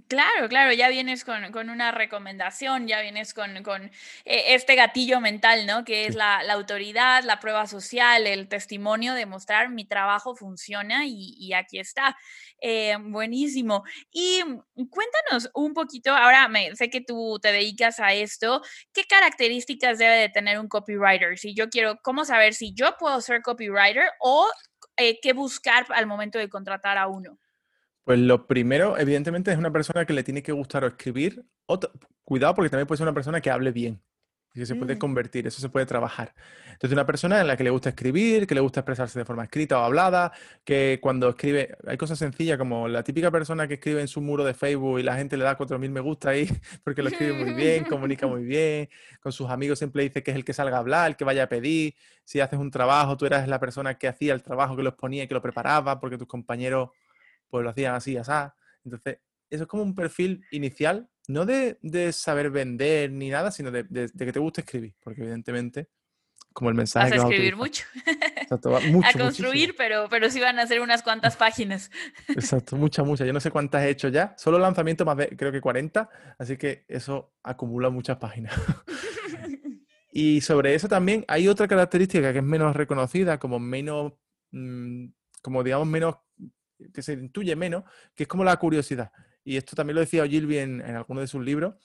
Claro, 0.05 0.47
claro, 0.47 0.71
ya 0.73 0.89
vienes 0.89 1.25
con, 1.25 1.69
una 1.69 1.91
recomendación, 1.91 2.87
ya 2.87 3.01
vienes 3.01 3.33
con, 3.33 3.57
eh, 3.57 3.91
este 4.25 4.75
gatillo 4.75 5.19
mental, 5.19 5.65
¿no? 5.65 5.83
Que 5.83 6.05
es 6.05 6.13
la, 6.13 6.39
autoridad, 6.51 7.23
la 7.23 7.39
prueba 7.39 7.65
social, 7.65 8.27
el 8.27 8.47
testimonio 8.47 9.15
de 9.15 9.25
mostrar 9.25 9.69
mi 9.69 9.85
trabajo 9.85 10.35
funciona 10.35 11.05
y, 11.07 11.51
aquí 11.53 11.79
está. 11.79 12.15
Eh, 12.61 12.95
buenísimo. 12.99 13.83
Y 14.11 14.41
cuéntanos 14.89 15.49
un 15.55 15.73
poquito, 15.73 16.13
ahora 16.15 16.47
me, 16.47 16.75
sé 16.75 16.91
que 16.91 17.01
tú 17.01 17.39
te 17.41 17.51
dedicas 17.51 17.99
a 17.99 18.13
esto, 18.13 18.61
¿qué 18.93 19.03
características 19.05 19.97
debe 19.97 20.15
de 20.17 20.29
tener 20.29 20.59
un 20.59 20.67
copywriter? 20.67 21.39
Si 21.39 21.55
yo 21.55 21.69
quiero, 21.69 21.97
¿cómo 22.03 22.23
saber 22.23 22.53
si 22.53 22.73
yo 22.73 22.95
puedo 22.99 23.19
ser 23.21 23.41
copywriter 23.41 24.09
o 24.19 24.47
eh, 24.97 25.19
qué 25.21 25.33
buscar 25.33 25.87
al 25.89 26.05
momento 26.05 26.37
de 26.37 26.49
contratar 26.49 26.97
a 26.99 27.07
uno? 27.07 27.39
Pues 28.07 28.19
lo 28.19 28.47
primero, 28.47 28.97
evidentemente, 28.97 29.51
es 29.51 29.57
una 29.57 29.69
persona 29.69 30.05
que 30.05 30.13
le 30.13 30.23
tiene 30.23 30.41
que 30.41 30.53
gustar 30.53 30.85
o 30.85 30.87
escribir. 30.87 31.43
cuidado, 32.23 32.55
porque 32.55 32.69
también 32.69 32.87
puede 32.87 32.99
ser 32.99 33.05
una 33.05 33.13
persona 33.13 33.41
que 33.41 33.51
hable 33.51 33.73
bien. 33.73 34.01
Y 34.53 34.61
que 34.61 34.65
se 34.65 34.75
puede 34.75 34.95
mm. 34.95 34.97
convertir, 34.97 35.45
eso 35.45 35.59
se 35.59 35.67
puede 35.67 35.85
trabajar. 35.85 36.33
Entonces, 36.71 36.93
una 36.93 37.05
persona 37.05 37.41
en 37.41 37.47
la 37.47 37.57
que 37.57 37.65
le 37.65 37.69
gusta 37.69 37.89
escribir, 37.89 38.47
que 38.47 38.55
le 38.55 38.61
gusta 38.61 38.79
expresarse 38.79 39.19
de 39.19 39.25
forma 39.25 39.43
escrita 39.43 39.77
o 39.77 39.83
hablada, 39.83 40.31
que 40.63 40.99
cuando 41.01 41.27
escribe, 41.27 41.75
hay 41.85 41.97
cosas 41.97 42.17
sencillas 42.17 42.57
como 42.57 42.87
la 42.87 43.03
típica 43.03 43.29
persona 43.29 43.67
que 43.67 43.73
escribe 43.73 43.99
en 43.99 44.07
su 44.07 44.21
muro 44.21 44.45
de 44.45 44.53
Facebook 44.53 44.99
y 44.99 45.03
la 45.03 45.17
gente 45.17 45.35
le 45.35 45.43
da 45.43 45.57
4.000 45.57 45.89
me 45.89 45.99
gusta 45.99 46.29
ahí 46.29 46.47
porque 46.85 47.03
lo 47.03 47.09
escribe 47.09 47.33
muy 47.33 47.55
bien, 47.55 47.83
comunica 47.83 48.25
muy 48.27 48.45
bien, 48.45 48.87
con 49.19 49.33
sus 49.33 49.49
amigos 49.49 49.79
siempre 49.79 50.03
dice 50.03 50.23
que 50.23 50.31
es 50.31 50.37
el 50.37 50.45
que 50.45 50.53
salga 50.53 50.77
a 50.77 50.79
hablar, 50.79 51.09
el 51.09 51.17
que 51.17 51.25
vaya 51.25 51.43
a 51.43 51.49
pedir. 51.49 51.93
Si 52.23 52.39
haces 52.39 52.57
un 52.57 52.71
trabajo, 52.71 53.17
tú 53.17 53.25
eras 53.25 53.49
la 53.49 53.59
persona 53.59 53.95
que 53.97 54.07
hacía 54.07 54.33
el 54.33 54.43
trabajo, 54.43 54.77
que 54.77 54.83
lo 54.83 54.91
exponía 54.91 55.23
y 55.23 55.27
que 55.27 55.33
lo 55.33 55.41
preparaba, 55.41 55.99
porque 55.99 56.17
tus 56.17 56.27
compañeros 56.27 56.91
pues 57.49 57.63
lo 57.63 57.69
hacían 57.69 57.95
así, 57.95 58.17
así. 58.17 58.31
Entonces, 58.83 59.19
eso 59.49 59.63
es 59.63 59.69
como 59.69 59.83
un 59.83 59.95
perfil 59.95 60.45
inicial, 60.51 61.09
no 61.27 61.45
de, 61.45 61.77
saber 62.11 62.49
vender 62.49 63.11
ni 63.11 63.29
nada, 63.29 63.51
sino 63.51 63.71
de, 63.71 63.85
que 64.17 64.31
te 64.31 64.39
guste 64.39 64.61
escribir, 64.61 64.95
porque 64.99 65.21
evidentemente, 65.21 65.89
como 66.53 66.69
el 66.69 66.75
mensaje... 66.75 67.11
Vas 67.11 67.19
a 67.19 67.23
escribir 67.23 67.55
mucho. 67.57 67.85
a 68.49 69.13
construir, 69.13 69.75
pero, 69.77 70.07
pero 70.09 70.29
sí 70.29 70.39
van 70.39 70.59
a 70.59 70.67
ser 70.67 70.81
unas 70.81 71.03
cuantas 71.03 71.35
páginas. 71.35 71.91
Exacto, 72.29 72.75
muchas, 72.75 73.05
muchas. 73.05 73.27
Yo 73.27 73.33
no 73.33 73.39
sé 73.39 73.51
cuántas 73.51 73.83
he 73.83 73.89
hecho 73.89 74.07
ya. 74.09 74.33
Solo 74.37 74.57
lanzamiento 74.57 75.05
más 75.05 75.17
de, 75.17 75.29
creo 75.29 75.51
que 75.51 75.61
40, 75.61 76.09
así 76.39 76.57
que 76.57 76.85
eso 76.87 77.33
acumula 77.43 77.89
muchas 77.89 78.17
páginas. 78.17 78.53
y 80.11 80.41
sobre 80.41 80.75
eso 80.75 80.87
también 80.87 81.25
hay 81.27 81.47
otra 81.47 81.67
característica 81.67 82.31
que 82.31 82.39
es 82.39 82.45
menos 82.45 82.75
reconocida, 82.75 83.37
como 83.37 83.59
menos, 83.59 84.13
mm, 84.51 85.07
como 85.41 85.63
digamos, 85.63 85.87
menos 85.87 86.15
que 86.93 87.01
se 87.01 87.13
intuye 87.13 87.55
menos, 87.55 87.83
que 88.15 88.23
es 88.23 88.27
como 88.29 88.43
la 88.43 88.55
curiosidad. 88.57 89.11
Y 89.43 89.57
esto 89.57 89.75
también 89.75 89.95
lo 89.95 90.01
decía 90.01 90.23
Ogilvy 90.23 90.57
en, 90.57 90.81
en 90.81 90.95
alguno 90.95 91.21
de 91.21 91.27
sus 91.27 91.43
libros. 91.43 91.75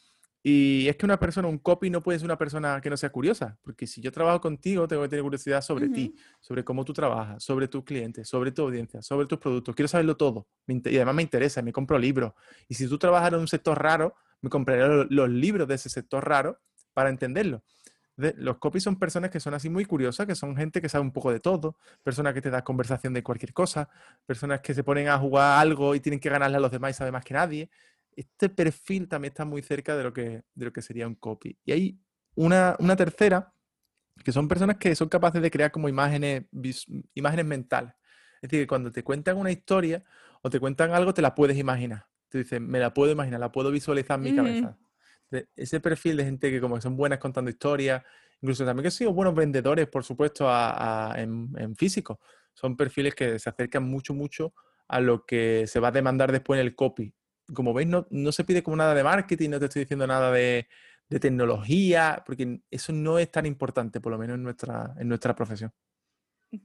Y 0.45 0.89
es 0.89 0.97
que 0.97 1.07
una 1.07 1.21
persona, 1.21 1.47
un 1.47 1.59
copy, 1.59 1.89
no 1.89 2.03
puede 2.03 2.19
ser 2.19 2.27
una 2.27 2.37
persona 2.37 2.81
que 2.81 2.91
no 2.91 2.97
sea 2.97 3.11
curiosa, 3.11 3.57
porque 3.63 3.87
si 3.87 4.01
yo 4.01 4.11
trabajo 4.11 4.41
contigo, 4.41 4.89
tengo 4.89 5.03
que 5.03 5.09
tener 5.09 5.23
curiosidad 5.23 5.63
sobre 5.63 5.89
ti, 5.89 6.17
sobre 6.41 6.65
cómo 6.65 6.85
tú 6.85 6.93
trabajas, 6.93 7.45
sobre 7.45 7.69
tus 7.69 7.85
clientes, 7.85 8.29
sobre 8.29 8.51
tu 8.51 8.63
audiencia, 8.63 9.03
sobre 9.03 9.27
tus 9.27 9.39
productos. 9.39 9.77
Quiero 9.77 9.87
saberlo 9.87 10.17
todo. 10.17 10.49
Y 10.67 10.97
además 10.97 11.15
me 11.15 11.23
interesa, 11.23 11.63
me 11.63 11.73
compro 11.73 11.97
libros. 11.97 12.33
Y 12.69 12.75
si 12.75 12.89
tú 12.89 12.99
trabajas 12.99 13.33
en 13.33 13.39
un 13.39 13.47
sector 13.47 13.81
raro, 13.81 14.17
me 14.41 14.51
compraré 14.51 15.07
los 15.11 15.31
libros 15.31 15.69
de 15.69 15.77
ese 15.77 15.89
sector 15.89 16.27
raro 16.27 16.59
para 16.93 17.09
entenderlo 17.09 17.63
los 18.37 18.59
copies 18.59 18.85
son 18.85 18.99
personas 18.99 19.31
que 19.31 19.41
son 19.41 19.55
así 19.55 19.69
muy 19.69 19.85
curiosas, 19.85 20.27
que 20.27 20.35
son 20.35 20.57
gente 20.57 20.81
que 20.81 20.89
sabe 20.89 21.03
un 21.03 21.13
poco 21.13 21.33
de 21.33 21.41
todo, 21.41 21.77
personas 22.03 22.35
que 22.35 22.43
te 22.43 22.51
dan 22.51 22.63
conversación 22.63 23.13
de 23.13 23.23
cualquier 23.23 23.53
cosa, 23.53 23.89
personas 24.27 24.61
que 24.61 24.75
se 24.75 24.85
ponen 24.85 25.09
a 25.09 25.19
jugar 25.19 25.61
algo 25.61 25.95
y 25.95 26.01
tienen 26.01 26.21
que 26.21 26.29
ganarle 26.29 26.57
a 26.57 26.61
los 26.61 26.71
demás 26.71 26.93
y 26.93 26.95
sabe 26.95 27.13
más 27.13 27.25
que 27.25 27.35
nadie. 27.35 27.71
Este 28.15 28.49
perfil 28.49 29.09
también 29.09 29.33
está 29.33 29.45
muy 29.45 29.63
cerca 29.63 29.97
de 29.97 30.05
lo 30.05 30.13
que, 30.13 30.43
de 30.55 30.65
lo 30.65 30.73
que 30.73 30.83
sería 30.83 31.07
un 31.07 31.15
copy. 31.15 31.59
Y 31.65 31.73
hay 31.73 31.99
una, 32.35 32.77
tercera, 32.97 33.53
que 34.25 34.33
son 34.33 34.49
personas 34.49 34.77
que 34.77 34.95
son 34.95 35.09
capaces 35.09 35.41
de 35.41 35.51
crear 35.51 35.71
como 35.71 35.89
imágenes, 35.89 36.45
imágenes 37.15 37.47
mentales. 37.47 37.95
Es 38.43 38.51
decir, 38.51 38.65
que 38.65 38.67
cuando 38.67 38.93
te 38.93 39.03
cuentan 39.03 39.39
una 39.39 39.51
historia 39.51 40.05
o 40.43 40.51
te 40.51 40.61
cuentan 40.61 40.93
algo, 40.93 41.15
te 41.15 41.23
la 41.23 41.35
puedes 41.35 41.57
imaginar. 41.57 42.07
Te 42.29 42.39
dicen, 42.39 42.67
me 42.67 42.79
la 42.79 42.93
puedo 42.93 43.13
imaginar, 43.13 43.41
la 43.41 43.53
puedo 43.53 43.71
visualizar 43.71 44.19
en 44.19 44.25
mi 44.25 44.35
cabeza 44.35 44.79
ese 45.57 45.81
perfil 45.81 46.17
de 46.17 46.25
gente 46.25 46.51
que 46.51 46.61
como 46.61 46.77
que 46.77 46.81
son 46.83 46.97
buenas 46.97 47.19
contando 47.19 47.51
historias, 47.51 48.03
incluso 48.41 48.65
también 48.65 48.83
que 48.83 48.89
han 48.89 48.93
sido 48.93 49.13
buenos 49.13 49.35
vendedores, 49.35 49.87
por 49.89 50.05
supuesto, 50.05 50.49
en, 51.17 51.77
físico. 51.77 52.21
Son 52.55 52.77
perfiles 52.77 53.15
que 53.15 53.39
se 53.39 53.49
acercan 53.49 53.85
mucho, 53.85 54.15
mucho 54.15 54.55
a 54.89 55.01
lo 55.01 55.25
que 55.25 55.67
se 55.67 55.81
va 55.81 55.89
a 55.89 55.93
demandar 55.93 56.33
después 56.33 56.61
en 56.61 56.67
el 56.67 56.75
copy. 56.75 57.15
Como 57.55 57.73
veis, 57.73 57.89
no, 57.89 58.07
no 58.11 58.33
se 58.33 58.45
pide 58.45 58.63
como 58.63 58.77
nada 58.77 58.95
de 58.95 59.05
marketing, 59.05 59.51
no 59.51 59.59
te 59.59 59.67
estoy 59.67 59.81
diciendo 59.81 60.07
nada 60.07 60.31
de, 60.33 60.69
de 61.09 61.21
tecnología, 61.21 62.23
porque 62.27 62.61
eso 62.71 62.93
no 62.93 63.19
es 63.19 63.31
tan 63.31 63.47
importante, 63.47 64.01
por 64.01 64.13
lo 64.13 64.19
menos 64.19 64.35
en 64.35 64.43
nuestra, 64.43 64.95
en 64.99 65.09
nuestra 65.09 65.35
profesión. 65.35 65.73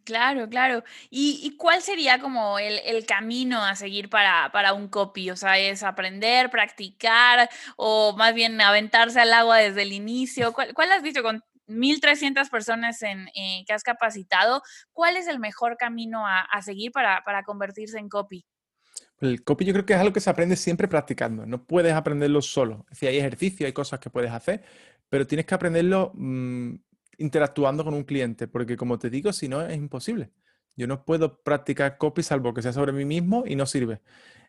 Claro, 0.03 0.49
claro. 0.49 0.83
¿Y, 1.09 1.55
cuál 1.57 1.81
sería 1.81 2.19
como 2.19 2.59
el, 2.59 3.05
camino 3.05 3.63
a 3.63 3.75
seguir 3.75 4.09
para, 4.09 4.51
para, 4.51 4.73
un 4.73 4.89
copy? 4.89 5.29
O 5.29 5.37
sea, 5.37 5.57
¿es 5.57 5.81
aprender, 5.81 6.49
practicar 6.49 7.49
o 7.77 8.13
más 8.17 8.33
bien 8.33 8.59
aventarse 8.59 9.21
al 9.21 9.31
agua 9.31 9.57
desde 9.57 9.83
el 9.83 9.93
inicio? 9.93 10.51
¿Cuál, 10.51 10.91
has 10.91 11.01
visto 11.01 11.23
con 11.23 11.41
1.300 11.67 12.49
personas 12.49 13.01
en, 13.01 13.29
eh, 13.29 13.63
que 13.65 13.71
has 13.71 13.83
capacitado? 13.83 14.61
¿Cuál 14.91 15.15
es 15.15 15.27
el 15.29 15.39
mejor 15.39 15.77
camino 15.77 16.25
a, 16.27 16.61
seguir 16.61 16.91
para, 16.91 17.23
convertirse 17.45 17.97
en 17.97 18.09
copy? 18.09 18.45
El 19.21 19.41
copy 19.45 19.63
yo 19.63 19.71
creo 19.71 19.85
que 19.85 19.93
es 19.93 19.99
algo 19.99 20.11
que 20.11 20.19
se 20.19 20.29
aprende 20.29 20.57
siempre 20.57 20.89
practicando. 20.89 21.45
No 21.45 21.63
puedes 21.63 21.93
aprenderlo 21.93 22.41
solo. 22.41 22.85
Es 22.91 22.99
decir, 22.99 23.09
hay 23.09 23.19
ejercicio, 23.19 23.65
hay 23.65 23.73
cosas 23.73 24.01
que 24.01 24.09
puedes 24.09 24.31
hacer, 24.31 24.63
pero 25.07 25.25
tienes 25.25 25.45
que 25.45 25.55
aprenderlo 25.55 26.11
mm, 26.13 26.75
interactuando 27.17 27.83
con 27.83 27.93
un 27.93 28.03
cliente, 28.03 28.47
porque 28.47 28.77
como 28.77 28.97
te 28.99 29.09
digo, 29.09 29.33
si 29.33 29.47
no 29.47 29.61
es 29.61 29.77
imposible. 29.77 30.31
Yo 30.75 30.85
no 30.87 31.03
puedo 31.03 31.41
practicar 31.41 31.97
copy 31.97 32.21
salvo 32.21 32.53
que 32.53 32.61
sea 32.61 32.71
sobre 32.71 32.91
mí 32.91 33.03
mismo 33.03 33.43
y 33.47 33.55
no 33.55 33.65
sirve. 33.65 34.01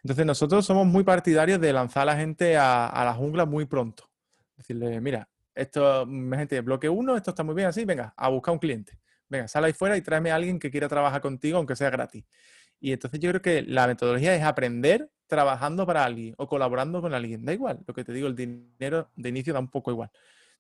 Entonces 0.03 0.27
nosotros 0.27 0.65
somos 0.67 0.87
muy 0.87 1.03
partidarios 1.03 1.61
de 1.61 1.73
lanzar 1.73 2.03
a 2.03 2.13
la 2.13 2.17
gente 2.17 2.57
a, 2.57 3.03
la 3.05 3.15
jungla 3.15 3.47
muy 3.47 3.65
pronto. 3.65 4.11
Decirle, 4.57 5.01
mira, 5.01 5.29
esto, 5.55 6.07
gente, 6.07 6.61
bloque 6.61 6.89
uno, 6.89 7.17
esto 7.17 7.31
está 7.31 7.43
muy 7.43 7.55
bien 7.55 7.69
así, 7.69 7.85
venga, 7.85 8.13
a 8.17 8.29
buscar 8.29 8.53
un 8.53 8.59
cliente. 8.59 8.99
Venga, 9.29 9.49
sal 9.49 9.65
ahí 9.65 9.73
fuera 9.73 9.97
y 9.97 10.03
tráeme 10.03 10.31
a 10.31 10.37
alguien 10.37 10.59
que 10.59 10.71
quiera 10.71 10.89
trabajar 10.89 11.21
contigo, 11.21 11.59
aunque 11.59 11.77
sea 11.77 11.91
gratis. 11.91 12.25
Y 12.81 12.93
entonces 12.93 13.19
yo 13.21 13.31
creo 13.31 13.43
que 13.43 13.63
la 13.63 13.87
metodología 13.87 14.35
es 14.35 14.43
aprender 14.43 15.11
trabajando 15.27 15.87
para 15.87 16.05
alguien 16.05 16.35
o 16.39 16.47
colaborando 16.47 17.01
con 17.01 17.15
alguien. 17.15 17.45
Da 17.45 17.53
igual, 17.53 17.81
lo 17.87 17.95
que 17.95 18.05
te 18.05 18.13
digo, 18.13 18.29
el 18.29 18.37
dinero 18.37 19.11
de 19.17 19.29
inicio 19.29 19.53
da 19.53 19.61
un 19.61 19.71
poco 19.71 19.91
igual. 19.91 20.11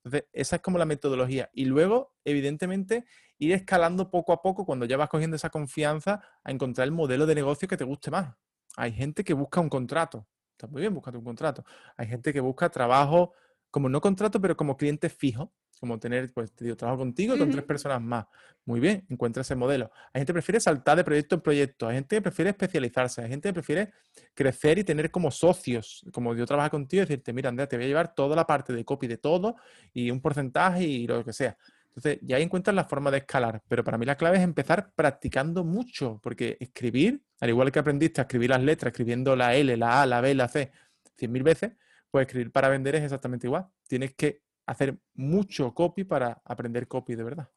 Entonces, 0.04 0.28
esa 0.32 0.56
es 0.56 0.62
como 0.62 0.78
la 0.78 0.84
metodología. 0.84 1.50
Y 1.52 1.66
luego, 1.66 2.14
evidentemente, 2.24 3.04
ir 3.38 3.52
escalando 3.52 4.10
poco 4.10 4.32
a 4.32 4.42
poco 4.42 4.64
cuando 4.64 4.86
ya 4.86 4.96
vas 4.96 5.08
cogiendo 5.08 5.36
esa 5.36 5.50
confianza 5.50 6.22
a 6.44 6.50
encontrar 6.50 6.86
el 6.86 6.92
modelo 6.92 7.26
de 7.26 7.34
negocio 7.34 7.68
que 7.68 7.76
te 7.76 7.84
guste 7.84 8.10
más. 8.10 8.34
Hay 8.76 8.92
gente 8.92 9.24
que 9.24 9.34
busca 9.34 9.60
un 9.60 9.68
contrato. 9.68 10.26
Está 10.52 10.66
muy 10.66 10.80
bien, 10.80 10.94
buscando 10.94 11.18
un 11.18 11.24
contrato. 11.24 11.64
Hay 11.96 12.06
gente 12.06 12.32
que 12.32 12.40
busca 12.40 12.68
trabajo 12.70 13.32
como 13.70 13.88
no 13.88 14.00
contrato, 14.00 14.40
pero 14.40 14.56
como 14.56 14.76
cliente 14.76 15.08
fijo 15.08 15.52
como 15.78 15.98
tener, 15.98 16.32
pues 16.32 16.52
te 16.52 16.64
digo, 16.64 16.76
trabajo 16.76 16.98
contigo 16.98 17.34
y 17.34 17.38
con 17.38 17.50
tres 17.50 17.64
personas 17.64 18.00
más. 18.02 18.26
Muy 18.64 18.80
bien, 18.80 19.06
encuentra 19.08 19.40
ese 19.40 19.54
modelo. 19.54 19.90
Hay 20.12 20.20
gente 20.20 20.30
que 20.30 20.34
prefiere 20.34 20.60
saltar 20.60 20.96
de 20.96 21.04
proyecto 21.04 21.36
en 21.36 21.40
proyecto, 21.40 21.88
hay 21.88 21.94
gente 21.96 22.16
que 22.16 22.22
prefiere 22.22 22.50
especializarse, 22.50 23.22
hay 23.22 23.28
gente 23.28 23.48
que 23.48 23.54
prefiere 23.54 23.92
crecer 24.34 24.78
y 24.78 24.84
tener 24.84 25.10
como 25.10 25.30
socios, 25.30 26.04
como 26.12 26.34
yo 26.34 26.44
trabajo 26.44 26.70
contigo, 26.72 27.02
y 27.02 27.06
decirte, 27.06 27.32
mira, 27.32 27.48
Andrea, 27.48 27.66
te 27.66 27.76
voy 27.76 27.86
a 27.86 27.88
llevar 27.88 28.14
toda 28.14 28.36
la 28.36 28.46
parte 28.46 28.72
de 28.72 28.84
copy 28.84 29.06
de 29.06 29.16
todo 29.16 29.56
y 29.92 30.10
un 30.10 30.20
porcentaje 30.20 30.84
y 30.84 31.06
lo 31.06 31.24
que 31.24 31.32
sea. 31.32 31.56
Entonces, 31.88 32.18
ya 32.22 32.36
ahí 32.36 32.42
encuentras 32.42 32.76
la 32.76 32.84
forma 32.84 33.10
de 33.10 33.18
escalar, 33.18 33.62
pero 33.66 33.82
para 33.82 33.98
mí 33.98 34.06
la 34.06 34.16
clave 34.16 34.36
es 34.36 34.44
empezar 34.44 34.92
practicando 34.94 35.64
mucho, 35.64 36.20
porque 36.22 36.56
escribir, 36.60 37.22
al 37.40 37.48
igual 37.48 37.72
que 37.72 37.78
aprendiste 37.78 38.20
a 38.20 38.22
escribir 38.22 38.50
las 38.50 38.62
letras, 38.62 38.92
escribiendo 38.92 39.34
la 39.34 39.54
L, 39.54 39.76
la 39.76 40.02
A, 40.02 40.06
la 40.06 40.20
B, 40.20 40.34
la 40.34 40.46
C, 40.46 40.70
cien 41.16 41.32
mil 41.32 41.42
veces, 41.42 41.72
pues 42.10 42.26
escribir 42.26 42.52
para 42.52 42.68
vender 42.68 42.94
es 42.94 43.02
exactamente 43.02 43.46
igual. 43.46 43.66
Tienes 43.88 44.14
que 44.14 44.42
hacer 44.68 44.98
mucho 45.14 45.74
copy 45.74 46.04
para 46.04 46.42
aprender 46.44 46.86
copy 46.88 47.14
de 47.16 47.24
verdad. 47.24 47.48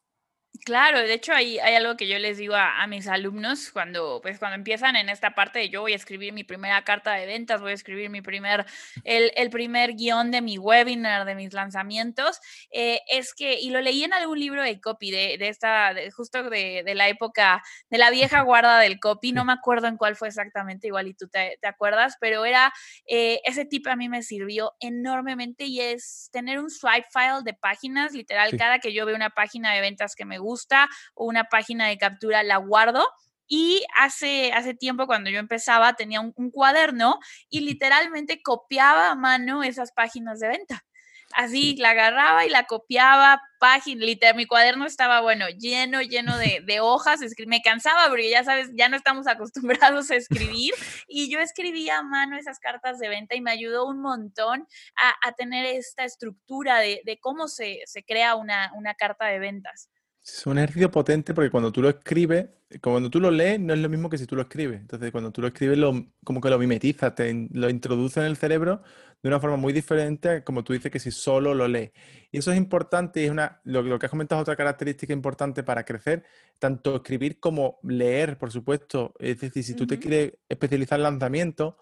Claro, 0.66 1.00
de 1.00 1.14
hecho 1.14 1.34
hay, 1.34 1.58
hay 1.60 1.74
algo 1.76 1.96
que 1.98 2.08
yo 2.08 2.20
les 2.20 2.38
digo 2.38 2.54
a, 2.56 2.86
mis 2.86 3.08
alumnos 3.08 3.72
cuando, 3.72 4.20
pues, 4.22 4.38
cuando 4.38 4.56
empiezan 4.56 4.96
en 4.96 5.10
esta 5.10 5.34
parte 5.34 5.58
de 5.60 5.70
yo 5.70 5.82
voy 5.82 5.94
a 5.94 5.96
escribir 5.96 6.34
mi 6.34 6.44
primera 6.44 6.84
carta 6.84 7.14
de 7.14 7.26
ventas, 7.26 7.62
voy 7.62 7.72
a 7.72 7.74
escribir 7.74 8.10
mi 8.10 8.22
primer, 8.22 8.66
el, 9.04 9.32
el 9.36 9.50
primer 9.50 9.96
guion 9.96 10.30
de 10.30 10.42
mi 10.42 10.60
webinar, 10.60 11.26
de 11.26 11.36
mis 11.36 11.54
lanzamientos, 11.54 12.42
eh, 12.70 13.00
es 13.10 13.34
que, 13.34 13.60
y 13.60 13.72
lo 13.72 13.82
leí 13.82 14.04
en 14.04 14.14
algún 14.14 14.40
libro 14.40 14.62
de 14.62 14.80
copy, 14.80 15.10
de, 15.10 15.38
de 15.40 15.48
esta, 15.48 15.96
justo 16.16 16.44
de, 16.50 16.84
de, 16.86 16.96
la 16.96 17.08
época, 17.08 17.64
de 17.90 17.98
la 17.98 18.12
vieja 18.12 18.42
guarda 18.42 18.78
del 18.80 19.00
copy, 19.00 19.32
no 19.32 19.46
me 19.46 19.54
acuerdo 19.54 19.88
en 19.88 19.98
cuál 19.98 20.16
fue 20.16 20.28
exactamente, 20.28 20.88
igual 20.88 21.08
y 21.08 21.14
tú 21.16 21.28
te, 21.28 21.58
te 21.62 21.68
acuerdas, 21.68 22.18
pero 22.20 22.46
era, 22.46 22.72
eh, 23.08 23.40
ese 23.46 23.66
tipo 23.66 23.90
a 23.90 23.96
mí 23.96 24.10
me 24.10 24.22
sirvió 24.22 24.74
enormemente 24.80 25.64
y 25.64 25.80
es 25.80 26.30
tener 26.32 26.60
un 26.60 26.70
swipe 26.70 27.08
file 27.12 27.42
de 27.44 27.54
páginas, 27.54 28.12
literal, 28.12 28.52
cada 28.58 28.80
que 28.80 28.94
yo 28.94 29.06
veo 29.06 29.16
una 29.16 29.32
página 29.32 29.74
de 29.74 29.82
ventas 29.82 30.14
que 30.14 30.26
me 30.26 30.41
gusta 30.42 30.90
o 31.16 31.26
una 31.26 31.46
página 31.46 31.88
de 31.88 31.98
captura, 31.98 32.44
la 32.44 32.58
guardo 32.58 33.08
Y 33.48 33.84
hace, 33.98 34.52
hace 34.54 34.74
tiempo, 34.74 35.08
cuando 35.08 35.30
yo 35.30 35.40
empezaba, 35.40 35.94
tenía 35.94 36.22
un, 36.22 36.34
un 36.36 36.52
cuaderno 36.52 37.20
y 37.50 37.62
literalmente 37.62 38.42
copiaba 38.42 39.12
a 39.12 39.16
mano 39.16 39.64
esas 39.64 39.92
páginas 39.94 40.40
de 40.40 40.50
venta. 40.50 40.86
Así, 41.34 41.76
la 41.78 41.92
agarraba 41.92 42.46
y 42.46 42.50
la 42.50 42.66
copiaba, 42.66 43.42
página, 43.60 44.06
literal, 44.06 44.36
mi 44.36 44.46
cuaderno 44.46 44.86
estaba, 44.86 45.22
bueno, 45.22 45.46
lleno, 45.50 46.02
lleno 46.02 46.38
de, 46.38 46.62
de 46.66 46.80
hojas, 46.80 47.20
me 47.48 47.62
cansaba 47.62 48.10
porque 48.10 48.30
ya 48.30 48.44
sabes, 48.44 48.70
ya 48.74 48.90
no 48.90 48.98
estamos 48.98 49.28
acostumbrados 49.28 50.12
a 50.12 50.16
escribir 50.16 50.74
y 51.08 51.32
yo 51.32 51.40
escribía 51.40 52.00
a 52.00 52.04
mano 52.04 52.38
esas 52.38 52.60
cartas 52.60 53.00
de 53.00 53.10
venta 53.10 53.36
y 53.36 53.42
me 53.42 53.52
ayudó 53.52 53.88
un 53.88 54.02
montón 54.02 54.68
a, 54.96 55.28
a 55.28 55.32
tener 55.34 55.66
esta 55.66 56.04
estructura 56.04 56.80
de, 56.80 57.02
de 57.06 57.20
cómo 57.20 57.48
se, 57.48 57.82
se 57.86 58.04
crea 58.04 58.36
una, 58.36 58.72
una 58.76 58.94
carta 58.96 59.26
de 59.26 59.40
ventas. 59.40 59.90
Es 60.24 60.46
un 60.46 60.58
ejercicio 60.60 60.92
potente 60.92 61.34
porque 61.34 61.50
cuando 61.50 61.72
tú 61.72 61.82
lo 61.82 61.90
escribes, 61.90 62.48
cuando 62.80 63.10
tú 63.10 63.20
lo 63.20 63.32
lees, 63.32 63.60
no 63.60 63.74
es 63.74 63.80
lo 63.80 63.90
mismo 63.90 64.10
que 64.10 64.18
si 64.18 64.28
tú 64.28 64.36
lo 64.36 64.44
escribes. 64.44 64.82
Entonces, 64.82 65.12
cuando 65.12 65.32
tú 65.32 65.42
lo 65.42 65.48
escribes, 65.48 65.78
lo, 65.78 65.94
como 66.24 66.40
que 66.40 66.50
lo 66.50 66.60
mimetizas, 66.60 67.16
te, 67.16 67.50
lo 67.52 67.70
introduces 67.70 68.18
en 68.18 68.26
el 68.26 68.38
cerebro 68.38 68.82
de 69.22 69.30
una 69.30 69.40
forma 69.40 69.58
muy 69.58 69.74
diferente, 69.74 70.44
como 70.44 70.64
tú 70.64 70.74
dices, 70.74 70.92
que 70.92 71.00
si 71.00 71.12
solo 71.12 71.54
lo 71.54 71.68
lees. 71.68 71.92
Y 72.32 72.38
eso 72.38 72.52
es 72.52 72.58
importante 72.58 73.22
y 73.22 73.26
es 73.26 73.32
una, 73.32 73.62
lo, 73.64 73.82
lo 73.82 74.00
que 74.00 74.06
has 74.06 74.10
comentado 74.10 74.42
es 74.42 74.44
otra 74.44 74.56
característica 74.56 75.14
importante 75.14 75.64
para 75.64 75.84
crecer, 75.86 76.24
tanto 76.60 76.98
escribir 76.98 77.40
como 77.40 77.80
leer, 77.84 78.38
por 78.38 78.52
supuesto. 78.52 79.14
Es 79.20 79.40
decir, 79.40 79.64
si 79.64 79.76
tú 79.76 79.88
te 79.88 80.00
quieres 80.00 80.34
especializar 80.50 81.00
en 81.00 81.04
lanzamiento, 81.04 81.78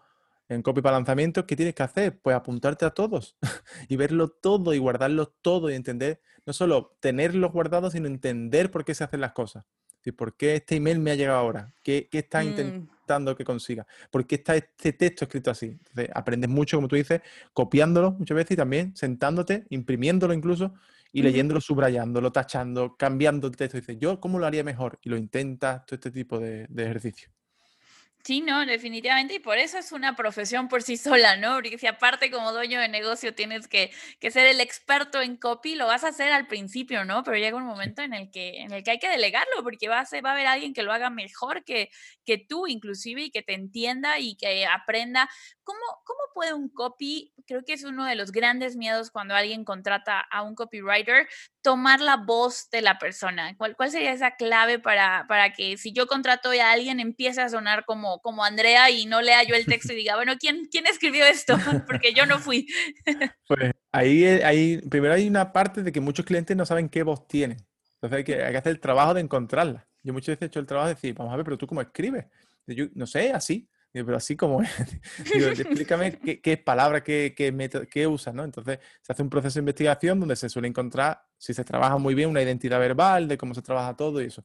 en 0.50 0.62
copy 0.64 0.82
para 0.82 0.98
lanzamiento, 0.98 1.46
¿qué 1.46 1.56
tienes 1.56 1.76
que 1.76 1.84
hacer? 1.84 2.20
Pues 2.20 2.36
apuntarte 2.36 2.86
a 2.86 2.90
todos 2.90 3.38
y 3.88 3.96
verlo 3.96 4.30
todo 4.30 4.74
y 4.74 4.80
guardarlo 4.80 5.28
todo 5.28 5.70
y 5.70 5.76
entender, 5.76 6.22
no 6.46 6.54
solo 6.54 6.98
tenerlos 7.00 7.52
guardados, 7.54 7.94
sino 7.94 8.08
entender 8.08 8.72
por 8.72 8.84
qué 8.84 8.94
se 8.94 9.04
hacen 9.04 9.22
las 9.22 9.32
cosas. 9.32 9.64
¿Por 10.12 10.36
qué 10.36 10.56
este 10.56 10.76
email 10.78 11.00
me 11.00 11.12
ha 11.12 11.16
llegado 11.16 11.38
ahora? 11.38 11.74
¿Qué, 11.84 12.08
qué 12.10 12.20
está 12.20 12.42
mm. 12.42 12.48
intentando 12.48 13.36
que 13.36 13.44
consiga? 13.44 13.86
¿Por 14.10 14.26
qué 14.26 14.36
está 14.36 14.56
este 14.56 14.94
texto 14.94 15.26
escrito 15.26 15.52
así? 15.52 15.68
Entonces, 15.68 16.10
aprendes 16.14 16.50
mucho, 16.50 16.78
como 16.78 16.88
tú 16.88 16.96
dices, 16.96 17.22
copiándolo 17.54 18.12
muchas 18.14 18.36
veces 18.36 18.52
y 18.52 18.56
también 18.56 18.96
sentándote, 18.96 19.66
imprimiéndolo 19.70 20.34
incluso 20.34 20.74
y 21.12 21.24
leyéndolo, 21.24 21.60
subrayándolo, 21.60 22.32
tachando, 22.32 22.96
cambiando 22.98 23.48
el 23.48 23.56
texto. 23.56 23.78
Dices, 23.78 23.98
¿yo 24.00 24.20
cómo 24.20 24.40
lo 24.40 24.46
haría 24.46 24.64
mejor? 24.64 25.00
Y 25.02 25.10
lo 25.10 25.18
intentas, 25.18 25.86
todo 25.86 25.96
este 25.96 26.12
tipo 26.12 26.40
de, 26.40 26.68
de 26.70 26.84
ejercicio. 26.84 27.30
Sí, 28.24 28.42
no, 28.42 28.64
definitivamente, 28.66 29.36
y 29.36 29.40
por 29.40 29.58
eso 29.58 29.78
es 29.78 29.94
una 29.94 30.16
profesión 30.16 30.68
por 30.68 30.84
sí 30.84 30.98
sola, 30.98 31.38
¿no? 31.38 31.56
Porque 31.56 31.78
si 31.78 31.88
aparte 31.88 32.30
como 32.30 32.52
dueño 32.52 32.80
de 32.80 32.90
negocio 32.90 33.34
tienes 33.34 33.68
que, 33.68 33.92
que, 34.20 34.30
ser 34.30 34.46
el 34.48 34.60
experto 34.60 35.22
en 35.22 35.38
copy, 35.38 35.76
lo 35.76 35.88
vas 35.88 36.04
a 36.04 36.10
hacer 36.10 36.34
al 36.34 36.46
principio, 36.46 37.06
¿no? 37.06 37.24
Pero 37.24 37.38
llega 37.38 37.58
un 37.58 37.66
momento 37.66 38.02
en 38.02 38.14
el 38.14 38.30
que, 38.30 38.62
en 38.62 38.74
el 38.74 38.84
que 38.84 38.92
hay 38.92 39.00
que 39.00 39.10
delegarlo, 39.10 39.64
porque 39.64 39.88
va 39.88 40.02
a, 40.02 40.06
ser, 40.06 40.24
va 40.24 40.32
a 40.32 40.34
haber 40.34 40.48
alguien 40.48 40.74
que 40.74 40.84
lo 40.84 40.92
haga 40.92 41.10
mejor 41.10 41.64
que, 41.64 41.90
que 42.26 42.38
tú, 42.38 42.68
inclusive, 42.68 43.24
y 43.24 43.32
que 43.32 43.42
te 43.42 43.54
entienda 43.54 44.20
y 44.20 44.36
que 44.36 44.66
aprenda. 44.66 45.30
¿Cómo, 45.64 45.80
¿Cómo 46.04 46.20
puede 46.34 46.54
un 46.54 46.70
copy, 46.70 47.34
creo 47.48 47.64
que 47.64 47.74
es 47.74 47.84
uno 47.84 48.06
de 48.06 48.16
los 48.16 48.32
grandes 48.32 48.76
miedos 48.76 49.12
cuando 49.12 49.34
alguien 49.34 49.64
contrata 49.64 50.20
a 50.20 50.44
un 50.44 50.56
copywriter, 50.56 51.28
tomar 51.62 52.02
la 52.02 52.18
voz 52.18 52.70
de 52.70 52.82
la 52.82 53.00
persona? 53.00 53.56
¿Cuál, 53.58 53.76
cuál 53.76 53.92
sería 53.92 54.12
esa 54.12 54.36
clave 54.36 54.78
para, 54.80 55.26
para 55.28 55.54
que 55.54 55.78
si 55.78 55.94
yo 55.94 56.06
contrato 56.08 56.50
a 56.52 56.72
alguien 56.72 57.00
empiece 57.00 57.42
a 57.42 57.50
sonar 57.50 57.86
como 57.86 58.09
como, 58.18 58.44
Andrea 58.44 58.90
y 58.90 59.06
no 59.06 59.22
lea 59.22 59.44
yo 59.44 59.56
el 59.56 59.66
texto 59.66 59.94
y 59.94 59.98
diga, 59.98 60.16
bueno, 60.16 60.34
¿quién, 60.40 60.68
quién 60.72 60.88
escribió 60.88 61.26
esto? 61.26 61.56
Porque 61.88 62.14
yo 62.14 62.26
no 62.26 62.40
fui. 62.40 62.68
Pues 63.48 63.72
ahí, 63.92 64.24
ahí, 64.26 64.78
primero 64.90 65.14
hay 65.14 65.28
una 65.28 65.52
parte 65.52 65.82
de 65.82 65.92
que 65.92 66.00
muchos 66.00 66.26
clientes 66.26 66.56
no 66.56 66.66
saben 66.66 66.88
qué 66.88 67.02
voz 67.04 67.28
tienen. 67.28 67.58
Entonces 67.96 68.18
hay 68.18 68.24
que, 68.24 68.44
hay 68.44 68.52
que 68.52 68.58
hacer 68.58 68.72
el 68.72 68.80
trabajo 68.80 69.14
de 69.14 69.22
encontrarla. 69.22 69.88
Yo 70.04 70.14
muchas 70.14 70.34
veces 70.34 70.44
he 70.44 70.46
hecho 70.46 70.60
el 70.60 70.66
trabajo 70.66 70.88
de 70.88 70.94
decir, 70.94 71.14
vamos 71.16 71.34
a 71.34 71.36
ver, 71.36 71.46
pero 71.46 71.58
tú 71.58 71.66
cómo 71.66 71.82
escribes. 71.82 72.26
Yo 72.68 72.86
no 72.94 73.08
sé, 73.08 73.32
así. 73.32 73.68
pero 73.92 74.16
así 74.16 74.36
como 74.36 74.62
es. 74.62 74.70
explícame 75.60 76.20
qué, 76.20 76.40
qué 76.40 76.58
palabra, 76.58 77.04
qué, 77.04 77.34
qué, 77.36 77.52
método, 77.52 77.88
qué 77.90 78.06
usas, 78.06 78.34
¿no? 78.34 78.44
Entonces 78.44 78.80
se 79.02 79.12
hace 79.12 79.24
un 79.24 79.30
proceso 79.30 79.56
de 79.56 79.62
investigación 79.62 80.20
donde 80.20 80.36
se 80.36 80.48
suele 80.48 80.68
encontrar, 80.68 81.22
si 81.38 81.54
se 81.54 81.64
trabaja 81.64 81.98
muy 81.98 82.14
bien, 82.14 82.30
una 82.30 82.42
identidad 82.42 82.80
verbal 82.80 83.28
de 83.28 83.38
cómo 83.38 83.54
se 83.56 83.62
trabaja 83.62 83.96
todo 83.96 84.22
y 84.22 84.26
eso 84.26 84.44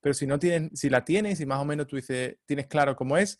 pero 0.00 0.14
si 0.14 0.26
no 0.26 0.38
tienes, 0.38 0.78
si 0.78 0.88
la 0.88 1.04
tienes 1.04 1.40
y 1.40 1.46
más 1.46 1.60
o 1.60 1.64
menos 1.64 1.86
tú 1.86 1.96
dices, 1.96 2.36
tienes 2.46 2.66
claro 2.66 2.96
cómo 2.96 3.16
es, 3.16 3.38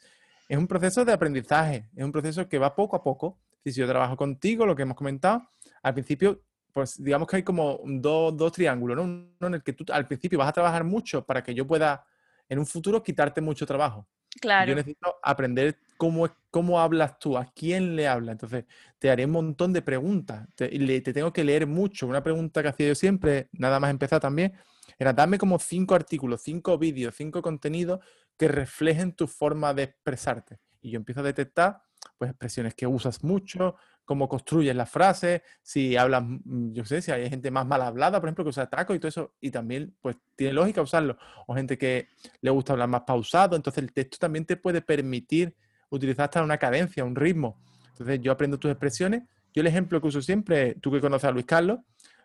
es 0.49 0.59
un 0.59 0.67
proceso 0.67 1.05
de 1.05 1.13
aprendizaje, 1.13 1.89
es 1.95 2.05
un 2.05 2.13
proceso 2.13 2.49
que 2.49 2.59
va 2.59 2.75
poco 2.75 2.97
a 2.97 3.03
poco. 3.03 3.39
Si 3.65 3.73
yo 3.73 3.87
trabajo 3.87 4.17
contigo, 4.17 4.67
lo 4.67 4.75
que 4.75 4.83
hemos 4.83 4.97
comentado, 4.97 5.49
al 5.83 5.95
principio, 5.95 6.43
pues 6.73 7.03
digamos 7.03 7.29
que 7.29 7.37
hay 7.37 7.43
como 7.43 7.81
dos, 7.85 8.37
dos 8.37 8.53
triángulos, 8.53 8.97
¿no? 8.97 9.03
Uno 9.03 9.47
en 9.47 9.55
el 9.55 9.63
que 9.63 9.73
tú 9.73 9.85
al 9.93 10.07
principio 10.07 10.39
vas 10.39 10.49
a 10.49 10.53
trabajar 10.53 10.83
mucho 10.83 11.25
para 11.25 11.43
que 11.43 11.55
yo 11.55 11.67
pueda 11.67 12.05
en 12.49 12.59
un 12.59 12.67
futuro 12.67 13.03
quitarte 13.03 13.41
mucho 13.41 13.65
trabajo. 13.65 14.09
Claro. 14.41 14.69
Yo 14.69 14.75
necesito 14.75 15.17
aprender 15.23 15.79
cómo, 15.97 16.29
cómo 16.51 16.81
hablas 16.81 17.19
tú, 17.19 17.37
a 17.37 17.45
quién 17.55 17.97
le 17.97 18.09
hablas. 18.09 18.33
Entonces, 18.33 18.65
te 18.99 19.11
haré 19.11 19.27
un 19.27 19.33
montón 19.33 19.73
de 19.73 19.83
preguntas. 19.83 20.49
Te, 20.55 20.69
te 21.01 21.13
tengo 21.13 21.33
que 21.33 21.45
leer 21.45 21.67
mucho. 21.67 22.07
Una 22.07 22.23
pregunta 22.23 22.63
que 22.63 22.69
hacía 22.69 22.89
yo 22.89 22.95
siempre, 22.95 23.49
nada 23.53 23.81
más 23.81 23.91
empezar 23.91 24.21
también, 24.21 24.53
era 25.01 25.15
darme 25.15 25.39
como 25.39 25.59
cinco 25.59 25.95
artículos, 25.95 26.43
cinco 26.43 26.77
vídeos, 26.77 27.15
cinco 27.17 27.41
contenidos 27.41 28.01
que 28.37 28.49
reflejen 28.49 29.15
tu 29.15 29.27
forma 29.27 29.73
de 29.73 29.85
expresarte. 29.85 30.61
Y 30.83 30.91
yo 30.91 30.99
empiezo 30.99 31.21
a 31.21 31.25
detectar 31.25 31.83
pues 32.19 32.31
expresiones 32.31 32.75
que 32.75 32.87
usas 32.87 33.25
mucho, 33.25 33.77
cómo 34.05 34.29
construyes 34.29 34.77
las 34.77 34.91
frases, 34.91 35.41
si 35.63 35.97
hablas, 35.97 36.23
mm, 36.27 36.73
yo 36.73 36.85
sé, 36.85 37.01
si 37.01 37.11
hay 37.11 37.31
gente 37.31 37.51
más 37.51 37.67
mal 37.67 37.81
hablada, 37.81 38.21
por 38.21 38.29
ejemplo, 38.29 38.45
que 38.45 38.51
usa 38.51 38.69
tacos 38.69 38.95
y 38.95 38.99
todo 38.99 39.09
eso, 39.09 39.35
y 39.41 39.51
también 39.51 39.97
pues 40.03 40.17
tiene 40.37 40.53
lógica 40.53 40.83
usarlo, 40.83 41.17
o 41.47 41.55
gente 41.55 41.79
que 41.79 42.09
le 42.43 42.51
gusta 42.51 42.75
hablar 42.75 42.89
más 42.89 43.03
pausado, 43.03 43.57
entonces 43.57 43.83
el 43.83 43.93
texto 43.93 44.19
también 44.19 44.45
te 44.45 44.57
puede 44.57 44.83
permitir 44.83 45.57
utilizar 45.89 46.25
hasta 46.25 46.43
una 46.43 46.59
cadencia, 46.59 47.05
un 47.05 47.17
ritmo. 47.17 47.59
Entonces 47.89 48.21
yo 48.21 48.33
aprendo 48.33 48.59
tus 48.59 48.71
expresiones. 48.71 49.23
Yo 49.53 49.61
el 49.61 49.67
ejemplo 49.67 50.01
que 50.01 50.09
uso 50.09 50.23
siempre, 50.23 50.75
tú 50.77 50.91
que 50.93 51.01
conoces 51.01 51.29
a 51.29 51.33
Luis 51.33 51.47
Carlos, 51.47 51.81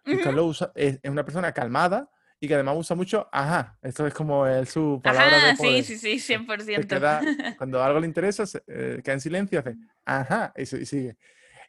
Luis 0.06 0.24
Carlos 0.24 0.70
es, 0.76 1.00
una 1.04 1.26
persona 1.26 1.52
calmada, 1.52 2.10
y 2.46 2.48
que 2.48 2.54
además 2.54 2.76
usa 2.78 2.96
mucho 2.96 3.28
ajá. 3.32 3.78
Esto 3.82 4.06
es 4.06 4.14
como 4.14 4.46
el, 4.46 4.68
su 4.68 5.02
palabra 5.04 5.38
ajá, 5.38 5.48
de 5.48 5.56
poder. 5.56 5.84
Sí, 5.84 5.98
sí, 5.98 6.20
sí, 6.20 6.34
100%. 6.34 7.58
cuando 7.58 7.84
algo 7.84 8.00
le 8.00 8.08
interesa, 8.08 8.44
eh, 8.68 9.02
queda 9.04 9.14
en 9.14 9.20
silencio, 9.20 9.60
hace 9.60 9.76
ajá, 10.06 10.54
y, 10.56 10.66
sigue. 10.66 11.18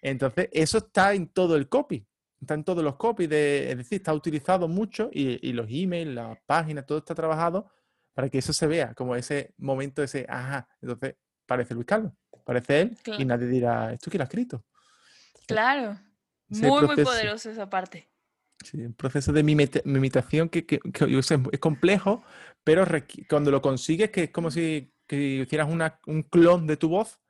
Entonces, 0.03 0.49
eso 0.53 0.79
está 0.79 1.15
en 1.15 1.29
todo 1.29 1.57
el 1.57 1.69
copy. 1.69 2.07
Está 2.41 2.55
en 2.55 2.65
todos 2.65 2.85
los 2.85 2.97
copies, 2.97 3.31
de, 3.31 3.71
es 3.71 3.79
decir, 3.79 3.97
está 3.97 4.13
utilizado 4.13 4.69
mucho 4.69 5.09
y, 5.11 5.49
y 5.49 5.53
los 5.55 5.67
emails, 5.71 6.15
las 6.15 6.39
páginas, 6.45 6.85
todo 6.85 6.99
está 6.99 7.15
trabajado 7.15 7.71
para 8.13 8.29
que 8.29 8.39
eso 8.39 8.53
se 8.53 8.67
vea, 8.67 8.93
como 8.95 9.17
ese 9.17 9.55
momento, 9.57 10.03
ese 10.03 10.27
ajá. 10.29 10.69
Entonces, 10.83 11.17
parece 11.47 11.75
Luis 11.75 11.87
Carlos, 11.87 12.13
parece 12.45 12.83
él 12.83 12.99
y 13.19 13.25
nadie 13.25 13.47
dirá, 13.47 13.93
¿esto 13.93 14.11
quién 14.11 14.19
lo 14.19 14.25
ha 14.25 14.27
escrito? 14.27 14.65
claro. 15.47 15.99
Muy, 16.49 16.87
muy 16.87 17.03
poderoso 17.03 17.51
esa 17.51 17.69
parte. 17.69 18.09
Sí, 18.67 18.79
un 18.79 18.95
proceso 18.95 19.33
de 19.33 19.45
mimitación 19.45 20.49
que, 20.49 20.67
que, 20.67 20.81
es, 20.83 21.61
complejo, 21.61 22.25
pero 22.65 22.85
cuando 23.29 23.53
lo 23.53 23.63
consigues, 23.63 24.11
que 24.11 24.25
es 24.25 24.31
como 24.31 24.51
si 24.51 24.93
hicieras 25.09 25.69
un 26.07 26.23
clon 26.25 26.67
de 26.67 26.77
tu 26.77 26.89
voz, 26.89 27.21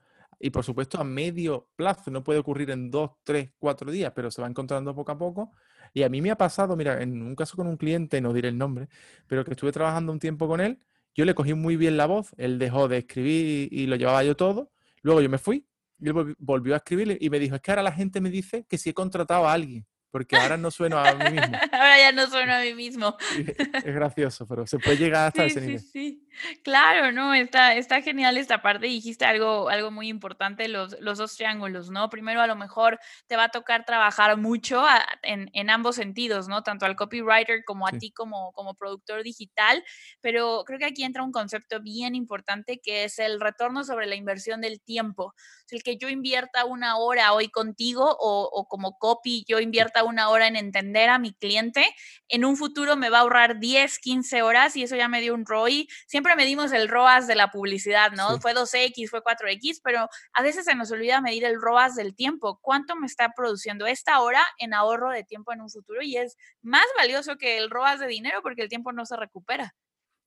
y 0.40 0.48
por 0.48 0.64
supuesto 0.64 0.98
a 0.98 1.04
medio 1.04 1.68
plazo, 1.76 2.10
no 2.10 2.24
puede 2.24 2.38
ocurrir 2.38 2.70
en 2.70 2.90
dos, 2.90 3.10
tres, 3.22 3.50
cuatro 3.58 3.90
días, 3.90 4.12
pero 4.16 4.30
se 4.30 4.40
va 4.40 4.48
encontrando 4.48 4.94
poco 4.94 5.12
a 5.12 5.18
poco. 5.18 5.52
Y 5.92 6.04
a 6.04 6.08
mí 6.08 6.22
me 6.22 6.30
ha 6.30 6.38
pasado, 6.38 6.74
mira, 6.74 7.02
en 7.02 7.22
un 7.22 7.34
caso 7.36 7.54
con 7.54 7.66
un 7.66 7.76
cliente, 7.76 8.18
no 8.22 8.32
diré 8.32 8.48
el 8.48 8.56
nombre, 8.56 8.88
pero 9.26 9.44
que 9.44 9.50
estuve 9.50 9.72
trabajando 9.72 10.12
un 10.12 10.18
tiempo 10.18 10.48
con 10.48 10.62
él, 10.62 10.80
yo 11.14 11.26
le 11.26 11.34
cogí 11.34 11.52
muy 11.52 11.76
bien 11.76 11.98
la 11.98 12.06
voz, 12.06 12.30
él 12.38 12.58
dejó 12.58 12.88
de 12.88 12.98
escribir 12.98 13.68
y, 13.70 13.86
lo 13.86 13.96
llevaba 13.96 14.24
yo 14.24 14.36
todo, 14.36 14.70
luego 15.02 15.20
yo 15.20 15.28
me 15.28 15.38
fui, 15.38 15.66
y 15.98 16.08
él 16.08 16.34
volvió 16.38 16.72
a 16.72 16.78
escribir 16.78 17.18
y 17.20 17.28
me 17.28 17.38
dijo, 17.38 17.56
es 17.56 17.60
que 17.60 17.72
ahora 17.72 17.82
la 17.82 17.92
gente 17.92 18.22
me 18.22 18.30
dice 18.30 18.64
que 18.66 18.78
si 18.78 18.90
he 18.90 18.94
contratado 18.94 19.46
a 19.46 19.52
alguien 19.52 19.86
porque 20.16 20.34
ahora 20.34 20.56
no 20.56 20.70
sueno 20.70 20.98
a 20.98 21.12
mí 21.12 21.24
mismo. 21.30 21.58
ahora 21.72 21.98
ya 21.98 22.10
no 22.10 22.26
sueno 22.26 22.54
a 22.54 22.60
mí 22.60 22.72
mismo. 22.72 23.18
es 23.74 23.84
gracioso, 23.84 24.46
pero 24.46 24.66
se 24.66 24.78
puede 24.78 24.96
llegar 24.96 25.26
hasta 25.26 25.44
ese 25.44 25.60
nivel. 25.60 25.80
Sí, 25.80 25.88
sí. 25.92 26.26
Claro, 26.62 27.12
no, 27.12 27.34
está, 27.34 27.74
está 27.74 28.00
genial 28.00 28.36
esta 28.36 28.62
parte. 28.62 28.86
Dijiste 28.86 29.26
algo, 29.26 29.68
algo 29.68 29.90
muy 29.90 30.08
importante, 30.08 30.68
los, 30.68 30.98
los 31.00 31.18
dos 31.18 31.36
triángulos, 31.36 31.90
¿no? 31.90 32.08
Primero, 32.08 32.40
a 32.40 32.46
lo 32.46 32.56
mejor 32.56 32.98
te 33.26 33.36
va 33.36 33.44
a 33.44 33.48
tocar 33.50 33.84
trabajar 33.84 34.36
mucho 34.38 34.84
en, 35.22 35.50
en, 35.52 35.70
ambos 35.70 35.96
sentidos, 35.96 36.48
¿no? 36.48 36.62
Tanto 36.62 36.86
al 36.86 36.96
copywriter 36.96 37.64
como 37.64 37.86
a 37.86 37.92
ti 37.92 38.10
como, 38.10 38.52
como 38.52 38.74
productor 38.74 39.22
digital, 39.22 39.84
pero 40.22 40.64
creo 40.66 40.78
que 40.78 40.86
aquí 40.86 41.04
entra 41.04 41.22
un 41.22 41.32
concepto 41.32 41.82
bien 41.82 42.14
importante 42.14 42.80
que 42.82 43.04
es 43.04 43.18
el 43.18 43.38
retorno 43.38 43.84
sobre 43.84 44.06
la 44.06 44.14
inversión 44.14 44.60
del 44.60 44.80
tiempo. 44.80 45.34
El 45.70 45.82
que 45.82 45.96
yo 45.96 46.08
invierta 46.08 46.64
una 46.64 46.96
hora 46.96 47.32
hoy 47.32 47.48
contigo 47.48 48.16
o, 48.18 48.48
o 48.52 48.66
como 48.66 48.98
copy, 48.98 49.44
yo 49.48 49.58
invierta 49.58 50.04
una 50.06 50.28
hora 50.28 50.46
en 50.46 50.56
entender 50.56 51.08
a 51.10 51.18
mi 51.18 51.34
cliente, 51.34 51.84
en 52.28 52.44
un 52.44 52.56
futuro 52.56 52.96
me 52.96 53.10
va 53.10 53.18
a 53.18 53.20
ahorrar 53.22 53.58
10, 53.58 53.98
15 53.98 54.42
horas 54.42 54.76
y 54.76 54.82
eso 54.82 54.96
ya 54.96 55.08
me 55.08 55.20
dio 55.20 55.34
un 55.34 55.44
ROI. 55.46 55.88
Siempre 56.06 56.36
medimos 56.36 56.72
el 56.72 56.88
ROAS 56.88 57.26
de 57.26 57.34
la 57.34 57.50
publicidad, 57.50 58.12
¿no? 58.12 58.40
Fue 58.40 58.54
2X, 58.54 59.08
fue 59.08 59.22
4X, 59.22 59.80
pero 59.82 60.08
a 60.32 60.42
veces 60.42 60.64
se 60.64 60.74
nos 60.74 60.90
olvida 60.90 61.20
medir 61.20 61.44
el 61.44 61.60
ROAS 61.60 61.94
del 61.94 62.14
tiempo. 62.14 62.58
¿Cuánto 62.62 62.96
me 62.96 63.06
está 63.06 63.32
produciendo 63.36 63.86
esta 63.86 64.20
hora 64.20 64.44
en 64.58 64.74
ahorro 64.74 65.10
de 65.10 65.24
tiempo 65.24 65.52
en 65.52 65.60
un 65.60 65.70
futuro? 65.70 66.02
Y 66.02 66.16
es 66.16 66.36
más 66.62 66.86
valioso 66.96 67.36
que 67.36 67.58
el 67.58 67.70
ROAS 67.70 68.00
de 68.00 68.06
dinero 68.06 68.40
porque 68.42 68.62
el 68.62 68.68
tiempo 68.68 68.92
no 68.92 69.06
se 69.06 69.16
recupera. 69.16 69.74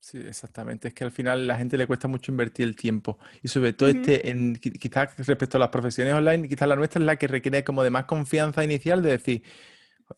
Sí, 0.00 0.16
exactamente. 0.18 0.88
Es 0.88 0.94
que 0.94 1.04
al 1.04 1.12
final 1.12 1.46
la 1.46 1.56
gente 1.56 1.76
le 1.76 1.86
cuesta 1.86 2.08
mucho 2.08 2.32
invertir 2.32 2.66
el 2.66 2.74
tiempo. 2.74 3.18
Y 3.42 3.48
sobre 3.48 3.74
todo 3.74 3.90
este, 3.90 4.30
en, 4.30 4.56
quizás 4.56 5.14
respecto 5.18 5.58
a 5.58 5.60
las 5.60 5.68
profesiones 5.68 6.14
online, 6.14 6.48
quizás 6.48 6.66
la 6.66 6.74
nuestra 6.74 7.00
es 7.00 7.06
la 7.06 7.16
que 7.16 7.28
requiere 7.28 7.62
como 7.62 7.82
de 7.82 7.90
más 7.90 8.06
confianza 8.06 8.64
inicial 8.64 9.02
de 9.02 9.10
decir, 9.10 9.42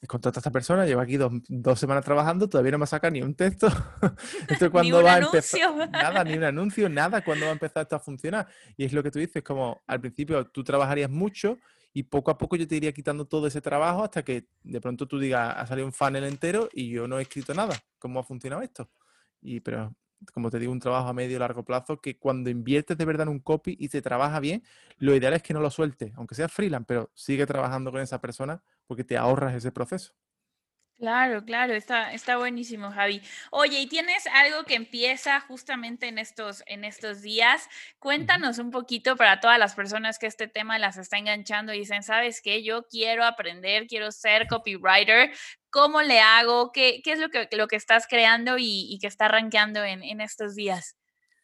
contrata 0.06 0.38
a 0.38 0.40
esta 0.40 0.50
persona, 0.52 0.86
lleva 0.86 1.02
aquí 1.02 1.16
dos, 1.16 1.78
semanas 1.78 2.04
trabajando, 2.04 2.48
todavía 2.48 2.72
no 2.72 2.78
me 2.78 2.86
saca 2.86 3.10
ni 3.10 3.22
un 3.22 3.34
texto. 3.34 3.66
esto 4.48 4.70
cuando 4.72 5.02
va 5.02 5.14
a 5.14 5.18
empezar. 5.18 5.74
Nada, 5.90 6.22
ni 6.22 6.34
un 6.34 6.44
anuncio, 6.44 6.88
nada, 6.88 7.22
cuando 7.22 7.46
va 7.46 7.50
a 7.50 7.54
empezar 7.54 7.82
esto 7.82 7.96
a 7.96 8.00
funcionar. 8.00 8.46
Y 8.76 8.84
es 8.84 8.92
lo 8.92 9.02
que 9.02 9.10
tú 9.10 9.18
dices, 9.18 9.42
como 9.42 9.82
al 9.88 10.00
principio 10.00 10.44
tú 10.46 10.62
trabajarías 10.62 11.10
mucho 11.10 11.58
y 11.92 12.04
poco 12.04 12.30
a 12.30 12.38
poco 12.38 12.54
yo 12.56 12.66
te 12.66 12.76
iría 12.76 12.92
quitando 12.92 13.26
todo 13.26 13.48
ese 13.48 13.60
trabajo 13.60 14.04
hasta 14.04 14.22
que 14.22 14.46
de 14.62 14.80
pronto 14.80 15.06
tú 15.06 15.18
digas, 15.18 15.54
ha 15.56 15.66
salido 15.66 15.86
un 15.86 15.92
funnel 15.92 16.24
entero 16.24 16.68
y 16.72 16.88
yo 16.88 17.08
no 17.08 17.18
he 17.18 17.22
escrito 17.22 17.52
nada. 17.52 17.74
¿Cómo 17.98 18.20
ha 18.20 18.24
funcionado 18.24 18.62
esto? 18.62 18.88
Y, 19.42 19.60
pero, 19.60 19.94
como 20.32 20.50
te 20.50 20.58
digo, 20.58 20.72
un 20.72 20.80
trabajo 20.80 21.08
a 21.08 21.12
medio 21.14 21.38
largo 21.38 21.64
plazo 21.64 22.00
que 22.00 22.18
cuando 22.18 22.50
inviertes 22.50 22.96
de 22.98 23.04
verdad 23.04 23.24
en 23.28 23.34
un 23.34 23.40
copy 23.40 23.76
y 23.78 23.88
te 23.88 24.02
trabaja 24.02 24.40
bien, 24.40 24.62
lo 24.98 25.14
ideal 25.16 25.34
es 25.34 25.42
que 25.42 25.54
no 25.54 25.60
lo 25.60 25.70
sueltes, 25.70 26.12
aunque 26.16 26.34
sea 26.34 26.48
freelance, 26.48 26.86
pero 26.86 27.10
sigue 27.14 27.46
trabajando 27.46 27.90
con 27.92 28.00
esa 28.00 28.20
persona 28.20 28.62
porque 28.86 29.04
te 29.04 29.16
ahorras 29.18 29.54
ese 29.54 29.72
proceso. 29.72 30.14
Claro, 31.02 31.44
claro, 31.44 31.74
está, 31.74 32.12
está 32.12 32.36
buenísimo, 32.36 32.92
Javi. 32.92 33.20
Oye, 33.50 33.80
¿y 33.80 33.88
tienes 33.88 34.24
algo 34.28 34.62
que 34.62 34.76
empieza 34.76 35.40
justamente 35.40 36.06
en 36.06 36.16
estos, 36.16 36.62
en 36.68 36.84
estos 36.84 37.22
días? 37.22 37.68
Cuéntanos 37.98 38.58
un 38.58 38.70
poquito 38.70 39.16
para 39.16 39.40
todas 39.40 39.58
las 39.58 39.74
personas 39.74 40.20
que 40.20 40.28
este 40.28 40.46
tema 40.46 40.78
las 40.78 40.98
está 40.98 41.18
enganchando 41.18 41.74
y 41.74 41.80
dicen, 41.80 42.04
¿sabes 42.04 42.40
qué? 42.40 42.62
Yo 42.62 42.86
quiero 42.86 43.24
aprender, 43.24 43.88
quiero 43.88 44.12
ser 44.12 44.46
copywriter. 44.46 45.32
¿Cómo 45.70 46.02
le 46.02 46.20
hago? 46.20 46.70
¿Qué, 46.70 47.00
qué 47.02 47.14
es 47.14 47.18
lo 47.18 47.30
que, 47.30 47.48
lo 47.50 47.66
que 47.66 47.74
estás 47.74 48.06
creando 48.06 48.54
y, 48.56 48.96
que 49.00 49.08
está 49.08 49.26
rankeando 49.26 49.82
en, 49.82 50.04
en 50.04 50.20
estos 50.20 50.54
días? 50.54 50.96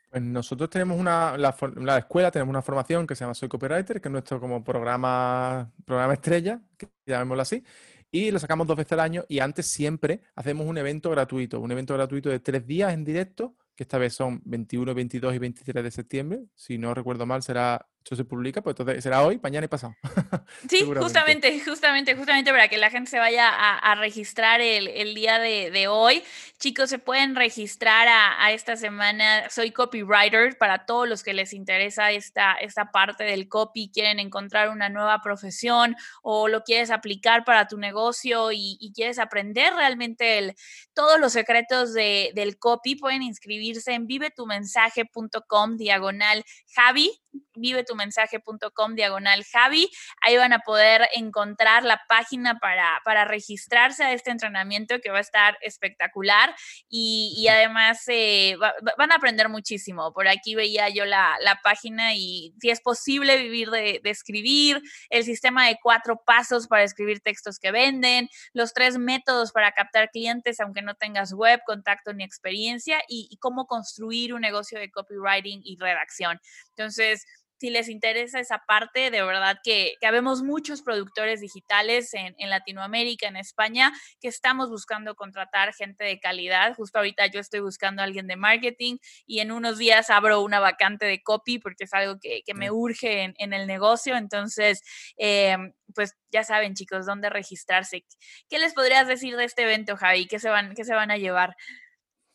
Pues 0.08 0.22
nosotros 0.22 0.70
tenemos 0.70 1.00
una, 1.00 1.36
la, 1.36 1.56
la, 1.78 1.98
escuela, 1.98 2.30
tenemos 2.30 2.50
una 2.50 2.62
formación 2.62 3.08
que 3.08 3.16
se 3.16 3.24
llama 3.24 3.34
Soy 3.34 3.48
Copywriter, 3.48 4.00
que 4.00 4.06
es 4.06 4.12
nuestro 4.12 4.38
como 4.38 4.62
programa, 4.62 5.72
programa 5.84 6.14
estrella, 6.14 6.60
que 6.78 6.88
llamémoslo 7.04 7.42
así, 7.42 7.64
y 8.10 8.30
lo 8.30 8.38
sacamos 8.38 8.66
dos 8.66 8.76
veces 8.76 8.92
al 8.92 9.00
año 9.00 9.24
y 9.28 9.40
antes 9.40 9.66
siempre 9.66 10.22
hacemos 10.34 10.66
un 10.66 10.78
evento 10.78 11.10
gratuito, 11.10 11.60
un 11.60 11.72
evento 11.72 11.94
gratuito 11.94 12.30
de 12.30 12.40
tres 12.40 12.66
días 12.66 12.92
en 12.92 13.04
directo, 13.04 13.54
que 13.74 13.84
esta 13.84 13.98
vez 13.98 14.14
son 14.14 14.40
21, 14.44 14.94
22 14.94 15.34
y 15.34 15.38
23 15.38 15.84
de 15.84 15.90
septiembre. 15.90 16.44
Si 16.54 16.78
no 16.78 16.94
recuerdo 16.94 17.26
mal, 17.26 17.42
será 17.42 17.86
se 18.16 18.24
publica, 18.24 18.62
pues 18.62 18.74
entonces 18.78 19.02
será 19.02 19.22
hoy, 19.22 19.38
mañana 19.42 19.64
y 19.64 19.68
pasado. 19.68 19.94
Sí, 20.68 20.82
justamente, 20.82 21.60
justamente, 21.60 22.16
justamente 22.16 22.50
para 22.50 22.68
que 22.68 22.78
la 22.78 22.90
gente 22.90 23.10
se 23.10 23.18
vaya 23.18 23.50
a, 23.50 23.94
registrar 23.96 24.60
el, 24.60 25.14
día 25.14 25.38
de, 25.38 25.88
hoy. 25.88 26.22
Chicos, 26.58 26.90
se 26.90 26.98
pueden 26.98 27.36
registrar 27.36 28.08
a, 28.08 28.52
esta 28.52 28.76
semana. 28.76 29.48
Soy 29.50 29.70
copywriter 29.70 30.56
para 30.58 30.86
todos 30.86 31.08
los 31.08 31.22
que 31.22 31.34
les 31.34 31.52
interesa 31.52 32.10
esta, 32.10 32.54
esta 32.54 32.90
parte 32.90 33.24
del 33.24 33.48
copy, 33.48 33.90
quieren 33.92 34.20
encontrar 34.20 34.70
una 34.70 34.88
nueva 34.88 35.20
profesión 35.22 35.96
o 36.22 36.48
lo 36.48 36.62
quieres 36.62 36.90
aplicar 36.90 37.44
para 37.44 37.68
tu 37.68 37.76
negocio 37.76 38.50
y, 38.52 38.92
quieres 38.94 39.18
aprender 39.18 39.74
realmente 39.74 40.38
el, 40.38 40.54
todos 40.94 41.20
los 41.20 41.32
secretos 41.32 41.92
del 41.92 42.58
copy, 42.58 42.96
pueden 42.96 43.22
inscribirse 43.22 43.92
en 43.92 44.06
vivetumensaje.com 44.06 45.76
diagonal 45.76 46.44
Javi 46.74 47.12
vivetumensaje.com 47.58 48.94
diagonal 48.94 49.44
Javi. 49.44 49.90
Ahí 50.22 50.36
van 50.36 50.52
a 50.52 50.60
poder 50.60 51.08
encontrar 51.14 51.84
la 51.84 52.00
página 52.08 52.58
para, 52.58 53.00
para 53.04 53.24
registrarse 53.24 54.04
a 54.04 54.12
este 54.12 54.30
entrenamiento 54.30 55.00
que 55.00 55.10
va 55.10 55.18
a 55.18 55.22
estar 55.22 55.58
espectacular 55.60 56.54
y, 56.88 57.46
además 57.48 58.02
eh, 58.08 58.56
van 58.96 59.12
a 59.12 59.16
aprender 59.16 59.48
muchísimo. 59.48 60.12
Por 60.12 60.28
aquí 60.28 60.54
veía 60.54 60.88
yo 60.88 61.04
la, 61.04 61.36
página 61.62 62.14
y 62.14 62.54
si 62.60 62.70
es 62.70 62.80
posible 62.80 63.36
vivir 63.36 63.70
de, 63.70 64.00
escribir, 64.04 64.80
el 65.10 65.24
sistema 65.24 65.66
de 65.66 65.78
cuatro 65.82 66.22
pasos 66.24 66.68
para 66.68 66.84
escribir 66.84 67.20
textos 67.20 67.58
que 67.58 67.72
venden, 67.72 68.28
los 68.52 68.72
tres 68.72 68.96
métodos 68.96 69.52
para 69.52 69.72
captar 69.72 70.10
clientes 70.10 70.60
aunque 70.60 70.82
no 70.82 70.94
tengas 70.94 71.32
web, 71.32 71.60
contacto 71.66 72.12
ni 72.12 72.24
experiencia 72.24 73.00
y, 73.08 73.28
y 73.30 73.38
cómo 73.38 73.66
construir 73.66 74.34
un 74.34 74.40
negocio 74.40 74.78
de 74.78 74.90
copywriting 74.90 75.60
y 75.64 75.76
redacción. 75.78 76.40
Entonces, 76.70 77.26
si 77.58 77.70
les 77.70 77.88
interesa 77.88 78.40
esa 78.40 78.58
parte, 78.66 79.10
de 79.10 79.22
verdad 79.22 79.58
que, 79.62 79.94
que 80.00 80.06
habemos 80.06 80.42
muchos 80.42 80.82
productores 80.82 81.40
digitales 81.40 82.14
en, 82.14 82.34
en, 82.38 82.50
Latinoamérica, 82.50 83.28
en 83.28 83.36
España, 83.36 83.92
que 84.20 84.28
estamos 84.28 84.70
buscando 84.70 85.14
contratar 85.14 85.74
gente 85.74 86.04
de 86.04 86.20
calidad. 86.20 86.74
Justo 86.74 86.98
ahorita 86.98 87.26
yo 87.26 87.40
estoy 87.40 87.60
buscando 87.60 88.02
a 88.02 88.04
alguien 88.04 88.26
de 88.26 88.36
marketing 88.36 88.98
y 89.26 89.40
en 89.40 89.52
unos 89.52 89.78
días 89.78 90.10
abro 90.10 90.40
una 90.42 90.60
vacante 90.60 91.06
de 91.06 91.22
copy 91.22 91.58
porque 91.58 91.84
es 91.84 91.94
algo 91.94 92.18
que, 92.20 92.42
que 92.46 92.54
me 92.54 92.70
urge 92.70 93.24
en, 93.24 93.34
en, 93.38 93.52
el 93.52 93.66
negocio. 93.66 94.16
Entonces, 94.16 94.82
eh, 95.16 95.56
pues 95.94 96.14
ya 96.30 96.44
saben 96.44 96.74
chicos, 96.74 97.06
dónde 97.06 97.30
registrarse. 97.30 98.04
¿Qué 98.48 98.58
les 98.58 98.74
podrías 98.74 99.08
decir 99.08 99.36
de 99.36 99.44
este 99.44 99.62
evento, 99.62 99.96
Javi? 99.96 100.26
¿Qué 100.26 100.38
se 100.38 100.48
van, 100.48 100.74
qué 100.74 100.84
se 100.84 100.94
van 100.94 101.10
a 101.10 101.16
llevar? 101.16 101.56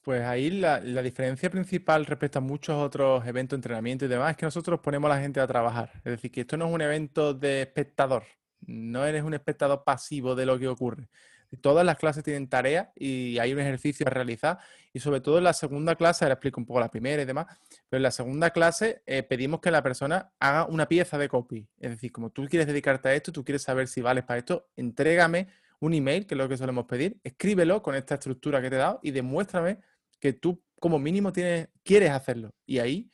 Pues 0.03 0.21
ahí 0.23 0.49
la, 0.49 0.81
diferencia 0.81 1.49
principal 1.49 2.05
respecto 2.05 2.39
a 2.39 2.41
muchos 2.41 2.75
otros 2.75 3.25
eventos 3.25 3.55
entrenamiento 3.55 4.03
y 4.03 4.09
demás 4.09 4.31
es 4.31 4.37
que 4.37 4.45
nosotros 4.45 4.81
ponemos 4.81 5.09
a 5.09 5.15
la 5.15 5.21
gente 5.21 5.39
a 5.39 5.47
trabajar. 5.47 5.91
Es 6.03 6.11
decir, 6.11 6.29
que 6.29 6.41
esto 6.41 6.57
no 6.57 6.67
es 6.67 6.73
un 6.73 6.81
evento 6.81 7.33
de 7.33 7.61
espectador, 7.61 8.23
no 8.67 9.05
eres 9.05 9.23
un 9.23 9.33
espectador 9.33 9.85
pasivo 9.85 10.35
de 10.35 10.45
lo 10.45 10.59
que 10.59 10.67
ocurre. 10.67 11.07
Todas 11.61 11.85
las 11.85 11.97
clases 11.97 12.23
tienen 12.23 12.49
tareas 12.49 12.89
y 12.95 13.37
hay 13.37 13.53
un 13.53 13.59
ejercicio 13.59 14.05
a 14.05 14.09
realizar 14.09 14.59
y 14.91 14.99
sobre 14.99 15.21
todo 15.21 15.37
en 15.37 15.45
la 15.45 15.53
segunda 15.53 15.95
clase, 15.95 16.25
ahora 16.25 16.33
explico 16.33 16.59
un 16.59 16.65
poco 16.65 16.81
la 16.81 16.89
primera 16.91 17.21
y 17.21 17.25
demás, 17.25 17.45
pero 17.87 17.99
en 17.99 18.03
la 18.03 18.11
segunda 18.11 18.49
clase 18.49 19.03
eh, 19.05 19.23
pedimos 19.23 19.61
que 19.61 19.71
la 19.71 19.83
persona 19.83 20.33
haga 20.39 20.65
una 20.65 20.87
pieza 20.87 21.17
de 21.17 21.29
copy. 21.29 21.65
Es 21.79 21.91
decir, 21.91 22.11
como 22.11 22.29
tú 22.29 22.45
quieres 22.49 22.67
dedicarte 22.67 23.07
a 23.07 23.13
esto, 23.13 23.31
tú 23.31 23.45
quieres 23.45 23.61
saber 23.61 23.87
si 23.87 24.01
vales 24.01 24.25
para 24.25 24.39
esto, 24.39 24.67
entrégame 24.75 25.47
un 25.79 25.93
email, 25.93 26.25
que 26.25 26.33
es 26.33 26.37
lo 26.37 26.49
que 26.49 26.57
solemos 26.57 26.85
pedir, 26.85 27.19
escríbelo 27.23 27.81
con 27.81 27.95
esta 27.95 28.15
estructura 28.15 28.61
que 28.61 28.69
te 28.69 28.75
he 28.75 28.79
dado 28.79 28.99
y 29.03 29.11
demuéstrame 29.11 29.79
que 30.23 30.31
tú 30.31 30.63
como 30.79 30.99
mínimo 30.99 31.33
tienes, 31.33 31.67
quieres 31.83 32.11
hacerlo. 32.11 32.55
Y 32.65 32.79
ahí 32.79 33.11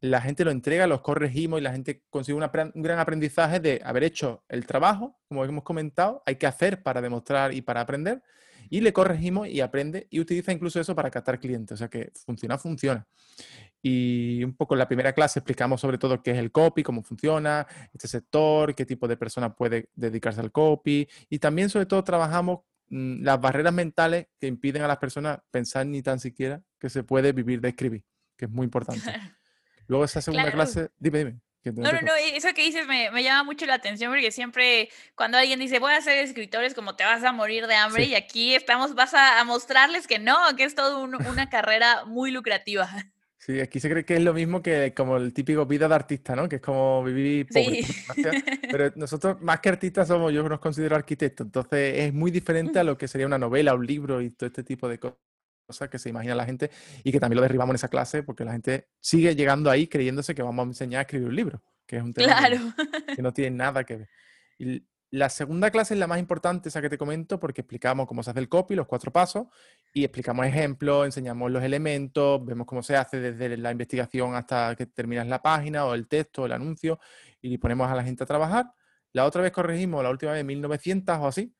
la 0.00 0.20
gente 0.20 0.44
lo 0.44 0.50
entrega, 0.50 0.88
los 0.88 1.02
corregimos 1.02 1.60
y 1.60 1.62
la 1.62 1.70
gente 1.70 2.02
consigue 2.10 2.36
un 2.36 2.82
gran 2.82 2.98
aprendizaje 2.98 3.60
de 3.60 3.80
haber 3.84 4.02
hecho 4.02 4.42
el 4.48 4.66
trabajo, 4.66 5.20
como 5.28 5.44
hemos 5.44 5.62
comentado, 5.62 6.20
hay 6.26 6.34
que 6.34 6.48
hacer 6.48 6.82
para 6.82 7.00
demostrar 7.00 7.54
y 7.54 7.62
para 7.62 7.80
aprender, 7.80 8.24
y 8.70 8.80
le 8.80 8.92
corregimos 8.92 9.46
y 9.46 9.60
aprende 9.60 10.08
y 10.10 10.18
utiliza 10.18 10.50
incluso 10.50 10.80
eso 10.80 10.96
para 10.96 11.12
captar 11.12 11.38
clientes. 11.38 11.74
O 11.74 11.76
sea 11.76 11.88
que 11.88 12.10
funciona, 12.26 12.58
funciona. 12.58 13.06
Y 13.80 14.42
un 14.42 14.56
poco 14.56 14.74
en 14.74 14.80
la 14.80 14.88
primera 14.88 15.12
clase 15.12 15.38
explicamos 15.38 15.80
sobre 15.80 15.96
todo 15.96 16.20
qué 16.24 16.32
es 16.32 16.38
el 16.38 16.50
copy, 16.50 16.82
cómo 16.82 17.04
funciona, 17.04 17.68
este 17.92 18.08
sector, 18.08 18.74
qué 18.74 18.84
tipo 18.84 19.06
de 19.06 19.16
persona 19.16 19.54
puede 19.54 19.90
dedicarse 19.94 20.40
al 20.40 20.50
copy. 20.50 21.08
Y 21.30 21.38
también 21.38 21.70
sobre 21.70 21.86
todo 21.86 22.02
trabajamos 22.02 22.60
las 22.90 23.40
barreras 23.40 23.72
mentales 23.72 24.26
que 24.40 24.46
impiden 24.46 24.82
a 24.82 24.88
las 24.88 24.98
personas 24.98 25.40
pensar 25.50 25.86
ni 25.86 26.02
tan 26.02 26.20
siquiera 26.20 26.62
que 26.78 26.88
se 26.88 27.02
puede 27.02 27.32
vivir 27.32 27.60
de 27.60 27.68
escribir, 27.68 28.04
que 28.36 28.46
es 28.46 28.50
muy 28.50 28.64
importante. 28.64 29.02
Luego 29.86 30.04
esa 30.04 30.20
segunda 30.20 30.50
clase, 30.52 30.90
dime, 30.98 31.18
dime. 31.18 31.40
No, 31.64 31.92
no, 31.92 32.00
no, 32.00 32.14
eso 32.14 32.48
que 32.54 32.62
dices 32.62 32.86
me, 32.86 33.10
me, 33.10 33.22
llama 33.22 33.44
mucho 33.44 33.66
la 33.66 33.74
atención 33.74 34.10
porque 34.12 34.30
siempre 34.30 34.88
cuando 35.14 35.38
alguien 35.38 35.58
dice 35.58 35.80
voy 35.80 35.92
a 35.92 36.00
ser 36.00 36.18
escritor 36.18 36.64
es 36.64 36.72
como 36.72 36.96
te 36.96 37.04
vas 37.04 37.22
a 37.24 37.32
morir 37.32 37.66
de 37.66 37.74
hambre 37.74 38.04
y 38.04 38.14
aquí 38.14 38.54
estamos, 38.54 38.94
vas 38.94 39.12
a, 39.12 39.42
mostrarles 39.44 40.06
que 40.06 40.18
no, 40.18 40.36
que 40.56 40.64
es 40.64 40.74
todo 40.74 41.02
una 41.02 41.50
carrera 41.50 42.04
muy 42.06 42.30
lucrativa. 42.30 42.88
Sí, 43.38 43.60
aquí 43.60 43.78
se 43.78 43.88
cree 43.88 44.04
que 44.04 44.16
es 44.16 44.22
lo 44.22 44.34
mismo 44.34 44.60
que 44.60 44.92
como 44.94 45.16
el 45.16 45.32
típico 45.32 45.64
vida 45.64 45.86
de 45.88 45.94
artista, 45.94 46.34
¿no? 46.34 46.48
Que 46.48 46.56
es 46.56 46.62
como 46.62 47.04
vivir 47.04 47.46
pobre. 47.46 47.84
Pero 48.70 48.92
nosotros, 48.96 49.40
más 49.40 49.60
que 49.60 49.68
artistas, 49.68 50.08
somos, 50.08 50.32
yo 50.32 50.46
nos 50.48 50.58
considero 50.58 50.96
arquitectos. 50.96 51.46
Entonces 51.46 51.98
es 51.98 52.12
muy 52.12 52.32
diferente 52.32 52.80
a 52.80 52.84
lo 52.84 52.98
que 52.98 53.06
sería 53.06 53.28
una 53.28 53.38
novela, 53.38 53.74
un 53.74 53.86
libro 53.86 54.20
y 54.20 54.30
todo 54.30 54.48
este 54.48 54.64
tipo 54.64 54.88
de 54.88 54.98
cosas 54.98 55.88
que 55.88 55.98
se 56.00 56.08
imagina 56.08 56.34
la 56.34 56.46
gente 56.46 56.70
y 57.04 57.12
que 57.12 57.20
también 57.20 57.36
lo 57.36 57.42
derribamos 57.42 57.72
en 57.72 57.76
esa 57.76 57.88
clase 57.88 58.24
porque 58.24 58.44
la 58.44 58.52
gente 58.52 58.88
sigue 59.00 59.36
llegando 59.36 59.70
ahí 59.70 59.86
creyéndose 59.86 60.34
que 60.34 60.42
vamos 60.42 60.64
a 60.64 60.68
enseñar 60.68 60.98
a 60.98 61.02
escribir 61.02 61.28
un 61.28 61.36
libro, 61.36 61.62
que 61.86 61.98
es 61.98 62.02
un 62.02 62.12
tema 62.12 62.42
que, 63.14 63.22
no 63.22 63.32
tiene 63.32 63.56
nada 63.56 63.84
que 63.84 63.96
ver. 63.98 64.08
Y 64.58 64.84
la 65.10 65.30
segunda 65.30 65.70
clase 65.70 65.94
es 65.94 66.00
la 66.00 66.06
más 66.06 66.18
importante, 66.18 66.68
esa 66.68 66.82
que 66.82 66.90
te 66.90 66.98
comento, 66.98 67.38
porque 67.38 67.62
explicamos 67.62 68.06
cómo 68.06 68.22
se 68.22 68.30
hace 68.30 68.40
el 68.40 68.48
copy, 68.48 68.74
los 68.74 68.86
cuatro 68.86 69.10
pasos, 69.10 69.46
y 69.98 70.04
explicamos 70.04 70.46
ejemplos, 70.46 71.06
enseñamos 71.06 71.50
los 71.50 71.60
elementos, 71.60 72.44
vemos 72.44 72.68
cómo 72.68 72.84
se 72.84 72.94
hace 72.94 73.18
desde 73.20 73.56
la 73.56 73.72
investigación 73.72 74.36
hasta 74.36 74.76
que 74.76 74.86
terminas 74.86 75.26
la 75.26 75.42
página 75.42 75.86
o 75.86 75.94
el 75.94 76.06
texto, 76.06 76.46
el 76.46 76.52
anuncio, 76.52 77.00
y 77.40 77.58
ponemos 77.58 77.90
a 77.90 77.96
la 77.96 78.04
gente 78.04 78.22
a 78.22 78.26
trabajar. 78.26 78.72
La 79.12 79.24
otra 79.24 79.42
vez 79.42 79.50
corregimos, 79.50 80.00
la 80.04 80.10
última 80.10 80.30
vez 80.30 80.44
1900 80.44 81.18
o 81.18 81.26
así, 81.26 81.52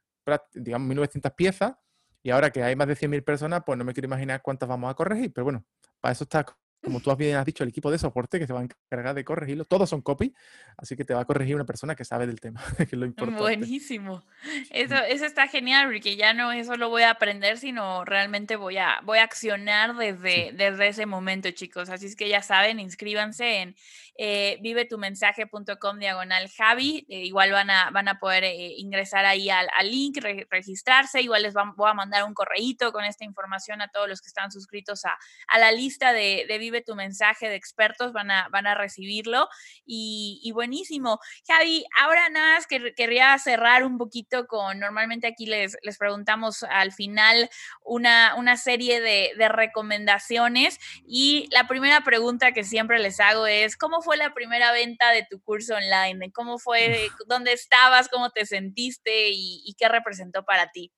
digamos 0.54 0.86
1900 0.86 1.32
piezas, 1.32 1.74
y 2.22 2.30
ahora 2.30 2.50
que 2.50 2.62
hay 2.62 2.76
más 2.76 2.86
de 2.86 2.94
100.000 2.94 3.24
personas, 3.24 3.62
pues 3.66 3.76
no 3.76 3.84
me 3.84 3.92
quiero 3.92 4.06
imaginar 4.06 4.40
cuántas 4.40 4.68
vamos 4.68 4.88
a 4.88 4.94
corregir, 4.94 5.32
pero 5.32 5.44
bueno, 5.44 5.64
para 6.00 6.12
eso 6.12 6.22
está 6.22 6.46
como 6.88 7.00
tú 7.00 7.14
bien 7.16 7.36
has 7.36 7.44
dicho, 7.44 7.64
el 7.64 7.68
equipo 7.68 7.90
de 7.90 7.98
soporte 7.98 8.38
que 8.38 8.46
se 8.46 8.52
va 8.54 8.60
a 8.60 8.62
encargar 8.62 9.14
de 9.14 9.22
corregirlo. 9.22 9.66
Todos 9.66 9.90
son 9.90 10.00
copy, 10.00 10.34
así 10.78 10.96
que 10.96 11.04
te 11.04 11.12
va 11.12 11.20
a 11.20 11.24
corregir 11.26 11.54
una 11.54 11.66
persona 11.66 11.94
que 11.94 12.04
sabe 12.04 12.26
del 12.26 12.40
tema, 12.40 12.62
que 12.78 12.84
es 12.84 12.92
lo 12.94 13.04
importante. 13.04 13.42
Buenísimo. 13.42 14.22
Eso, 14.70 14.96
eso 14.96 15.26
está 15.26 15.48
genial, 15.48 15.86
porque 15.92 16.16
ya 16.16 16.32
no 16.32 16.50
eso 16.52 16.76
lo 16.76 16.88
voy 16.88 17.02
a 17.02 17.10
aprender, 17.10 17.58
sino 17.58 18.06
realmente 18.06 18.56
voy 18.56 18.78
a, 18.78 19.00
voy 19.04 19.18
a 19.18 19.24
accionar 19.24 19.96
desde, 19.96 20.52
desde 20.54 20.88
ese 20.88 21.04
momento, 21.04 21.50
chicos. 21.50 21.90
Así 21.90 22.06
es 22.06 22.16
que 22.16 22.28
ya 22.28 22.40
saben, 22.40 22.80
inscríbanse 22.80 23.60
en 23.60 23.76
eh, 24.20 24.58
vivetumensaje.com 24.62 25.98
diagonal 25.98 26.50
Javi. 26.50 27.06
Eh, 27.08 27.26
igual 27.26 27.52
van 27.52 27.70
a, 27.70 27.90
van 27.90 28.08
a 28.08 28.18
poder 28.18 28.42
eh, 28.42 28.74
ingresar 28.76 29.24
ahí 29.24 29.48
al, 29.48 29.68
link, 29.84 30.18
registrarse. 30.50 31.22
Igual 31.22 31.44
les 31.44 31.54
voy 31.54 31.88
a 31.88 31.94
mandar 31.94 32.24
un 32.24 32.34
correíto 32.34 32.92
con 32.92 33.04
esta 33.04 33.24
información 33.24 33.80
a 33.80 33.88
todos 33.88 34.08
los 34.08 34.20
que 34.20 34.26
están 34.26 34.50
suscritos 34.50 35.04
a, 35.04 35.16
a 35.46 35.58
la 35.60 35.70
lista 35.70 36.12
de, 36.12 36.46
de, 36.48 36.58
Vive 36.58 36.77
tu 36.82 36.94
mensaje 36.94 37.48
de 37.48 37.54
expertos. 37.54 38.12
Van 38.12 38.30
a, 38.30 38.48
van 38.50 38.66
a 38.66 38.74
recibirlo. 38.74 39.48
Y, 39.84 40.50
buenísimo. 40.52 41.20
Javi, 41.46 41.84
ahora 42.00 42.28
nada 42.30 42.56
más 42.56 42.66
que 42.66 42.94
querría 42.94 43.38
cerrar 43.38 43.84
un 43.84 43.98
poquito 43.98 44.46
con, 44.46 44.78
normalmente 44.80 45.26
aquí 45.26 45.46
les, 45.46 45.76
les 45.82 45.98
preguntamos 45.98 46.64
al 46.64 46.92
final 46.92 47.48
una, 47.84 48.34
una 48.36 48.56
serie 48.56 49.00
de, 49.00 49.32
de 49.36 49.48
recomendaciones. 49.48 50.78
Y 51.06 51.48
la 51.52 51.68
primera 51.68 52.00
pregunta 52.02 52.52
que 52.52 52.64
siempre 52.64 52.98
les 52.98 53.20
hago 53.20 53.46
es, 53.46 53.76
¿cómo 53.76 54.02
fue 54.02 54.16
la 54.16 54.34
primera 54.34 54.72
venta 54.72 55.10
de 55.12 55.26
tu 55.28 55.40
curso 55.40 55.74
online? 55.74 56.30
¿Cómo 56.32 56.58
fue? 56.58 57.08
¿Dónde 57.26 57.52
estabas? 57.52 58.08
¿Cómo 58.08 58.30
te 58.30 58.46
sentiste? 58.46 59.30
¿Y, 59.30 59.74
qué 59.78 59.88
representó 59.88 60.44
para 60.44 60.70
ti? 60.70 60.92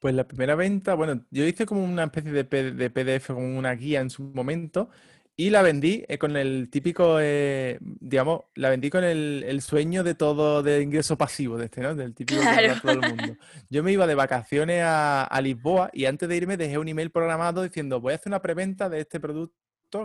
Pues 0.00 0.14
la 0.14 0.28
primera 0.28 0.54
venta, 0.54 0.94
bueno, 0.94 1.24
yo 1.30 1.44
hice 1.44 1.66
como 1.66 1.82
una 1.84 2.04
especie 2.04 2.32
de, 2.32 2.44
PDF, 2.90 3.28
como 3.28 3.58
una 3.58 3.72
guía 3.74 4.00
en 4.00 4.10
su 4.10 4.22
momento, 4.24 4.90
y 5.36 5.50
la 5.50 5.62
vendí 5.62 6.04
eh, 6.08 6.18
con 6.18 6.36
el 6.36 6.70
típico, 6.70 7.18
eh, 7.20 7.78
digamos, 7.80 8.42
la 8.54 8.70
vendí 8.70 8.90
con 8.90 9.04
el, 9.04 9.60
sueño 9.62 10.04
de 10.04 10.14
todo 10.14 10.62
de 10.62 10.82
ingreso 10.82 11.18
pasivo 11.18 11.58
de 11.58 11.66
este, 11.66 11.80
¿no? 11.82 11.94
Del 11.94 12.14
típico 12.14 12.40
de 12.40 12.74
todo 12.80 12.92
el 12.92 13.00
mundo. 13.00 13.36
Yo 13.70 13.82
me 13.82 13.92
iba 13.92 14.06
de 14.06 14.14
vacaciones 14.14 14.82
a, 14.82 15.24
a, 15.24 15.40
Lisboa 15.40 15.90
y 15.92 16.06
antes 16.06 16.28
de 16.28 16.36
irme 16.36 16.56
dejé 16.56 16.78
un 16.78 16.88
email 16.88 17.10
programado 17.10 17.62
diciendo 17.62 18.00
voy 18.00 18.12
a 18.12 18.16
hacer 18.16 18.30
una 18.30 18.42
preventa 18.42 18.88
de 18.88 19.00
este 19.00 19.20
producto 19.20 19.54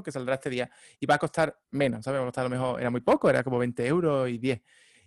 que 0.03 0.11
saldrá 0.11 0.35
este 0.35 0.49
día 0.49 0.69
y 0.99 1.05
va 1.05 1.15
a 1.15 1.19
costar 1.19 1.57
menos, 1.71 2.05
¿sabes? 2.05 2.19
Va 2.19 2.23
a 2.23 2.27
costar 2.27 2.45
a 2.45 2.49
lo 2.49 2.55
mejor, 2.55 2.79
era 2.79 2.89
muy 2.89 3.01
poco, 3.01 3.29
era 3.29 3.43
como 3.43 3.57
20 3.57 3.85
euros 3.87 4.29
y 4.29 4.37
10. 4.37 4.61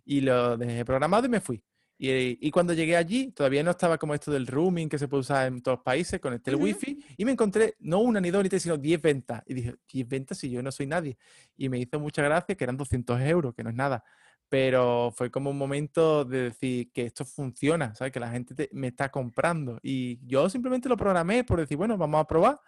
Y 0.07 0.21
lo 0.21 0.57
dejé 0.59 0.85
programado 0.85 1.27
y 1.27 1.29
me 1.31 1.41
fui. 1.41 1.63
Y, 1.97 2.51
cuando 2.51 2.73
llegué 2.73 2.97
allí, 2.97 3.31
todavía 3.31 3.63
no 3.63 3.71
estaba 3.71 3.99
como 3.99 4.15
esto 4.15 4.33
del 4.33 4.47
rooming 4.47 4.89
que 4.89 4.99
se 4.99 5.07
puede 5.07 5.21
usar 5.21 5.47
en 5.47 5.63
todos 5.63 5.79
los 5.79 5.85
países, 5.85 6.21
conecté 6.21 6.51
el 6.51 6.57
wifi 6.57 6.99
y 7.17 7.25
me 7.25 7.33
encontré 7.33 7.77
no 7.79 8.01
una 8.01 8.21
ni 8.21 8.31
dos 8.31 8.43
ni 8.43 8.49
tres, 8.49 8.63
sino 8.63 8.77
10 8.77 9.01
ventas. 9.01 9.43
Y 9.47 9.55
dije, 9.55 9.77
10 9.93 10.09
ventas 10.09 10.39
si 10.39 10.51
yo 10.51 10.63
no 10.63 10.73
soy 10.73 10.87
nadie. 10.87 11.17
Y 11.57 11.69
me 11.69 11.79
hizo 11.79 12.01
mucha 12.01 12.23
gracia 12.23 12.57
que 12.57 12.65
eran 12.65 12.77
200 12.77 13.21
euros, 13.23 13.55
que 13.55 13.63
no 13.63 13.71
es 13.71 13.77
nada. 13.77 14.05
Pero 14.49 15.13
fue 15.17 15.31
como 15.31 15.51
un 15.51 15.59
momento 15.59 16.25
de 16.25 16.43
decir 16.45 16.91
que 16.93 17.07
esto 17.07 17.25
funciona, 17.25 17.95
¿sabes? 17.95 18.13
Que 18.13 18.21
la 18.21 18.31
gente 18.31 18.69
me 18.73 18.89
está 18.89 19.11
comprando. 19.11 19.79
Y 19.83 20.19
yo 20.27 20.49
simplemente 20.51 20.89
lo 20.89 20.97
programé 20.97 21.45
por 21.45 21.61
decir, 21.61 21.77
bueno, 21.77 21.97
vamos 21.97 22.21
a 22.21 22.27
probar. 22.27 22.61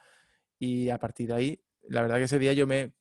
Y 0.58 0.88
a 0.88 0.98
partir 0.98 1.28
de 1.28 1.34
ahí 1.34 1.60
la 1.88 2.02
verdad 2.02 2.16
que 2.16 2.24
ese 2.24 2.38
día 2.38 2.52
yo 2.52 2.66
me, 2.66 2.92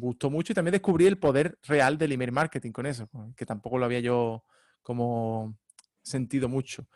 gustó 0.00 0.30
mucho 0.30 0.52
y 0.52 0.54
también 0.54 0.72
descubrí 0.72 1.06
el 1.06 1.18
poder 1.18 1.58
real 1.64 1.98
del 1.98 2.12
email 2.12 2.32
marketing 2.32 2.72
con 2.72 2.86
eso, 2.86 3.08
que 3.36 3.46
tampoco 3.46 3.78
lo 3.78 3.84
había 3.84 4.00
yo 4.00 4.44
como 4.82 5.56
sentido 6.02 6.48
mucho. 6.48 6.86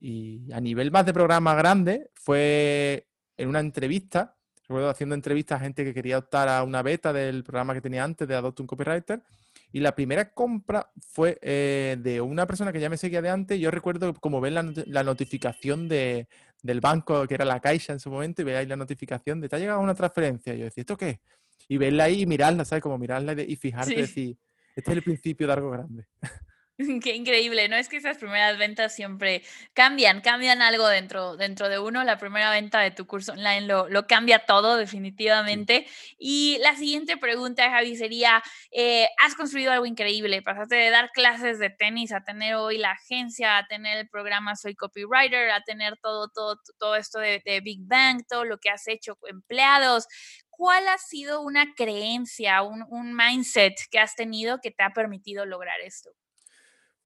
Y 0.00 0.52
a 0.52 0.60
nivel 0.60 0.90
más 0.90 1.06
de 1.06 1.12
programa 1.12 1.54
grande, 1.54 2.10
fue 2.14 3.08
en 3.36 3.48
una 3.48 3.60
entrevista, 3.60 4.36
recuerdo 4.62 4.90
haciendo 4.90 5.14
entrevistas 5.14 5.60
a 5.60 5.64
gente 5.64 5.84
que 5.84 5.94
quería 5.94 6.18
optar 6.18 6.48
a 6.48 6.62
una 6.62 6.82
beta 6.82 7.12
del 7.12 7.42
programa 7.42 7.74
que 7.74 7.80
tenía 7.80 8.04
antes 8.04 8.28
de 8.28 8.34
Adopt 8.34 8.60
un 8.60 8.66
Copywriter. 8.66 9.22
Y 9.70 9.80
la 9.80 9.94
primera 9.94 10.32
compra 10.32 10.90
fue 10.98 11.38
eh, 11.42 11.98
de 12.00 12.20
una 12.22 12.46
persona 12.46 12.72
que 12.72 12.80
ya 12.80 12.88
me 12.88 12.96
seguía 12.96 13.20
de 13.20 13.28
antes. 13.28 13.60
Yo 13.60 13.70
recuerdo 13.70 14.14
como 14.14 14.40
ver 14.40 14.52
la 14.52 15.02
notificación 15.02 15.88
de, 15.88 16.26
del 16.62 16.80
banco, 16.80 17.26
que 17.26 17.34
era 17.34 17.44
la 17.44 17.60
Caixa 17.60 17.92
en 17.92 18.00
su 18.00 18.10
momento, 18.10 18.42
y 18.42 18.44
veáis 18.44 18.68
la 18.68 18.76
notificación 18.76 19.40
de 19.40 19.48
te 19.48 19.56
ha 19.56 19.58
llegado 19.58 19.80
una 19.80 19.94
transferencia. 19.94 20.54
Y 20.54 20.58
yo 20.58 20.64
decía, 20.64 20.82
¿esto 20.82 20.96
qué? 20.96 21.20
Y 21.68 21.76
verla 21.76 22.04
ahí 22.04 22.22
y 22.22 22.26
mirarla, 22.26 22.64
¿sabes? 22.64 22.82
Como 22.82 22.98
mirarla 22.98 23.32
y, 23.42 23.56
fijarte 23.56 23.92
y 23.92 23.96
decir, 23.96 24.38
este 24.74 24.90
es 24.90 24.96
el 24.96 25.02
principio 25.02 25.46
de 25.46 25.52
algo 25.52 25.70
grande. 25.70 26.06
Qué 27.02 27.16
increíble, 27.16 27.68
¿no? 27.68 27.74
Es 27.74 27.88
que 27.88 27.96
esas 27.96 28.18
primeras 28.18 28.56
ventas 28.56 28.94
siempre 28.94 29.42
cambian, 29.74 30.20
cambian 30.20 30.62
algo 30.62 30.86
dentro, 30.86 31.36
dentro 31.36 31.68
de 31.68 31.80
uno. 31.80 32.04
La 32.04 32.18
primera 32.18 32.52
venta 32.52 32.78
de 32.80 32.92
tu 32.92 33.04
curso 33.04 33.32
online 33.32 33.62
lo, 33.62 33.88
lo 33.88 34.06
cambia 34.06 34.46
todo 34.46 34.76
definitivamente. 34.76 35.88
Y 36.18 36.58
la 36.60 36.76
siguiente 36.76 37.16
pregunta, 37.16 37.68
Javi, 37.68 37.96
sería, 37.96 38.44
eh, 38.70 39.08
has 39.24 39.34
construido 39.34 39.72
algo 39.72 39.86
increíble, 39.86 40.40
pasaste 40.40 40.76
de 40.76 40.90
dar 40.90 41.10
clases 41.10 41.58
de 41.58 41.70
tenis 41.70 42.12
a 42.12 42.22
tener 42.22 42.54
hoy 42.54 42.78
la 42.78 42.92
agencia, 42.92 43.58
a 43.58 43.66
tener 43.66 43.98
el 43.98 44.08
programa 44.08 44.54
Soy 44.54 44.76
Copywriter, 44.76 45.50
a 45.50 45.62
tener 45.62 45.98
todo, 46.00 46.28
todo, 46.28 46.60
todo 46.78 46.94
esto 46.94 47.18
de, 47.18 47.42
Big 47.64 47.80
Bang, 47.88 48.22
todo 48.28 48.44
lo 48.44 48.58
que 48.58 48.70
has 48.70 48.86
hecho, 48.86 49.18
empleados. 49.28 50.06
¿Cuál 50.48 50.86
ha 50.86 50.98
sido 50.98 51.40
una 51.40 51.74
creencia, 51.74 52.62
un, 52.62 52.84
un 52.88 53.16
mindset 53.16 53.74
que 53.90 53.98
has 53.98 54.14
tenido 54.14 54.60
que 54.60 54.70
te 54.70 54.84
ha 54.84 54.90
permitido 54.90 55.44
lograr 55.44 55.80
esto? 55.80 56.10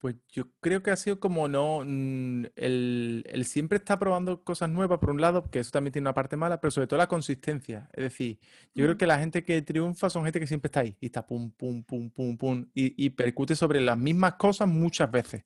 Pues 0.03 0.17
yo 0.33 0.51
creo 0.59 0.83
que 0.83 0.91
ha 0.91 0.97
sido 0.97 1.21
como 1.21 1.47
no, 1.47 1.85
mm, 1.87 2.47
el, 2.57 3.45
siempre 3.45 3.79
está 3.79 4.01
probando 4.01 4.43
cosas 4.43 4.69
nuevas, 4.69 4.99
por 4.99 5.11
un 5.11 5.21
lado, 5.21 5.49
que 5.49 5.61
eso 5.61 5.71
también 5.71 5.93
tiene 5.93 6.09
una 6.09 6.13
parte 6.15 6.37
mala, 6.37 6.61
pero 6.61 6.73
sobre 6.73 6.89
todo 6.89 6.99
la 6.99 7.07
consistencia. 7.07 7.89
Es 7.93 8.03
decir, 8.03 8.41
yo 8.75 8.85
creo 8.85 8.99
que 8.99 9.07
la 9.07 9.21
gente 9.21 9.45
que 9.45 9.63
triunfa 9.63 10.11
son 10.11 10.25
gente 10.25 10.41
que 10.41 10.49
siempre 10.49 10.67
está 10.67 10.81
ahí 10.81 10.97
y 11.01 11.07
está 11.07 11.25
pum, 11.25 11.53
pum, 11.53 11.85
pum, 11.85 12.11
pum, 12.11 12.37
pum, 12.37 12.67
y, 12.75 13.07
y 13.07 13.11
percute 13.11 13.55
sobre 13.55 13.81
las 13.81 13.97
mismas 13.97 14.35
cosas 14.35 14.67
muchas 14.67 15.09
veces. 15.09 15.45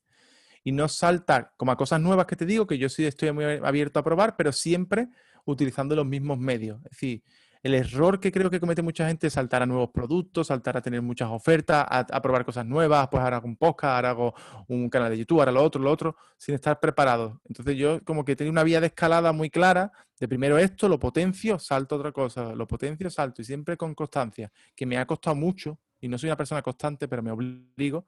Y 0.63 0.71
no 0.71 0.87
salta 0.87 1.53
como 1.55 1.71
a 1.71 1.77
cosas 1.77 2.01
nuevas 2.01 2.25
que 2.25 2.35
te 2.35 2.47
digo, 2.47 2.65
que 2.65 2.79
yo 2.79 2.89
sí 2.89 3.05
estoy 3.05 3.31
muy 3.33 3.45
abierto 3.45 3.99
a 3.99 4.03
probar, 4.03 4.35
pero 4.37 4.51
siempre 4.51 5.09
utilizando 5.45 5.95
los 5.95 6.07
mismos 6.07 6.39
medios. 6.39 6.79
Es 6.85 6.91
decir, 6.93 7.23
el 7.63 7.73
error 7.73 8.19
que 8.19 8.31
creo 8.31 8.49
que 8.49 8.59
comete 8.59 8.81
mucha 8.81 9.07
gente 9.07 9.27
es 9.27 9.33
saltar 9.33 9.61
a 9.61 9.65
nuevos 9.65 9.89
productos, 9.89 10.47
saltar 10.47 10.77
a 10.77 10.81
tener 10.81 11.01
muchas 11.01 11.29
ofertas, 11.29 11.85
a, 11.89 12.21
probar 12.21 12.45
cosas 12.45 12.65
nuevas, 12.65 13.07
pues 13.09 13.21
ahora 13.21 13.37
hago 13.37 13.47
un 13.47 13.57
podcast, 13.57 13.95
ahora 13.95 14.09
hago 14.11 14.33
un 14.67 14.89
canal 14.89 15.09
de 15.11 15.17
YouTube, 15.17 15.39
ahora 15.39 15.51
lo 15.51 15.63
otro, 15.63 15.81
lo 15.81 15.91
otro, 15.91 16.15
sin 16.37 16.55
estar 16.55 16.79
preparado. 16.79 17.41
Entonces 17.45 17.75
yo 17.77 18.03
como 18.03 18.23
que 18.25 18.35
tengo 18.35 18.51
una 18.51 18.63
vía 18.63 18.81
de 18.81 18.87
escalada 18.87 19.31
muy 19.31 19.49
clara, 19.49 19.91
de 20.19 20.27
primero 20.27 20.57
esto, 20.57 20.89
lo 20.89 20.99
potencio, 20.99 21.59
salto 21.59 21.95
otra 21.95 22.11
cosa, 22.11 22.55
lo 22.55 22.67
potencio, 22.67 23.09
salto, 23.09 23.41
y 23.41 23.45
siempre 23.45 23.77
con 23.77 23.93
constancia, 23.93 24.51
que 24.75 24.85
me 24.85 24.97
ha 24.97 25.05
costado 25.05 25.35
mucho, 25.35 25.79
y 25.99 26.07
no 26.07 26.17
soy 26.17 26.29
una 26.29 26.37
persona 26.37 26.61
constante, 26.61 27.07
pero 27.07 27.21
me 27.23 27.31
obligo, 27.31 28.05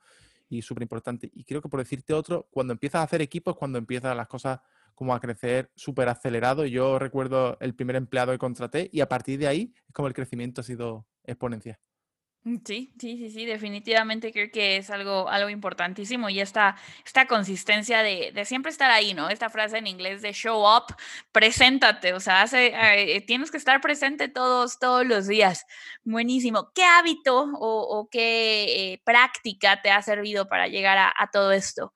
y 0.50 0.62
súper 0.62 0.84
importante. 0.84 1.30
Y 1.34 1.44
creo 1.44 1.62
que 1.62 1.70
por 1.70 1.80
decirte 1.80 2.14
otro, 2.14 2.48
cuando 2.52 2.74
empiezas 2.74 3.02
a 3.02 3.04
hacer 3.04 3.22
equipos, 3.22 3.56
cuando 3.56 3.78
empiezan 3.78 4.18
las 4.18 4.28
cosas 4.28 4.60
como 5.00 5.16
a 5.16 5.22
crecer 5.22 5.72
súper 5.78 6.10
acelerado. 6.10 6.66
Yo 6.66 7.00
recuerdo 7.00 7.58
el 7.62 7.74
primer 7.74 7.96
empleado 7.96 8.34
que 8.34 8.38
contraté 8.38 8.90
y 8.92 9.00
a 9.00 9.08
partir 9.08 9.40
de 9.40 9.48
ahí 9.48 9.74
es 9.88 9.94
como 9.94 10.10
el 10.10 10.14
crecimiento 10.14 10.60
ha 10.60 10.64
sido 10.66 11.08
exponencial. 11.24 11.80
Mm, 12.44 12.58
sí, 12.66 12.94
sí, 13.00 13.18
sí, 13.18 13.30
sí, 13.30 13.46
definitivamente 13.46 14.34
creo 14.34 14.52
que 14.52 14.76
es 14.76 14.90
algo, 14.90 15.30
algo 15.30 15.50
importantísimo 15.50 16.30
y 16.30 16.42
esta, 16.42 16.76
esta 17.06 17.28
consistencia 17.28 18.04
de, 18.04 18.34
siempre 18.44 18.72
estar 18.72 18.92
ahí, 18.92 19.14
¿no? 19.14 19.30
Esta 19.30 19.50
frase 19.50 19.78
en 19.78 19.88
inglés 19.88 20.22
de 20.22 20.34
show 20.34 20.66
up, 20.68 20.94
preséntate, 21.32 22.14
o 22.14 22.20
sea, 22.20 22.42
hace, 22.42 22.74
eh, 22.76 23.22
tienes 23.22 23.52
que 23.52 23.58
estar 23.58 23.80
presente 23.80 24.28
todos, 24.28 24.80
todos 24.80 25.06
los 25.06 25.28
días. 25.28 25.66
Buenísimo. 26.04 26.72
¿Qué 26.76 26.84
hábito 26.84 27.52
o, 27.54 28.10
qué 28.12 28.94
eh, 28.94 29.02
práctica 29.06 29.82
te 29.82 29.92
ha 29.92 30.02
servido 30.02 30.50
para 30.50 30.68
llegar 30.68 30.98
a 30.98 31.30
todo 31.32 31.54
esto? 31.54 31.94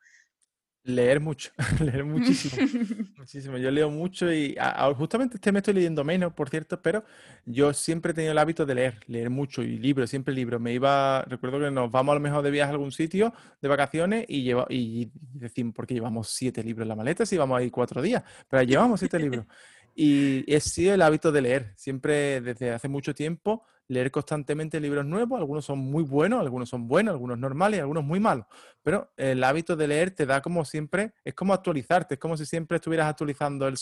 Leer 0.86 1.22
mucho, 1.22 1.52
leer 1.80 2.04
muchísimo, 2.04 2.68
muchísimo. 3.18 3.58
Yo 3.58 3.72
leo 3.72 3.90
mucho 3.90 4.34
y 4.34 4.54
justamente 4.98 5.36
este 5.36 5.54
me 5.54 5.60
estoy 5.60 5.76
leyendo 5.76 6.04
menos, 6.04 6.34
por 6.34 6.50
cierto, 6.50 6.82
pero 6.82 7.06
yo 7.46 7.74
siempre 7.74 8.12
he 8.12 8.14
tenido 8.14 8.34
el 8.34 8.38
hábito 8.38 8.66
de 8.66 8.76
leer, 8.76 9.00
leer 9.08 9.30
mucho 9.30 9.64
y 9.64 9.78
libros, 9.78 10.10
siempre 10.10 10.34
libros. 10.34 10.60
Me 10.60 10.74
iba, 10.74 11.22
recuerdo 11.22 11.60
que 11.60 11.72
nos 11.72 11.90
vamos 11.90 12.12
a 12.12 12.16
lo 12.16 12.20
mejor 12.20 12.44
de 12.44 12.52
viaje 12.52 12.70
a 12.70 12.74
algún 12.74 12.92
sitio 12.92 13.34
de 13.62 13.68
vacaciones 13.70 14.26
y, 14.28 14.44
lleva, 14.44 14.66
y 14.70 15.10
decimos, 15.34 15.74
porque 15.74 15.94
llevamos 15.94 16.28
siete 16.30 16.62
libros 16.62 16.84
en 16.84 16.90
la 16.90 16.96
maleta 16.96 17.26
si 17.26 17.38
vamos 17.38 17.60
a 17.60 17.64
ir 17.64 17.72
cuatro 17.72 18.02
días? 18.02 18.22
Pero 18.50 18.64
llevamos 18.64 19.00
siete 19.00 19.20
libros. 19.20 19.46
Y 19.96 20.44
he 20.52 20.60
sido 20.60 20.96
el 20.96 21.04
hábito 21.04 21.32
de 21.32 21.40
leer, 21.40 21.74
siempre 21.76 22.42
desde 22.42 22.72
hace 22.72 22.88
mucho 22.88 23.14
tiempo 23.14 23.64
leer 23.88 24.12
constantemente 24.12 24.80
libros 24.80 25.06
nuevos, 25.06 25.40
algunos 25.40 25.66
son 25.66 25.80
muy 25.80 26.04
buenos, 26.04 26.40
algunos 26.40 26.70
son 26.70 26.88
buenos, 26.88 27.14
algunos 27.14 27.38
normales 27.38 27.82
algunos 27.82 28.04
muy 28.04 28.20
malos, 28.20 28.46
pero 28.82 29.12
el 29.18 29.44
hábito 29.44 29.76
de 29.76 29.88
leer 29.88 30.12
te 30.12 30.26
da 30.26 30.42
como 30.42 30.64
siempre, 30.66 31.14
es 31.24 31.34
como 31.34 31.54
actualizarte, 31.54 32.16
es 32.16 32.20
como 32.20 32.38
si 32.38 32.46
siempre 32.46 32.78
estuvieras 32.78 33.08
actualizando 33.08 33.68
el, 33.68 33.78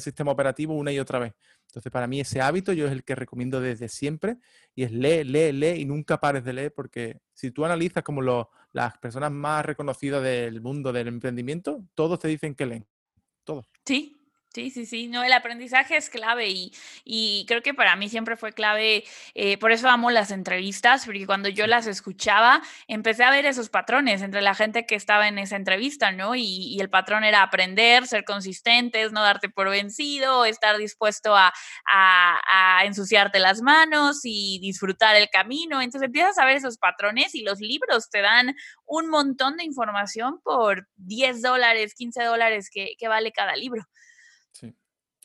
sistema 0.00 0.30
operativo 0.30 0.74
una 0.74 0.92
y 0.92 0.98
otra 0.98 1.18
vez. 1.18 1.34
Entonces, 1.66 1.90
para 1.90 2.06
mí 2.06 2.20
ese 2.20 2.40
hábito 2.40 2.72
yo 2.72 2.86
es 2.86 2.92
el 2.92 3.04
que 3.04 3.14
recomiendo 3.14 3.60
desde 3.60 3.88
siempre 3.88 4.38
y 4.74 4.84
es 4.84 4.92
lee, 4.92 5.24
lee, 5.24 5.52
lee 5.52 5.80
y 5.80 5.84
nunca 5.84 6.18
pares 6.18 6.44
de 6.44 6.52
leer 6.52 6.72
porque 6.74 7.20
si 7.32 7.50
tú 7.50 7.64
analizas 7.64 8.02
como 8.02 8.22
las 8.72 8.98
personas 8.98 9.32
más 9.32 9.64
reconocidas 9.64 10.22
del 10.22 10.60
mundo 10.60 10.92
del 10.92 11.08
emprendimiento, 11.08 11.82
todos 11.94 12.18
te 12.18 12.28
dicen 12.28 12.54
que 12.54 12.66
leen, 12.66 12.86
todos. 13.44 13.66
Sí, 13.84 14.15
Sí, 14.56 14.70
sí, 14.70 14.86
sí, 14.86 15.06
no, 15.08 15.22
el 15.22 15.34
aprendizaje 15.34 15.98
es 15.98 16.08
clave 16.08 16.48
y, 16.48 16.72
y 17.04 17.44
creo 17.46 17.60
que 17.60 17.74
para 17.74 17.94
mí 17.94 18.08
siempre 18.08 18.38
fue 18.38 18.54
clave, 18.54 19.04
eh, 19.34 19.58
por 19.58 19.70
eso 19.70 19.86
amo 19.90 20.10
las 20.10 20.30
entrevistas, 20.30 21.04
porque 21.04 21.26
cuando 21.26 21.50
yo 21.50 21.66
las 21.66 21.86
escuchaba, 21.86 22.62
empecé 22.88 23.24
a 23.24 23.30
ver 23.30 23.44
esos 23.44 23.68
patrones 23.68 24.22
entre 24.22 24.40
la 24.40 24.54
gente 24.54 24.86
que 24.86 24.94
estaba 24.94 25.28
en 25.28 25.36
esa 25.38 25.56
entrevista, 25.56 26.10
¿no? 26.10 26.34
Y, 26.34 26.74
y 26.74 26.80
el 26.80 26.88
patrón 26.88 27.22
era 27.22 27.42
aprender, 27.42 28.06
ser 28.06 28.24
consistentes, 28.24 29.12
no 29.12 29.22
darte 29.22 29.50
por 29.50 29.68
vencido, 29.68 30.46
estar 30.46 30.78
dispuesto 30.78 31.36
a, 31.36 31.52
a, 31.86 32.40
a 32.78 32.84
ensuciarte 32.86 33.40
las 33.40 33.60
manos 33.60 34.20
y 34.24 34.58
disfrutar 34.62 35.16
el 35.16 35.28
camino. 35.28 35.82
Entonces 35.82 36.06
empiezas 36.06 36.38
a 36.38 36.46
ver 36.46 36.56
esos 36.56 36.78
patrones 36.78 37.34
y 37.34 37.42
los 37.42 37.60
libros 37.60 38.08
te 38.08 38.22
dan 38.22 38.56
un 38.86 39.10
montón 39.10 39.58
de 39.58 39.64
información 39.64 40.40
por 40.42 40.88
10 40.96 41.42
dólares, 41.42 41.94
15 41.94 42.24
dólares 42.24 42.70
que, 42.72 42.92
que 42.98 43.06
vale 43.08 43.32
cada 43.32 43.54
libro. 43.54 43.86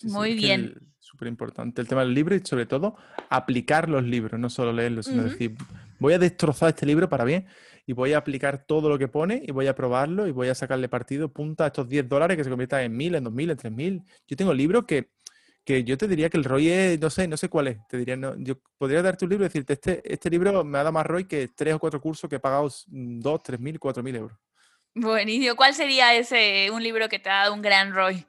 Muy 0.04 0.34
bien. 0.34 0.76
Súper 1.00 1.28
importante 1.28 1.82
el 1.82 1.88
tema 1.88 2.02
del 2.02 2.14
libro 2.14 2.36
y 2.36 2.40
sobre 2.40 2.66
todo 2.66 2.96
aplicar 3.30 3.90
los 3.90 4.04
libros, 4.04 4.40
no 4.40 4.50
solo 4.50 4.72
leerlos, 4.72 5.08
sino 5.08 5.24
decir, 5.24 5.56
voy 6.00 6.14
a 6.14 6.20
destrozar 6.20 6.70
este 6.70 6.86
libro 6.86 7.10
para 7.10 7.26
bien 7.26 7.48
y 7.86 7.94
voy 7.94 8.14
a 8.14 8.20
aplicar 8.20 8.66
todo 8.66 8.90
lo 8.90 8.98
que 8.98 9.08
pone 9.08 9.44
y 9.46 9.52
voy 9.52 9.68
a 9.68 9.76
probarlo 9.76 10.28
y 10.28 10.32
voy 10.32 10.48
a 10.48 10.56
sacarle 10.56 10.88
partido, 10.88 11.32
punta 11.32 11.66
a 11.66 11.68
estos 11.68 11.90
10 11.90 12.08
dólares 12.08 12.38
que 12.38 12.44
se 12.44 12.50
conviertan 12.50 12.82
en 12.82 12.96
1000, 12.96 13.16
en 13.16 13.24
2000, 13.24 13.50
en 13.50 13.58
3000. 13.58 14.04
Yo 14.28 14.38
tengo 14.38 14.54
libros 14.54 14.86
que, 14.86 15.10
que 15.66 15.84
yo 15.84 15.98
te 15.98 16.08
diría 16.08 16.30
que 16.30 16.38
el 16.38 16.44
ROI 16.44 16.70
es, 16.70 17.00
no 17.00 17.10
sé, 17.10 17.28
no 17.28 17.38
sé 17.38 17.50
cuál 17.50 17.68
es. 17.68 17.78
Te 17.90 17.98
diría, 17.98 18.16
no, 18.16 18.36
yo 18.38 18.60
podría 18.78 19.02
darte 19.02 19.26
un 19.26 19.30
libro 19.30 19.46
y 19.46 19.50
decirte, 19.50 19.74
este, 19.74 20.02
este 20.14 20.30
libro 20.30 20.64
me 20.64 20.78
ha 20.78 20.84
dado 20.84 20.94
más 20.94 21.06
ROI 21.06 21.26
que 21.26 21.50
tres 21.50 21.74
o 21.74 21.80
cuatro 21.80 22.00
cursos 22.00 22.30
que 22.30 22.38
he 22.38 22.40
pagado 22.40 22.70
2, 22.88 23.44
3 23.44 23.60
mil, 23.60 23.80
4 23.80 24.04
mil 24.04 24.16
euros. 24.16 24.38
Buenísimo. 24.94 25.56
¿Cuál 25.56 25.74
sería 25.74 26.14
ese, 26.16 26.70
un 26.72 26.84
libro 26.84 27.10
que 27.10 27.20
te 27.20 27.30
ha 27.30 27.44
dado 27.44 27.54
un 27.54 27.62
gran 27.62 27.94
ROI? 27.94 28.26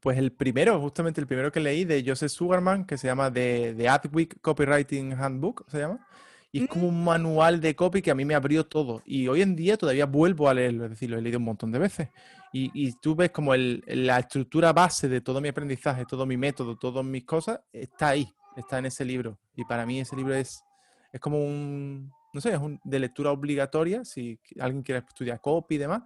Pues 0.00 0.18
el 0.18 0.32
primero, 0.32 0.80
justamente 0.80 1.20
el 1.20 1.26
primero 1.26 1.52
que 1.52 1.60
leí 1.60 1.84
de 1.84 2.02
Joseph 2.06 2.30
Sugarman, 2.30 2.84
que 2.84 2.98
se 2.98 3.06
llama 3.06 3.32
The, 3.32 3.74
The 3.76 3.88
Adweek 3.88 4.40
Copywriting 4.40 5.12
Handbook, 5.12 5.64
se 5.68 5.78
llama. 5.78 6.06
Y 6.52 6.64
es 6.64 6.68
como 6.68 6.88
un 6.88 7.00
mm. 7.00 7.04
manual 7.04 7.60
de 7.60 7.76
copy 7.76 8.02
que 8.02 8.10
a 8.10 8.14
mí 8.14 8.24
me 8.24 8.34
abrió 8.34 8.66
todo. 8.66 9.02
Y 9.04 9.28
hoy 9.28 9.42
en 9.42 9.54
día 9.54 9.76
todavía 9.76 10.06
vuelvo 10.06 10.48
a 10.48 10.54
leerlo, 10.54 10.84
es 10.84 10.90
decir, 10.90 11.10
lo 11.10 11.18
he 11.18 11.22
leído 11.22 11.38
un 11.38 11.44
montón 11.44 11.70
de 11.70 11.78
veces. 11.78 12.08
Y, 12.52 12.70
y 12.74 12.92
tú 12.94 13.14
ves 13.14 13.30
como 13.30 13.54
el, 13.54 13.84
la 13.86 14.18
estructura 14.18 14.72
base 14.72 15.08
de 15.08 15.20
todo 15.20 15.40
mi 15.40 15.48
aprendizaje, 15.48 16.04
todo 16.06 16.24
mi 16.26 16.36
método, 16.36 16.76
todas 16.76 17.04
mis 17.04 17.24
cosas, 17.24 17.60
está 17.72 18.08
ahí, 18.08 18.32
está 18.56 18.78
en 18.78 18.86
ese 18.86 19.04
libro. 19.04 19.38
Y 19.54 19.64
para 19.64 19.84
mí 19.84 20.00
ese 20.00 20.16
libro 20.16 20.34
es, 20.34 20.64
es 21.12 21.20
como 21.20 21.38
un, 21.38 22.10
no 22.32 22.40
sé, 22.40 22.52
es 22.52 22.58
un, 22.58 22.80
de 22.82 22.98
lectura 22.98 23.30
obligatoria. 23.30 24.04
Si 24.04 24.40
alguien 24.58 24.82
quiere 24.82 25.04
estudiar 25.06 25.40
copy 25.40 25.74
y 25.74 25.78
demás, 25.78 26.02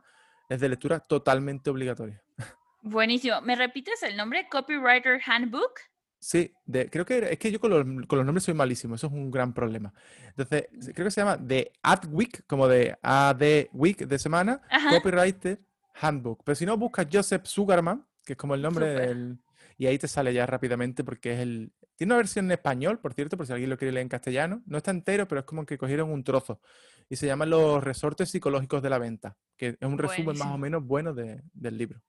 es 0.48 0.60
de 0.60 0.68
lectura 0.68 1.00
totalmente 1.00 1.70
obligatoria. 1.70 2.20
Buenísimo. 2.82 3.40
¿Me 3.42 3.56
repites 3.56 4.02
el 4.02 4.16
nombre? 4.16 4.48
Copywriter 4.50 5.20
Handbook. 5.24 5.80
Sí, 6.20 6.52
creo 6.90 7.06
que 7.06 7.32
es 7.32 7.38
que 7.38 7.50
yo 7.50 7.58
con 7.58 7.70
los, 7.70 8.06
con 8.06 8.18
los, 8.18 8.26
nombres 8.26 8.44
soy 8.44 8.52
malísimo, 8.52 8.94
eso 8.94 9.06
es 9.06 9.12
un 9.12 9.30
gran 9.30 9.54
problema. 9.54 9.92
Entonces, 10.28 10.68
creo 10.94 11.06
que 11.06 11.10
se 11.10 11.22
llama 11.22 11.38
The 11.46 11.72
Ad 11.82 12.08
Week, 12.10 12.44
como 12.46 12.68
de 12.68 12.98
AD 13.02 13.68
Week 13.72 14.06
de 14.06 14.18
semana, 14.18 14.60
Copywriter 14.90 15.60
Handbook. 15.94 16.42
Pero 16.44 16.56
si 16.56 16.66
no, 16.66 16.76
buscas 16.76 17.06
Joseph 17.10 17.46
Sugarman, 17.46 18.06
que 18.24 18.34
es 18.34 18.36
como 18.36 18.54
el 18.54 18.60
nombre 18.60 18.86
del... 18.86 19.38
Y 19.78 19.86
ahí 19.86 19.98
te 19.98 20.08
sale 20.08 20.34
ya 20.34 20.44
rápidamente 20.44 21.04
porque 21.04 21.32
es 21.32 21.40
el... 21.40 21.72
Tiene 21.96 22.12
una 22.12 22.18
versión 22.18 22.46
en 22.46 22.52
español, 22.52 22.98
por 22.98 23.14
cierto, 23.14 23.38
por 23.38 23.46
si 23.46 23.52
alguien 23.52 23.70
lo 23.70 23.78
quiere 23.78 23.92
leer 23.92 24.02
en 24.02 24.08
castellano. 24.10 24.62
No 24.66 24.76
está 24.76 24.90
entero, 24.90 25.26
pero 25.26 25.40
es 25.40 25.46
como 25.46 25.64
que 25.64 25.78
cogieron 25.78 26.10
un 26.10 26.22
trozo. 26.22 26.60
Y 27.08 27.16
se 27.16 27.26
llama 27.26 27.46
Los 27.46 27.82
resortes 27.82 28.30
psicológicos 28.30 28.82
de 28.82 28.90
la 28.90 28.98
venta, 28.98 29.36
que 29.56 29.78
es 29.80 29.88
un 29.88 29.96
resumen 29.96 30.36
más 30.36 30.48
o 30.48 30.58
menos 30.58 30.84
bueno 30.84 31.14
de, 31.14 31.42
del 31.54 31.78
libro. 31.78 32.02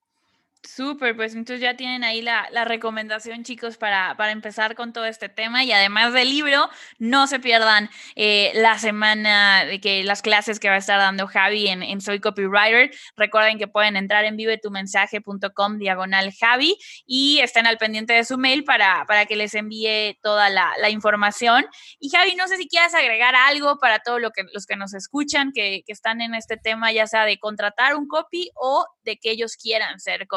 Súper, 0.64 1.16
pues 1.16 1.34
entonces 1.34 1.60
ya 1.60 1.76
tienen 1.76 2.04
ahí 2.04 2.22
la, 2.22 2.48
recomendación, 2.66 3.44
chicos, 3.44 3.78
para, 3.78 4.16
para, 4.16 4.32
empezar 4.32 4.76
con 4.76 4.94
todo 4.94 5.06
este 5.06 5.28
tema. 5.28 5.64
Y 5.64 5.72
además 5.72 6.14
del 6.14 6.30
libro, 6.30 6.70
no 7.00 7.26
se 7.26 7.40
pierdan 7.40 7.90
eh, 8.16 8.52
la 8.54 8.78
semana 8.78 9.66
de 9.66 9.82
que 9.82 10.04
las 10.04 10.22
clases 10.22 10.60
que 10.60 10.70
va 10.70 10.76
a 10.76 10.78
estar 10.78 11.00
dando 11.00 11.26
Javi 11.26 11.68
en, 11.68 12.00
Soy 12.00 12.20
Copywriter. 12.20 12.92
Recuerden 13.18 13.58
que 13.58 13.68
pueden 13.68 13.96
entrar 13.96 14.24
en 14.24 14.38
vivetumensaje.com 14.38 15.80
diagonal 15.80 16.32
Javi 16.40 16.78
y 17.08 17.40
estén 17.40 17.66
al 17.66 17.80
pendiente 17.80 18.14
de 18.14 18.24
su 18.24 18.38
mail 18.38 18.64
para, 18.64 19.06
para 19.08 19.26
que 19.26 19.36
les 19.36 19.56
envíe 19.56 20.20
toda 20.22 20.50
la, 20.50 20.90
información. 20.92 21.66
Y 22.00 22.10
Javi, 22.10 22.36
no 22.36 22.48
sé 22.48 22.58
si 22.58 22.68
quieras 22.68 22.94
agregar 22.94 23.34
algo 23.36 23.80
para 23.80 24.00
todos 24.00 24.22
lo 24.22 24.30
que, 24.30 24.44
los 24.54 24.68
que 24.68 24.76
nos 24.76 24.94
escuchan, 24.94 25.52
que, 25.54 25.82
que 25.86 25.92
están 25.92 26.22
en 26.22 26.36
este 26.36 26.58
tema, 26.58 26.92
ya 26.92 27.08
sea 27.08 27.26
de 27.26 27.40
contratar 27.40 27.96
un 27.96 28.08
copy 28.08 28.52
o 28.56 28.86
de 29.04 29.18
que 29.18 29.32
ellos 29.32 29.56
quieran 29.56 30.00
ser 30.00 30.28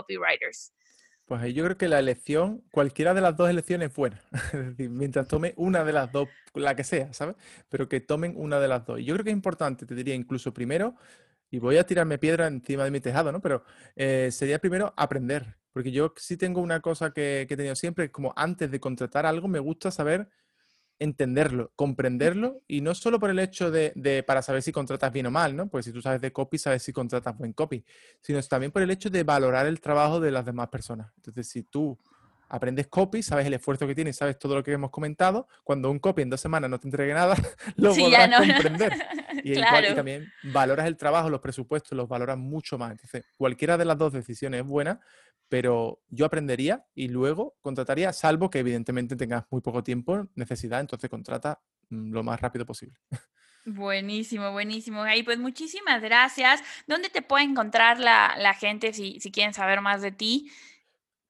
Pues 1.26 1.54
yo 1.54 1.64
creo 1.64 1.78
que 1.78 1.88
la 1.88 1.98
elección, 1.98 2.62
cualquiera 2.70 3.14
de 3.14 3.22
las 3.22 3.34
dos 3.36 3.48
elecciones 3.48 3.88
es 3.88 3.96
buena. 3.96 4.20
es 4.52 4.76
decir, 4.76 4.90
mientras 4.90 5.26
tome 5.26 5.54
una 5.56 5.82
de 5.82 5.92
las 5.92 6.12
dos, 6.12 6.28
la 6.54 6.76
que 6.76 6.84
sea, 6.84 7.12
¿sabes? 7.14 7.36
Pero 7.70 7.88
que 7.88 8.00
tomen 8.00 8.34
una 8.36 8.60
de 8.60 8.68
las 8.68 8.84
dos. 8.84 9.00
Yo 9.00 9.14
creo 9.14 9.24
que 9.24 9.30
es 9.30 9.36
importante, 9.36 9.86
te 9.86 9.94
diría 9.94 10.14
incluso 10.14 10.52
primero, 10.52 10.96
y 11.50 11.58
voy 11.58 11.78
a 11.78 11.86
tirarme 11.86 12.18
piedra 12.18 12.46
encima 12.46 12.84
de 12.84 12.90
mi 12.90 13.00
tejado, 13.00 13.32
¿no? 13.32 13.40
Pero 13.40 13.64
eh, 13.96 14.30
sería 14.32 14.58
primero 14.58 14.92
aprender. 14.96 15.56
Porque 15.72 15.90
yo 15.92 16.12
sí 16.16 16.36
tengo 16.36 16.60
una 16.60 16.80
cosa 16.80 17.12
que, 17.12 17.46
que 17.48 17.54
he 17.54 17.56
tenido 17.56 17.74
siempre, 17.74 18.10
como 18.10 18.32
antes 18.36 18.70
de 18.70 18.80
contratar 18.80 19.24
algo, 19.24 19.48
me 19.48 19.58
gusta 19.60 19.90
saber 19.90 20.28
entenderlo, 21.04 21.72
comprenderlo 21.76 22.62
y 22.66 22.80
no 22.80 22.94
solo 22.94 23.20
por 23.20 23.30
el 23.30 23.38
hecho 23.38 23.70
de, 23.70 24.24
para 24.26 24.42
saber 24.42 24.62
si 24.62 24.72
contratas 24.72 25.12
bien 25.12 25.26
o 25.26 25.30
mal, 25.30 25.54
¿no? 25.54 25.68
Pues 25.68 25.84
si 25.84 25.92
tú 25.92 26.02
sabes 26.02 26.20
de 26.20 26.32
copy, 26.32 26.58
sabes 26.58 26.82
si 26.82 26.92
contratas 26.92 27.36
buen 27.36 27.52
copy, 27.52 27.84
sino 28.20 28.42
también 28.42 28.72
por 28.72 28.82
el 28.82 28.90
hecho 28.90 29.10
de 29.10 29.22
valorar 29.22 29.66
el 29.66 29.80
trabajo 29.80 30.18
de 30.20 30.30
las 30.30 30.44
demás 30.44 30.68
personas. 30.68 31.12
Entonces, 31.16 31.48
si 31.48 31.62
tú 31.62 31.98
aprendes 32.48 32.86
copy, 32.88 33.22
sabes 33.22 33.46
el 33.46 33.54
esfuerzo 33.54 33.86
que 33.86 33.94
tiene, 33.94 34.12
sabes 34.12 34.38
todo 34.38 34.54
lo 34.54 34.62
que 34.62 34.72
hemos 34.72 34.90
comentado, 34.90 35.48
cuando 35.62 35.90
un 35.90 35.98
copy 35.98 36.22
en 36.22 36.30
dos 36.30 36.40
semanas 36.40 36.70
no 36.70 36.78
te 36.78 36.88
entregue 36.88 37.14
nada, 37.14 37.34
lo 37.76 37.94
podrás 37.94 38.30
comprender. 38.36 38.92
Y, 39.42 39.58
y, 39.58 39.94
también 39.94 40.32
valoras 40.44 40.86
el 40.86 40.96
trabajo, 40.96 41.28
los 41.28 41.40
presupuestos, 41.40 41.94
los 41.94 42.08
valoras 42.08 42.38
mucho 42.38 42.78
más. 42.78 42.92
Entonces, 42.92 43.26
cualquiera 43.36 43.76
de 43.76 43.84
las 43.84 43.98
dos 43.98 44.14
decisiones 44.14 44.60
es 44.60 44.66
buena, 44.66 45.00
pero 45.48 46.00
yo 46.08 46.24
aprendería 46.24 46.84
y 46.94 47.08
luego 47.08 47.56
contrataría, 47.60 48.12
salvo 48.12 48.48
que 48.48 48.60
evidentemente 48.60 49.16
tengas 49.16 49.44
muy 49.50 49.60
poco 49.60 49.82
tiempo, 49.82 50.28
necesidad, 50.34 50.80
entonces 50.80 51.10
contrata 51.10 51.60
mm, 51.90 52.12
lo 52.12 52.22
más 52.22 52.40
rápido 52.40 52.64
posible. 52.64 52.96
Buenísimo, 53.66 54.52
buenísimo. 54.52 55.02
Ahí 55.02 55.22
pues 55.22 55.38
muchísimas 55.38 56.02
gracias. 56.02 56.62
¿Dónde 56.86 57.08
te 57.08 57.22
puede 57.22 57.44
encontrar 57.44 57.98
la, 57.98 58.54
gente 58.54 58.92
si, 58.92 59.18
si, 59.20 59.30
quieren 59.30 59.54
saber 59.54 59.80
más 59.80 60.02
de 60.02 60.12
ti? 60.12 60.50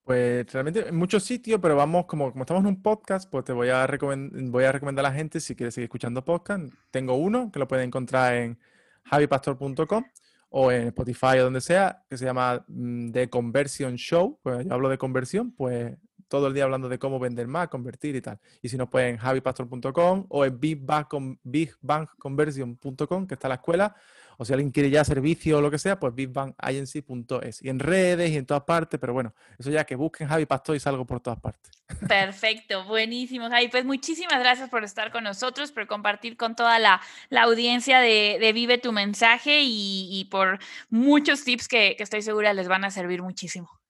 Pues 0.05 0.53
realmente 0.53 0.89
en 0.89 0.97
muchos 0.97 1.25
sitios, 1.25 1.59
pero 1.63 1.77
vamos, 1.77 2.05
como, 2.05 2.31
como 2.31 2.45
estamos 2.45 2.63
en 2.63 2.69
un 2.69 2.83
podcast, 2.83 3.31
pues 3.31 3.45
te 3.45 3.55
voy 3.55 3.71
a, 3.71 3.87
voy 3.87 4.65
a 4.65 4.73
recomendar 4.73 5.05
a 5.05 5.09
la 5.09 5.15
gente 5.15 5.41
si 5.41 5.57
quiere 5.57 5.73
seguir 5.73 5.87
escuchando 5.87 6.23
podcast. 6.23 6.71
Tengo 6.91 7.15
uno 7.15 7.51
que 7.51 7.59
lo 7.59 7.67
pueden 7.67 7.87
encontrar 7.87 8.35
en 8.35 8.59
javipastor.com 9.05 10.05
o 10.51 10.71
en 10.71 10.89
Spotify 10.89 11.39
o 11.39 11.45
donde 11.45 11.63
sea, 11.63 12.05
que 12.09 12.19
se 12.19 12.27
llama 12.27 12.65
mm, 12.69 13.13
The 13.13 13.31
Conversion 13.31 13.97
Show, 13.97 14.39
pues 14.43 14.67
yo 14.67 14.75
hablo 14.75 14.91
de 14.91 14.99
conversión, 14.99 15.53
pues 15.53 15.97
todo 16.29 16.49
el 16.49 16.55
día 16.55 16.65
hablando 16.65 16.89
de 16.89 16.99
cómo 16.99 17.19
vender 17.19 17.49
más, 17.49 17.69
convertir 17.69 18.17
y 18.17 18.21
tal. 18.21 18.39
Y 18.61 18.69
si 18.69 18.77
no, 18.77 18.91
pues 18.91 19.11
en 19.11 19.17
javipastor.com 19.17 20.27
o 20.29 20.45
en 20.45 20.61
bigbankconversion.com, 20.61 23.27
que 23.27 23.35
está 23.35 23.49
la 23.49 23.55
escuela, 23.55 23.97
o 24.39 24.45
si 24.45 24.53
alguien 24.53 24.71
quiere 24.71 24.91
ya 24.91 25.05
servicio 25.05 25.59
o 25.59 25.61
lo 25.61 25.71
que 25.71 25.79
sea, 25.79 25.99
pues 25.99 26.15
bigbankagency.es. 26.15 27.63
Y 27.63 27.69
en 27.69 27.79
redes 27.79 28.31
y 28.31 28.37
en 28.37 28.47
todas 28.47 28.65
partes, 28.65 28.99
pero 29.01 29.13
bueno, 29.13 29.35
eso 29.59 29.71
ya 29.71 29.85
que 29.85 29.97
busquen 29.97 30.29
Javi 30.29 30.47
Pastor 30.47 30.77
y 30.77 30.81
salgo 30.81 31.05
por 31.05 31.21
todas 31.21 31.41
partes. 31.41 31.71
Perfecto, 32.09 32.85
buenísimo, 32.85 33.49
Javi. 33.49 33.69
Pues 33.69 33.85
muchísimas 33.85 34.39
gracias 34.39 34.71
por 34.71 34.85
estar 34.85 35.13
con 35.13 35.25
nosotros, 35.25 35.71
por 35.73 35.87
compartir 35.87 36.37
con 36.37 36.57
toda 36.57 36.79
la, 36.79 37.01
audiencia 37.31 38.01
de, 38.01 38.53
Vive 38.55 38.79
tu 38.79 38.93
mensaje 38.93 39.61
y, 39.63 40.29
por 40.31 40.59
muchos 40.89 41.45
tips 41.45 41.69
que, 41.69 41.95
que 41.97 42.03
estoy 42.03 42.23
segura 42.23 42.55
les 42.55 42.69
van 42.69 42.85
a 42.85 42.91
servir 42.91 43.23
muchísimo. 43.23 43.84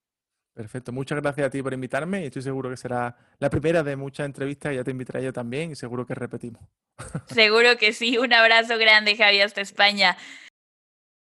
Perfecto, 0.55 0.93
muchas 0.93 1.21
gracias 1.21 1.49
a 1.49 1.51
ti 1.51 1.61
por 1.63 1.75
invitarme 1.75 2.23
y 2.23 2.27
estoy 2.27 2.43
seguro 2.43 2.71
que 2.71 2.77
será 2.77 3.17
la 3.41 3.51
primera 3.51 3.83
de 3.83 3.97
muchas 3.97 4.25
entrevistas, 4.25 4.73
ya 4.73 4.85
te 4.85 4.93
invitaré 4.93 5.25
yo 5.25 5.33
también 5.33 5.73
y 5.73 5.75
seguro 5.75 6.07
que 6.07 6.15
repetimos. 6.15 6.63
Seguro 7.27 7.77
que 7.77 7.93
sí, 7.93 8.19
un 8.19 8.33
abrazo 8.33 8.79
grande 8.79 9.17
Javi 9.17 9.41
hasta 9.41 9.61
España. 9.61 10.17